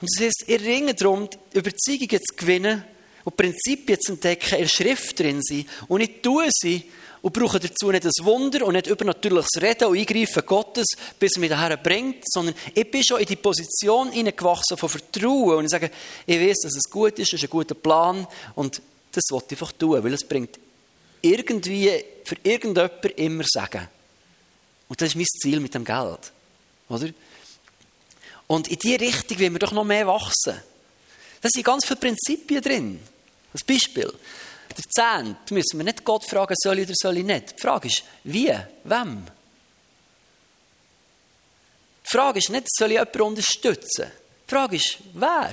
Und 0.00 0.08
das 0.10 0.24
heißt, 0.24 0.44
ihr 0.46 0.60
ringe 0.60 0.94
darum, 0.94 1.28
Überzeugungen 1.52 2.20
zu 2.22 2.36
gewinnen 2.36 2.84
und 3.24 3.36
Prinzipien 3.36 4.00
zu 4.00 4.12
entdecken, 4.12 4.54
in 4.54 4.62
der 4.62 4.68
Schrift 4.68 5.18
drin 5.18 5.42
sind. 5.42 5.68
Und 5.88 6.00
ich 6.00 6.22
tue 6.22 6.48
sie 6.50 6.90
und 7.22 7.32
brauche 7.32 7.60
dazu 7.60 7.90
nicht 7.90 8.04
ein 8.04 8.24
Wunder 8.24 8.66
und 8.66 8.74
nicht 8.74 8.86
übernatürliches 8.86 9.60
Reden 9.60 9.88
und 9.88 9.98
Eingreifen 9.98 10.44
Gottes, 10.46 10.86
bis 11.18 11.36
er 11.36 11.40
mich 11.40 11.50
daher 11.50 11.76
bringt, 11.76 12.24
sondern 12.26 12.54
ich 12.74 12.90
bin 12.90 13.04
schon 13.04 13.20
in 13.20 13.26
die 13.26 13.36
Position 13.36 14.10
hineingewachsen 14.10 14.76
von 14.76 14.88
Vertrauen 14.88 15.58
und 15.58 15.64
ich 15.64 15.70
sage, 15.70 15.90
ich 16.26 16.40
weiß, 16.40 16.58
dass 16.62 16.76
es 16.76 16.90
gut 16.90 17.18
ist, 17.18 17.28
es 17.28 17.34
ist 17.34 17.44
ein 17.44 17.50
guter 17.50 17.74
Plan 17.74 18.26
und 18.54 18.80
das 19.12 19.24
wollte 19.30 19.54
ich 19.54 19.60
einfach 19.60 19.72
tun, 19.72 20.02
weil 20.02 20.14
es 20.14 20.24
bringt 20.24 20.58
irgendwie 21.22 21.90
für 22.24 22.36
irgendjemand 22.42 23.04
immer 23.16 23.44
Sagen. 23.46 23.88
Und 24.88 25.00
das 25.00 25.10
ist 25.10 25.16
mein 25.16 25.26
Ziel 25.26 25.60
mit 25.60 25.74
dem 25.74 25.84
Geld. 25.84 26.32
Oder? 26.88 27.10
Und 28.46 28.68
in 28.68 28.78
diese 28.78 29.00
Richtung 29.00 29.38
wollen 29.38 29.52
wir 29.52 29.58
doch 29.60 29.72
noch 29.72 29.84
mehr 29.84 30.06
wachsen. 30.06 30.60
Da 31.40 31.48
sind 31.48 31.64
ganz 31.64 31.86
viele 31.86 32.00
Prinzipien 32.00 32.62
drin. 32.62 33.00
Als 33.52 33.64
Beispiel. 33.64 34.12
Der 34.80 34.90
Zehnt 34.90 35.50
müssen 35.50 35.78
wir 35.78 35.84
nicht 35.84 36.04
Gott 36.04 36.24
fragen, 36.24 36.54
soll 36.56 36.78
ich 36.78 36.86
oder 36.86 36.94
soll 36.96 37.18
ich 37.18 37.24
nicht. 37.24 37.58
Die 37.58 37.60
Frage 37.60 37.88
ist, 37.88 38.02
wie, 38.24 38.54
wem? 38.84 39.26
Die 42.04 42.10
Frage 42.10 42.38
ist 42.38 42.48
nicht, 42.50 42.66
soll 42.74 42.92
ich 42.92 42.98
jemanden 42.98 43.20
unterstützen? 43.20 44.06
Die 44.46 44.50
Frage 44.50 44.76
ist, 44.76 44.98
wer? 45.12 45.52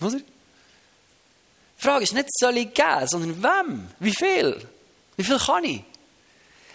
Oder? 0.00 0.18
Die 0.18 1.82
Frage 1.82 2.04
ist 2.04 2.14
nicht, 2.14 2.28
soll 2.38 2.56
ich 2.56 2.72
geben, 2.72 3.06
sondern 3.06 3.42
wem? 3.42 3.88
Wie 3.98 4.12
viel? 4.12 4.68
Wie 5.16 5.24
viel 5.24 5.38
kann 5.38 5.64
ich? 5.64 5.82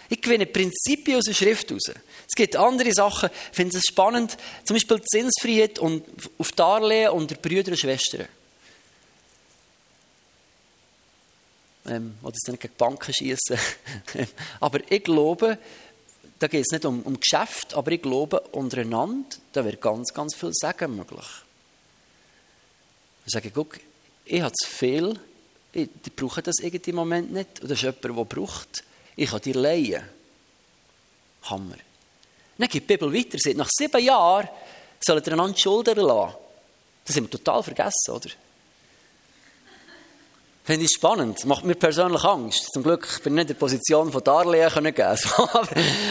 Ich 0.09 0.21
gewinne 0.21 0.45
Prinzipien 0.45 1.17
aus 1.17 1.25
der 1.25 1.33
Schrift 1.33 1.69
heraus. 1.69 1.91
Es 2.27 2.35
gibt 2.35 2.55
andere 2.55 2.91
Sachen, 2.93 3.29
ich 3.51 3.55
finde 3.55 3.77
es 3.77 3.83
spannend, 3.87 4.37
zum 4.65 4.75
Beispiel 4.75 4.99
die 4.99 5.05
Zinsfreiheit 5.05 5.79
und 5.79 6.05
auf 6.37 6.51
Darlehen 6.51 7.11
unter 7.11 7.35
Brüder 7.35 7.71
und 7.71 7.77
Schwestern. 7.77 8.27
Ähm, 11.89 12.17
oder 12.21 12.35
es 12.35 12.47
nicht 12.47 12.61
gegen 12.61 12.73
Banken 12.77 13.13
schießen. 13.13 13.57
aber 14.59 14.79
ich 14.89 15.03
glaube, 15.03 15.57
da 16.39 16.47
geht 16.47 16.65
es 16.65 16.71
nicht 16.71 16.85
um, 16.85 17.01
um 17.01 17.19
Geschäft, 17.19 17.73
aber 17.73 17.91
ich 17.91 18.01
glaube, 18.01 18.39
untereinander, 18.51 19.37
da 19.51 19.65
wird 19.65 19.81
ganz, 19.81 20.13
ganz 20.13 20.35
viel 20.35 20.51
Sagen 20.53 20.95
möglich. 20.95 21.25
Ich 23.25 23.33
sage, 23.33 23.51
guck, 23.51 23.79
ich 24.25 24.41
habe 24.41 24.53
zu 24.53 24.67
viel, 24.67 25.19
ich, 25.73 25.89
die 26.05 26.09
brauchen 26.09 26.43
das 26.43 26.59
irgendwie 26.59 26.89
im 26.89 26.95
Moment 26.95 27.31
nicht. 27.31 27.61
Das 27.61 27.71
ist 27.71 27.81
jemand, 27.81 28.03
der 28.03 28.25
braucht. 28.25 28.83
Ich 29.15 29.29
kann 29.29 29.41
dir 29.41 29.55
leihen. 29.55 30.03
Hammer. 31.43 31.75
Dann 32.57 32.67
geht 32.67 32.83
die 32.83 32.97
Bibel 32.97 33.13
weiter. 33.13 33.37
Nach 33.55 33.69
sieben 33.69 34.03
Jahren 34.03 34.49
sollen 34.99 35.23
ihr 35.25 35.33
einander 35.33 35.57
Schulden 35.57 35.97
lassen. 35.97 36.35
Das 37.05 37.15
haben 37.15 37.23
wir 37.25 37.31
total 37.31 37.63
vergessen, 37.63 38.11
oder? 38.11 38.29
Finde 40.69 40.85
ich 40.85 40.91
spannend. 40.91 41.45
Macht 41.45 41.65
mir 41.65 41.73
persönlich 41.73 42.23
Angst. 42.23 42.71
Zum 42.71 42.83
Glück 42.83 43.23
bin 43.23 43.33
ich 43.33 43.37
nicht 43.37 43.41
in 43.41 43.47
der 43.47 43.53
Position 43.55 44.11
von 44.11 44.23
Darlehen 44.23 44.69
können 44.69 44.93
geben. 44.93 45.17
aber, 45.39 45.67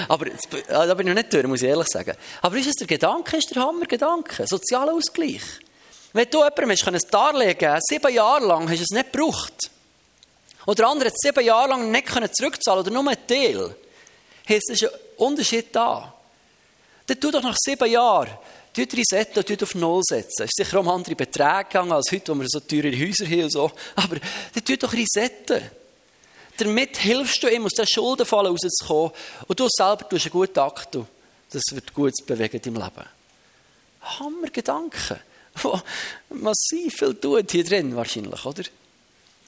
aber 0.09 0.27
da 0.67 0.95
bin 0.95 1.07
ich 1.07 1.15
nicht 1.15 1.33
durch, 1.33 1.47
muss 1.47 1.63
ich 1.63 1.69
ehrlich 1.69 1.87
sagen. 1.87 2.17
Aber 2.43 2.57
ist 2.57 2.67
es 2.67 2.75
der 2.75 2.89
Gedanke, 2.89 3.37
ist 3.37 3.55
der 3.55 3.63
Hammergedanke? 3.63 4.49
Sozialer 4.49 4.95
Ausgleich. 4.95 5.43
Wenn 6.13 6.29
du 6.29 6.39
jemandem 6.39 6.93
ein 6.93 7.01
Darlehen 7.09 7.57
geben 7.57 7.79
sieben 7.89 8.13
Jahre 8.13 8.47
lang 8.47 8.69
hast 8.69 8.79
du 8.79 8.83
es 8.83 8.91
nicht 8.91 9.13
gebraucht. 9.13 9.71
Oder 10.67 10.89
andere 10.89 11.13
sieben 11.15 11.45
Jahre 11.45 11.69
lang 11.69 11.93
nicht 11.93 12.37
zurückzahlen 12.37 12.81
oder 12.81 12.91
nur 12.91 13.09
einen 13.09 13.27
Teil. 13.29 13.77
Es 14.45 14.69
ist 14.71 14.83
ein 14.83 14.91
Unterschied 15.19 15.69
da. 15.71 16.13
Dann 17.07 17.21
tu 17.21 17.31
doch 17.31 17.45
nach 17.45 17.55
sieben 17.57 17.89
Jahren 17.89 18.37
Tut 18.79 18.97
resetten 18.97 19.43
und 19.43 19.63
auf 19.65 19.75
Null 19.75 20.03
setzen. 20.05 20.45
Es 20.45 20.51
ist 20.51 20.57
sicher 20.57 20.79
um 20.79 20.89
andere 20.89 21.17
Beträge 21.17 21.65
gegangen 21.65 21.91
als 21.91 22.13
heute, 22.13 22.33
wo 22.33 22.39
wir 22.39 22.47
so 22.49 22.61
teure 22.61 22.93
Häuser 22.93 23.27
haben 23.27 23.43
und 23.43 23.51
so. 23.51 23.73
Aber 23.97 24.19
tut 24.65 24.81
doch 24.81 24.93
resetten. 24.93 25.69
Damit 26.59 26.97
hilfst 26.99 27.43
du 27.43 27.49
ihm, 27.49 27.65
aus 27.65 27.73
diesen 27.73 27.89
Schuldenfallen 27.89 28.53
rauszukommen. 28.53 29.11
Und 29.49 29.59
du 29.59 29.67
selber 29.69 30.09
tust 30.09 30.27
einen 30.27 30.31
guten 30.31 30.59
Akt. 30.61 30.97
Das 31.51 31.63
wird 31.73 31.93
gut 31.93 32.13
bewegen 32.25 32.61
im 32.67 32.75
Leben. 32.75 33.05
Hammer 34.01 34.51
Gedanken. 34.53 35.19
Wo 35.61 35.81
massiv 36.31 36.95
viel 36.95 37.17
tut 37.17 37.51
hier 37.51 37.65
drin 37.65 37.97
wahrscheinlich, 37.97 38.45
oder? 38.45 38.63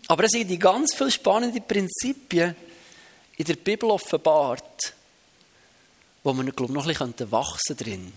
Aber 0.08 0.24
es 0.24 0.32
sind 0.32 0.48
die 0.48 0.58
ganz 0.58 0.92
viele 0.92 1.12
spannende 1.12 1.60
Prinzipien 1.60 2.56
in 3.36 3.44
der 3.44 3.54
Bibel 3.54 3.92
offenbart, 3.92 4.92
wo 6.24 6.32
man, 6.32 6.50
glaube 6.50 6.72
ich, 6.72 6.74
noch 6.74 6.88
ein 6.88 7.12
bisschen 7.12 7.30
wachsen 7.30 7.76
drin. 7.76 8.12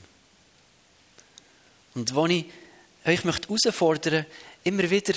Und 1.95 2.13
wo 2.15 2.25
ich 2.25 2.45
euch 3.05 3.23
möchte 3.23 3.47
herausfordern 3.47 4.25
immer 4.63 4.89
wieder 4.89 5.13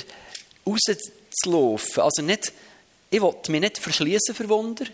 rauszulaufen. 0.67 2.03
Also 2.03 2.23
nicht, 2.23 2.53
ich 3.11 3.23
will 3.23 3.35
mich 3.49 3.61
nicht 3.61 3.79
verschließen 3.79 4.35
für 4.35 4.49
Wunder, 4.49 4.87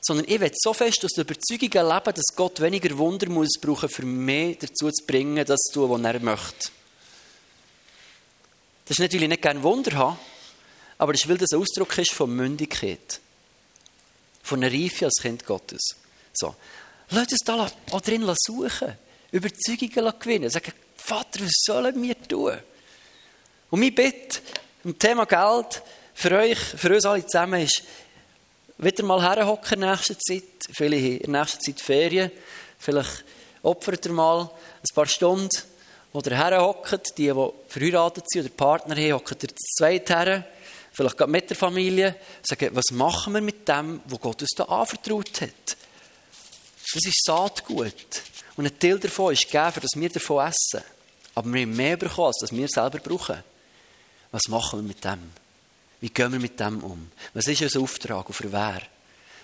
sondern 0.00 0.26
ich 0.28 0.40
will 0.40 0.52
so 0.54 0.72
fest 0.72 1.04
aus 1.04 1.12
der 1.12 1.24
Überzeugung 1.24 1.70
leben, 1.70 2.14
dass 2.14 2.34
Gott 2.34 2.60
weniger 2.60 2.96
Wunder 2.96 3.28
muss 3.28 3.58
brauchen, 3.60 3.88
für 3.88 4.06
mich 4.06 4.58
dazu 4.58 4.90
zu 4.90 5.04
bringen, 5.06 5.44
das 5.44 5.60
zu 5.60 5.86
tun, 5.86 5.90
was 5.90 6.12
er 6.14 6.20
möchte. 6.20 6.70
Das 8.86 8.96
ist 8.96 9.00
nicht, 9.00 9.14
weil 9.14 9.22
ich 9.24 9.28
nicht 9.28 9.42
gerne 9.42 9.62
Wunder 9.62 9.92
habe, 9.96 10.18
aber 10.96 11.12
das 11.12 11.22
ist, 11.22 11.28
weil 11.28 11.36
das 11.36 11.52
ein 11.52 11.60
Ausdruck 11.60 11.98
ist 11.98 12.12
von 12.12 12.34
Mündigkeit. 12.34 13.20
Von 14.42 14.64
einer 14.64 14.72
Reife 14.72 15.04
als 15.04 15.20
Kind 15.20 15.44
Gottes. 15.44 15.94
So. 16.32 16.54
Lass 17.10 17.30
uns 17.30 17.40
da 17.44 17.70
auch 17.90 18.00
drin 18.00 18.24
suchen. 18.38 18.94
Überzeugungen 19.30 20.12
gewinnen. 20.18 20.48
Sagen, 20.48 20.72
Vater, 21.08 21.40
was 21.40 21.52
sollen 21.64 22.02
wir 22.02 22.28
tun? 22.28 22.58
Und 23.70 23.80
mein 23.80 23.94
Bitte 23.94 24.40
im 24.84 24.98
Thema 24.98 25.24
Geld 25.24 25.82
für 26.12 26.32
euch, 26.32 26.58
für 26.58 26.94
uns 26.94 27.06
alle 27.06 27.24
zusammen 27.24 27.62
ist, 27.62 27.82
wieder 28.76 29.04
mal 29.04 29.22
herhocken 29.22 29.82
in 29.82 29.88
nächster 29.88 30.18
Zeit. 30.18 30.42
Viele 30.70 30.98
in 30.98 31.32
nächster 31.32 31.60
Zeit 31.60 31.80
Ferien. 31.80 32.30
Vielleicht 32.78 33.24
opfert 33.62 34.04
ihr 34.04 34.12
mal 34.12 34.50
ein 34.50 34.94
paar 34.94 35.06
Stunden, 35.06 35.48
wo 36.12 36.20
ihr 36.20 36.36
herhockt. 36.36 37.16
Die, 37.16 37.32
die 37.32 37.50
verheiratet 37.68 38.24
sind 38.28 38.44
oder 38.44 38.54
Partner 38.54 38.94
haben, 38.94 39.12
hocken 39.14 39.38
ihr 39.40 39.48
zu 39.48 39.64
zweit 39.78 40.10
her. 40.10 40.46
Vielleicht 40.92 41.16
gerade 41.16 41.32
mit 41.32 41.48
der 41.48 41.56
Familie. 41.56 42.16
Sagen, 42.42 42.68
was 42.74 42.90
machen 42.92 43.32
wir 43.32 43.40
mit 43.40 43.66
dem, 43.66 44.02
was 44.04 44.20
Gott 44.20 44.42
uns 44.42 44.50
da 44.54 44.64
anvertraut 44.64 45.40
hat? 45.40 45.76
Das 46.92 47.02
ist 47.02 47.24
Saatgut. 47.24 47.94
Und 48.56 48.66
ein 48.66 48.78
Teil 48.78 48.98
davon 48.98 49.32
ist 49.32 49.50
gegeben, 49.50 49.80
dass 49.80 49.98
wir 49.98 50.10
davon 50.10 50.46
essen. 50.46 50.84
Aber 51.38 51.52
wir 51.52 51.62
haben 51.62 51.76
mehr 51.76 51.96
bekommen, 51.96 52.26
als 52.26 52.38
das 52.40 52.50
wir 52.50 52.66
selber 52.66 52.98
brauchen. 52.98 53.44
Was 54.32 54.48
machen 54.48 54.80
wir 54.80 54.88
mit 54.88 55.04
dem? 55.04 55.30
Wie 56.00 56.08
gehen 56.08 56.32
wir 56.32 56.40
mit 56.40 56.58
dem 56.58 56.82
um? 56.82 57.12
Was 57.32 57.46
ist 57.46 57.62
unser 57.62 57.80
Auftrag 57.80 58.26
und 58.26 58.34
für 58.34 58.50
wer? 58.50 58.82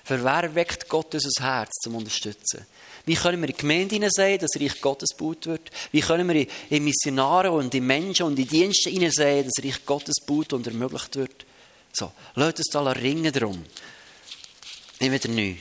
Für 0.03 0.25
wer 0.25 0.53
weckt 0.57 0.89
Gott 0.89 1.15
unser 1.15 1.31
Herz 1.41 1.71
zum 1.81 1.95
Unterstützen? 1.95 2.67
Wie 3.07 3.15
können 3.15 3.41
wir 3.41 3.49
in 3.49 3.55
die 3.55 3.61
Gemeinde 3.61 3.95
hineinsehen, 3.95 4.41
dass 4.41 4.61
Reich 4.61 4.81
Gottes 4.81 5.11
gebaut 5.17 5.47
wird? 5.47 5.71
Wie 5.93 6.01
können 6.01 6.29
wir 6.29 6.45
in 6.69 6.83
Missionare 6.83 7.53
und 7.53 7.73
in 7.73 7.87
Menschen 7.87 8.27
und 8.27 8.41
in 8.41 8.49
Dienste 8.49 8.91
hineinsehen, 8.91 9.45
dass 9.45 9.65
Reich 9.65 9.87
Gottes 9.87 10.17
gebaut 10.27 10.53
und 10.53 10.67
ermöglicht 10.67 11.15
wird? 11.15 11.47
So, 11.93 12.11
lasst 12.35 12.59
uns 12.59 12.71
da 12.73 12.83
ringen 12.91 13.33
darum. 13.33 13.65
Nicht 14.99 15.13
wieder 15.13 15.29
neu. 15.33 15.55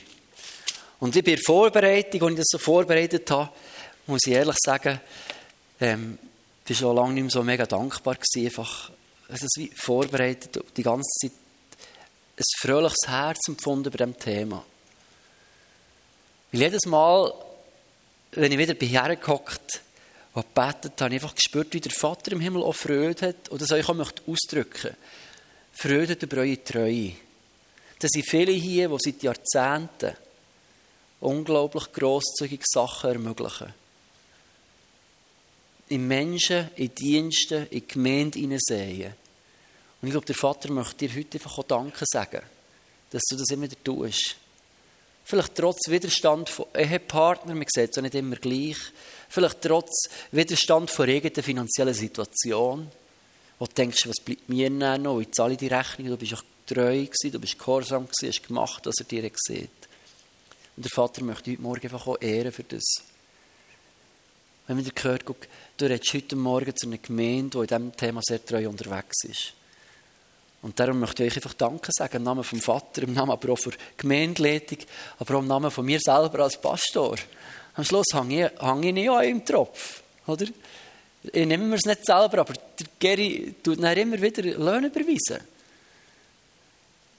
Und 0.98 1.14
ich 1.14 1.22
bin 1.22 1.34
in 1.34 1.42
Vorbereitung, 1.44 2.22
als 2.22 2.32
ich 2.32 2.38
das 2.38 2.46
so 2.50 2.58
vorbereitet 2.58 3.30
habe, 3.30 3.50
muss 4.08 4.26
ich 4.26 4.32
ehrlich 4.32 4.56
sagen, 4.58 5.00
ähm, 5.84 6.18
war 6.66 6.76
schon 6.76 6.96
lange 6.96 7.14
nicht 7.14 7.22
mehr 7.24 7.30
so 7.30 7.42
mega 7.42 7.66
dankbar 7.66 8.14
gewesen, 8.14 8.46
einfach, 8.46 8.90
also 9.28 9.46
wie 9.56 9.70
vorbereitet, 9.74 10.58
die 10.76 10.82
ganze 10.82 11.10
Zeit 11.20 11.32
ein 12.36 12.42
fröhliches 12.58 13.06
Herz 13.06 13.48
empfunden 13.48 13.90
bei 13.90 13.98
diesem 13.98 14.18
Thema. 14.18 14.64
Weil 16.50 16.60
jedes 16.60 16.86
Mal, 16.86 17.32
wenn 18.32 18.50
ich 18.50 18.58
wieder 18.58 18.74
bei 18.74 18.86
hergehockt 18.86 19.82
und 20.32 20.54
gebetet 20.54 21.00
habe, 21.00 21.14
ich 21.14 21.22
einfach 21.22 21.34
gespürt, 21.34 21.74
wie 21.74 21.80
der 21.80 21.92
Vater 21.92 22.32
im 22.32 22.40
Himmel 22.40 22.62
auch 22.62 22.74
Freude 22.74 23.28
hat, 23.28 23.48
und 23.50 23.60
das 23.60 23.70
euch 23.70 23.88
auch 23.88 23.94
möchte 23.94 24.22
ausdrücken 24.26 24.96
Freude 25.72 26.16
über 26.20 26.38
eure 26.38 26.62
Treue. 26.62 27.12
Das 27.98 28.10
sind 28.10 28.28
viele 28.28 28.52
hier, 28.52 28.88
die 28.88 28.96
seit 28.98 29.22
Jahrzehnten 29.22 30.16
unglaublich 31.20 31.92
grosszügig 31.92 32.62
Sachen 32.64 33.10
ermöglichen. 33.10 33.74
In 35.88 36.08
Menschen, 36.08 36.70
in 36.76 36.94
Diensten, 36.94 37.66
in 37.68 37.86
Gemeinden 37.86 38.40
hineinsehen. 38.40 39.14
Und 40.00 40.08
ich 40.08 40.12
glaube, 40.12 40.26
der 40.26 40.34
Vater 40.34 40.70
möchte 40.72 41.06
dir 41.06 41.16
heute 41.16 41.38
einfach 41.38 41.58
auch 41.58 41.64
Danke 41.64 42.04
sagen, 42.06 42.42
dass 43.10 43.22
du 43.30 43.36
das 43.36 43.50
immer 43.50 43.64
wieder 43.64 43.82
tust. 43.82 44.36
Vielleicht 45.24 45.54
trotz 45.54 45.88
Widerstand 45.88 46.50
von 46.50 46.66
Ehepartnern, 46.74 47.56
man 47.56 47.66
sieht 47.74 47.90
es 47.90 47.98
auch 47.98 48.02
nicht 48.02 48.14
immer 48.14 48.36
gleich. 48.36 48.76
Vielleicht 49.30 49.62
trotz 49.62 50.10
Widerstand 50.32 50.90
von 50.90 51.08
irgendeiner 51.08 51.42
finanziellen 51.42 51.94
Situation, 51.94 52.90
wo 53.58 53.64
du 53.64 53.72
denkst, 53.72 54.06
was 54.06 54.22
bleibt 54.22 54.48
mir 54.48 54.68
noch, 54.68 55.20
ich 55.20 55.32
zahle 55.32 55.56
die 55.56 55.68
Rechnung, 55.68 56.08
du 56.08 56.16
bist 56.18 56.34
auch 56.34 56.42
treu 56.66 57.04
gewesen, 57.04 57.32
du 57.32 57.38
bist 57.38 57.58
gehorsam 57.58 58.06
gewesen, 58.06 58.28
hast 58.28 58.46
gemacht, 58.46 58.84
was 58.84 58.96
er 58.98 59.04
dir 59.04 59.30
sieht. 59.34 59.70
Und 60.76 60.84
der 60.84 60.90
Vater 60.90 61.24
möchte 61.24 61.52
heute 61.52 61.62
Morgen 61.62 61.82
einfach 61.82 62.06
auch 62.06 62.20
ehren 62.20 62.52
für 62.52 62.64
das. 62.64 62.82
Wenn 64.66 64.76
man 64.76 64.90
gehört, 64.94 65.26
guck, 65.26 65.46
du 65.76 65.84
redest 65.84 66.14
heute 66.14 66.36
Morgen 66.36 66.74
zu 66.74 66.86
einer 66.86 66.98
Gemeinde, 66.98 67.50
die 67.50 67.58
in 67.58 67.66
diesem 67.66 67.96
Thema 67.96 68.20
sehr 68.22 68.44
treu 68.44 68.68
unterwegs 68.68 69.24
ist. 69.24 69.52
Und 70.62 70.80
darum 70.80 71.00
möchte 71.00 71.22
ich 71.22 71.32
euch 71.32 71.36
einfach 71.36 71.52
Danke 71.52 71.90
sagen, 71.92 72.16
im 72.16 72.22
Namen 72.22 72.42
vom 72.42 72.58
Vater, 72.58 73.02
im 73.02 73.12
Namen 73.12 73.32
aber 73.32 73.52
auch 73.52 73.58
für 73.58 73.72
Gemeindeleitung, 73.98 74.78
aber 75.18 75.34
auch 75.34 75.40
im 75.40 75.48
Namen 75.48 75.70
von 75.70 75.84
mir 75.84 76.00
selber 76.00 76.44
als 76.44 76.58
Pastor. 76.58 77.16
Am 77.74 77.84
Schluss 77.84 78.06
hänge 78.14 78.46
ich, 78.46 78.62
hänge 78.62 78.88
ich 78.88 78.94
nicht 78.94 79.10
an 79.10 79.24
im 79.24 79.44
Tropf, 79.44 80.02
oder? 80.26 80.46
Ich 81.24 81.46
nehme 81.46 81.74
es 81.74 81.84
nicht 81.84 82.06
selber, 82.06 82.38
aber 82.38 82.54
der 82.54 82.86
Geri 82.98 83.54
tut 83.62 83.82
dann 83.82 83.96
immer 83.96 84.20
wieder 84.20 84.42
Löhne 84.42 84.86
überweisen. 84.86 85.40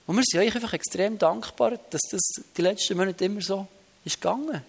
Und 0.07 0.15
wir 0.15 0.23
sind 0.25 0.39
euch 0.39 0.55
einfach 0.55 0.73
extrem 0.73 1.17
dankbar, 1.19 1.79
dass 1.91 2.01
das 2.09 2.21
die 2.57 2.61
letzten 2.61 2.97
Monate 2.97 3.25
immer 3.25 3.41
so 3.41 3.67
ist 4.03 4.19
gegangen. 4.19 4.63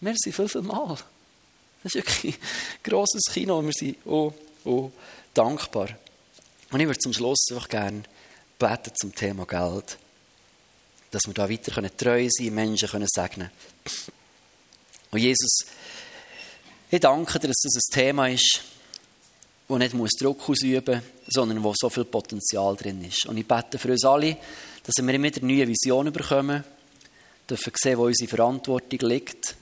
Merci 0.00 0.32
viel, 0.32 0.48
viel 0.48 0.62
mal. 0.62 0.96
Das 1.82 1.94
ist 1.94 1.94
wirklich 1.94 2.34
ein 2.34 2.40
grosses 2.82 3.22
Kino 3.32 3.62
wir 3.62 3.72
sind 3.72 3.96
oh, 4.06 4.32
oh, 4.64 4.90
dankbar. 5.34 5.88
Und 6.70 6.80
ich 6.80 6.86
würde 6.86 6.98
zum 6.98 7.12
Schluss 7.12 7.46
einfach 7.50 7.68
gerne 7.68 8.02
beten 8.58 8.92
zum 8.94 9.14
Thema 9.14 9.46
Geld. 9.46 9.98
Dass 11.10 11.22
wir 11.26 11.34
da 11.34 11.50
weiter 11.50 11.72
können 11.72 11.90
treu 11.96 12.28
sein 12.30 12.54
Menschen 12.54 12.88
können 12.88 13.08
segnen 13.10 13.50
Und 15.10 15.18
Jesus, 15.18 15.64
ich 16.90 17.00
danke 17.00 17.38
dir, 17.38 17.48
dass 17.48 17.62
das 17.62 17.74
ein 17.74 17.92
Thema 17.92 18.28
ist, 18.28 18.62
wo 19.68 19.78
nicht 19.78 19.94
muss 19.94 20.10
Druck 20.18 20.48
ausüben 20.48 20.96
muss, 20.96 21.34
sondern 21.34 21.62
wo 21.62 21.72
so 21.76 21.90
viel 21.90 22.04
Potenzial 22.04 22.76
drin 22.76 23.04
ist. 23.04 23.26
Und 23.26 23.36
ich 23.36 23.46
bete 23.46 23.78
für 23.78 23.90
uns 23.90 24.04
alle, 24.04 24.36
dass 24.84 24.94
wir 25.04 25.14
immer 25.14 25.24
wieder 25.24 25.44
neue 25.44 25.68
Visionen 25.68 26.12
bekommen, 26.12 26.64
dürfen 27.48 27.72
sehen, 27.76 27.98
wo 27.98 28.04
unsere 28.06 28.28
Verantwortung 28.28 28.98
liegt, 29.08 29.56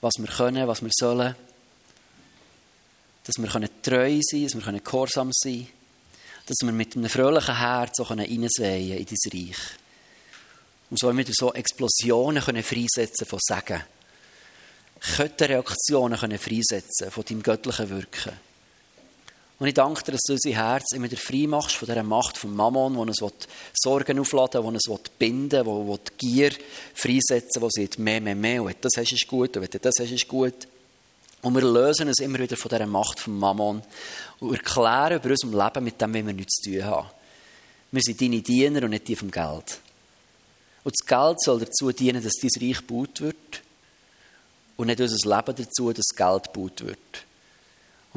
was 0.00 0.14
wir 0.18 0.26
können, 0.26 0.68
was 0.68 0.82
wir 0.82 0.90
sollen, 0.92 1.34
dass 3.24 3.36
wir 3.38 3.48
können 3.48 3.68
treu 3.82 4.20
sein 4.22 4.44
dass 4.44 4.54
wir 4.54 4.80
gehorsam 4.80 5.30
sein 5.32 5.52
können, 5.52 5.68
dass 6.46 6.56
wir 6.62 6.72
mit 6.72 6.96
einem 6.96 7.10
fröhlichen 7.10 7.58
Herz 7.58 8.00
auch 8.00 8.08
hineinsehen 8.08 8.98
in 8.98 9.06
dein 9.06 9.32
Reich. 9.32 9.58
Und 10.90 10.98
so 10.98 11.14
wieder 11.14 11.32
so 11.34 11.52
Explosionen 11.52 12.42
können 12.42 12.62
freisetzen 12.62 13.26
von 13.26 13.38
Segen. 13.42 13.82
Reaktionen 15.18 16.18
können 16.18 16.38
freisetzen 16.38 17.10
von 17.10 17.24
deinem 17.24 17.42
göttlichen 17.42 17.90
Wirken. 17.90 18.47
Und 19.58 19.66
ich 19.66 19.74
danke 19.74 20.04
dir, 20.04 20.12
dass 20.12 20.20
du 20.26 20.34
unser 20.34 20.50
Herz 20.50 20.92
immer 20.92 21.10
wieder 21.10 21.16
frei 21.16 21.46
machst 21.48 21.76
von 21.76 21.88
dieser 21.88 22.04
Macht 22.04 22.38
von 22.38 22.54
Mammon, 22.54 22.92
die 22.92 23.00
uns 23.00 23.48
Sorgen 23.74 24.18
aufladen 24.20 24.62
will, 24.62 24.70
die 24.70 24.88
uns 24.88 25.08
binden 25.18 25.66
will, 25.66 25.98
die 25.98 26.26
Gier 26.26 26.52
freisetzen 26.94 27.60
will, 27.60 27.68
die 27.76 27.82
sagt, 27.82 27.98
mehr, 27.98 28.20
mehr, 28.20 28.36
mehr, 28.36 28.62
und 28.62 28.76
das 28.80 28.92
hast, 28.96 29.12
ist 29.12 29.26
gut, 29.26 29.56
und 29.56 29.74
du 29.74 29.78
das 29.80 29.94
hast, 29.98 30.12
ist 30.12 30.28
gut. 30.28 30.68
Und 31.42 31.54
wir 31.54 31.62
lösen 31.62 32.08
uns 32.08 32.20
immer 32.20 32.38
wieder 32.38 32.56
von 32.56 32.68
dieser 32.68 32.86
Macht 32.86 33.18
von 33.18 33.36
Mammon 33.36 33.82
und 34.38 34.54
erklären 34.54 35.18
über 35.18 35.30
unserem 35.30 35.58
Leben, 35.58 35.84
mit 35.84 36.00
dem 36.00 36.14
wir 36.14 36.22
nichts 36.22 36.56
zu 36.56 36.70
tun 36.70 36.84
haben. 36.84 37.08
Wir 37.90 38.02
sind 38.02 38.20
deine 38.20 38.42
Diener 38.42 38.84
und 38.84 38.90
nicht 38.90 39.08
die 39.08 39.16
vom 39.16 39.30
Geld. 39.30 39.80
Und 40.84 40.94
das 40.98 41.06
Geld 41.06 41.40
soll 41.40 41.60
dazu 41.60 41.90
dienen, 41.90 42.22
dass 42.22 42.34
dein 42.34 42.50
Reich 42.62 42.86
gebaut 42.86 43.20
wird 43.20 43.62
und 44.76 44.86
nicht 44.86 45.00
unser 45.00 45.36
Leben 45.36 45.56
dazu, 45.56 45.92
dass 45.92 46.06
Geld 46.14 46.52
gebaut 46.52 46.84
wird. 46.84 47.27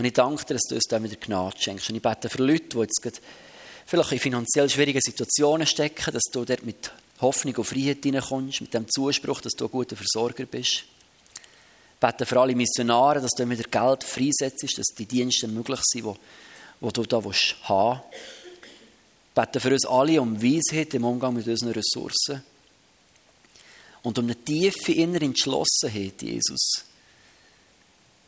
Und 0.02 0.06
ich 0.06 0.14
danke 0.14 0.44
dir, 0.44 0.56
dass 0.56 0.64
du 0.64 0.74
uns 0.74 0.86
da 0.86 1.04
wieder 1.04 1.16
Gnade 1.16 1.56
schenkst. 1.60 1.90
Und 1.90 1.96
ich 1.96 2.02
bete 2.02 2.28
für 2.28 2.44
Leute, 2.44 2.70
die 2.70 2.80
jetzt 2.80 3.22
vielleicht 3.86 4.12
in 4.12 4.18
finanziell 4.18 4.68
schwierigen 4.68 5.00
Situationen 5.00 5.68
stecken, 5.68 6.12
dass 6.12 6.24
du 6.32 6.44
dort 6.44 6.66
mit 6.66 6.92
Hoffnung 7.20 7.56
und 7.58 7.66
Freiheit 7.66 8.00
hineinkommst, 8.02 8.62
mit 8.62 8.74
dem 8.74 8.90
Zuspruch, 8.90 9.42
dass 9.42 9.54
du 9.54 9.66
ein 9.66 9.72
guter 9.72 9.96
Versorger 9.96 10.48
bist. 10.48 10.72
Ich 10.74 12.00
bete 12.00 12.26
für 12.26 12.40
alle 12.40 12.56
Missionare, 12.56 13.22
dass 13.22 13.30
du 13.38 13.48
wieder 13.48 13.62
Geld 13.62 14.04
freisetzt, 14.04 14.76
dass 14.76 14.88
die 14.88 15.06
Dienste 15.06 15.48
möglich 15.48 15.82
sind, 15.84 16.04
die, 16.04 16.88
die 16.88 16.94
du 16.94 17.04
da 17.04 17.18
haben 17.18 17.26
willst. 17.26 17.56
Ich 17.62 19.36
bete 19.36 19.60
für 19.60 19.72
uns 19.72 19.86
alle 19.86 20.20
um 20.20 20.42
Weisheit 20.42 20.96
im 20.96 21.04
Umgang 21.04 21.36
mit 21.36 21.48
unseren 21.48 21.74
Ressourcen 21.74 22.42
und 24.02 24.18
um 24.18 24.26
eine 24.26 24.36
tiefe 24.36 24.94
innere 24.94 25.26
Entschlossenheit, 25.26 26.24
Jesus, 26.24 26.86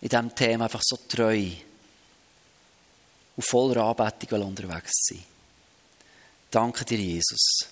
in 0.04 0.10
diesem 0.10 0.36
Thema 0.36 0.66
einfach 0.66 0.82
so 0.84 0.97
treu 1.08 1.49
und 3.38 3.45
voller 3.45 3.84
Anbetung 3.97 4.43
unterwegs 4.43 4.91
sein. 5.08 5.24
Danke 6.51 6.84
dir, 6.84 6.97
Jesus. 6.97 7.70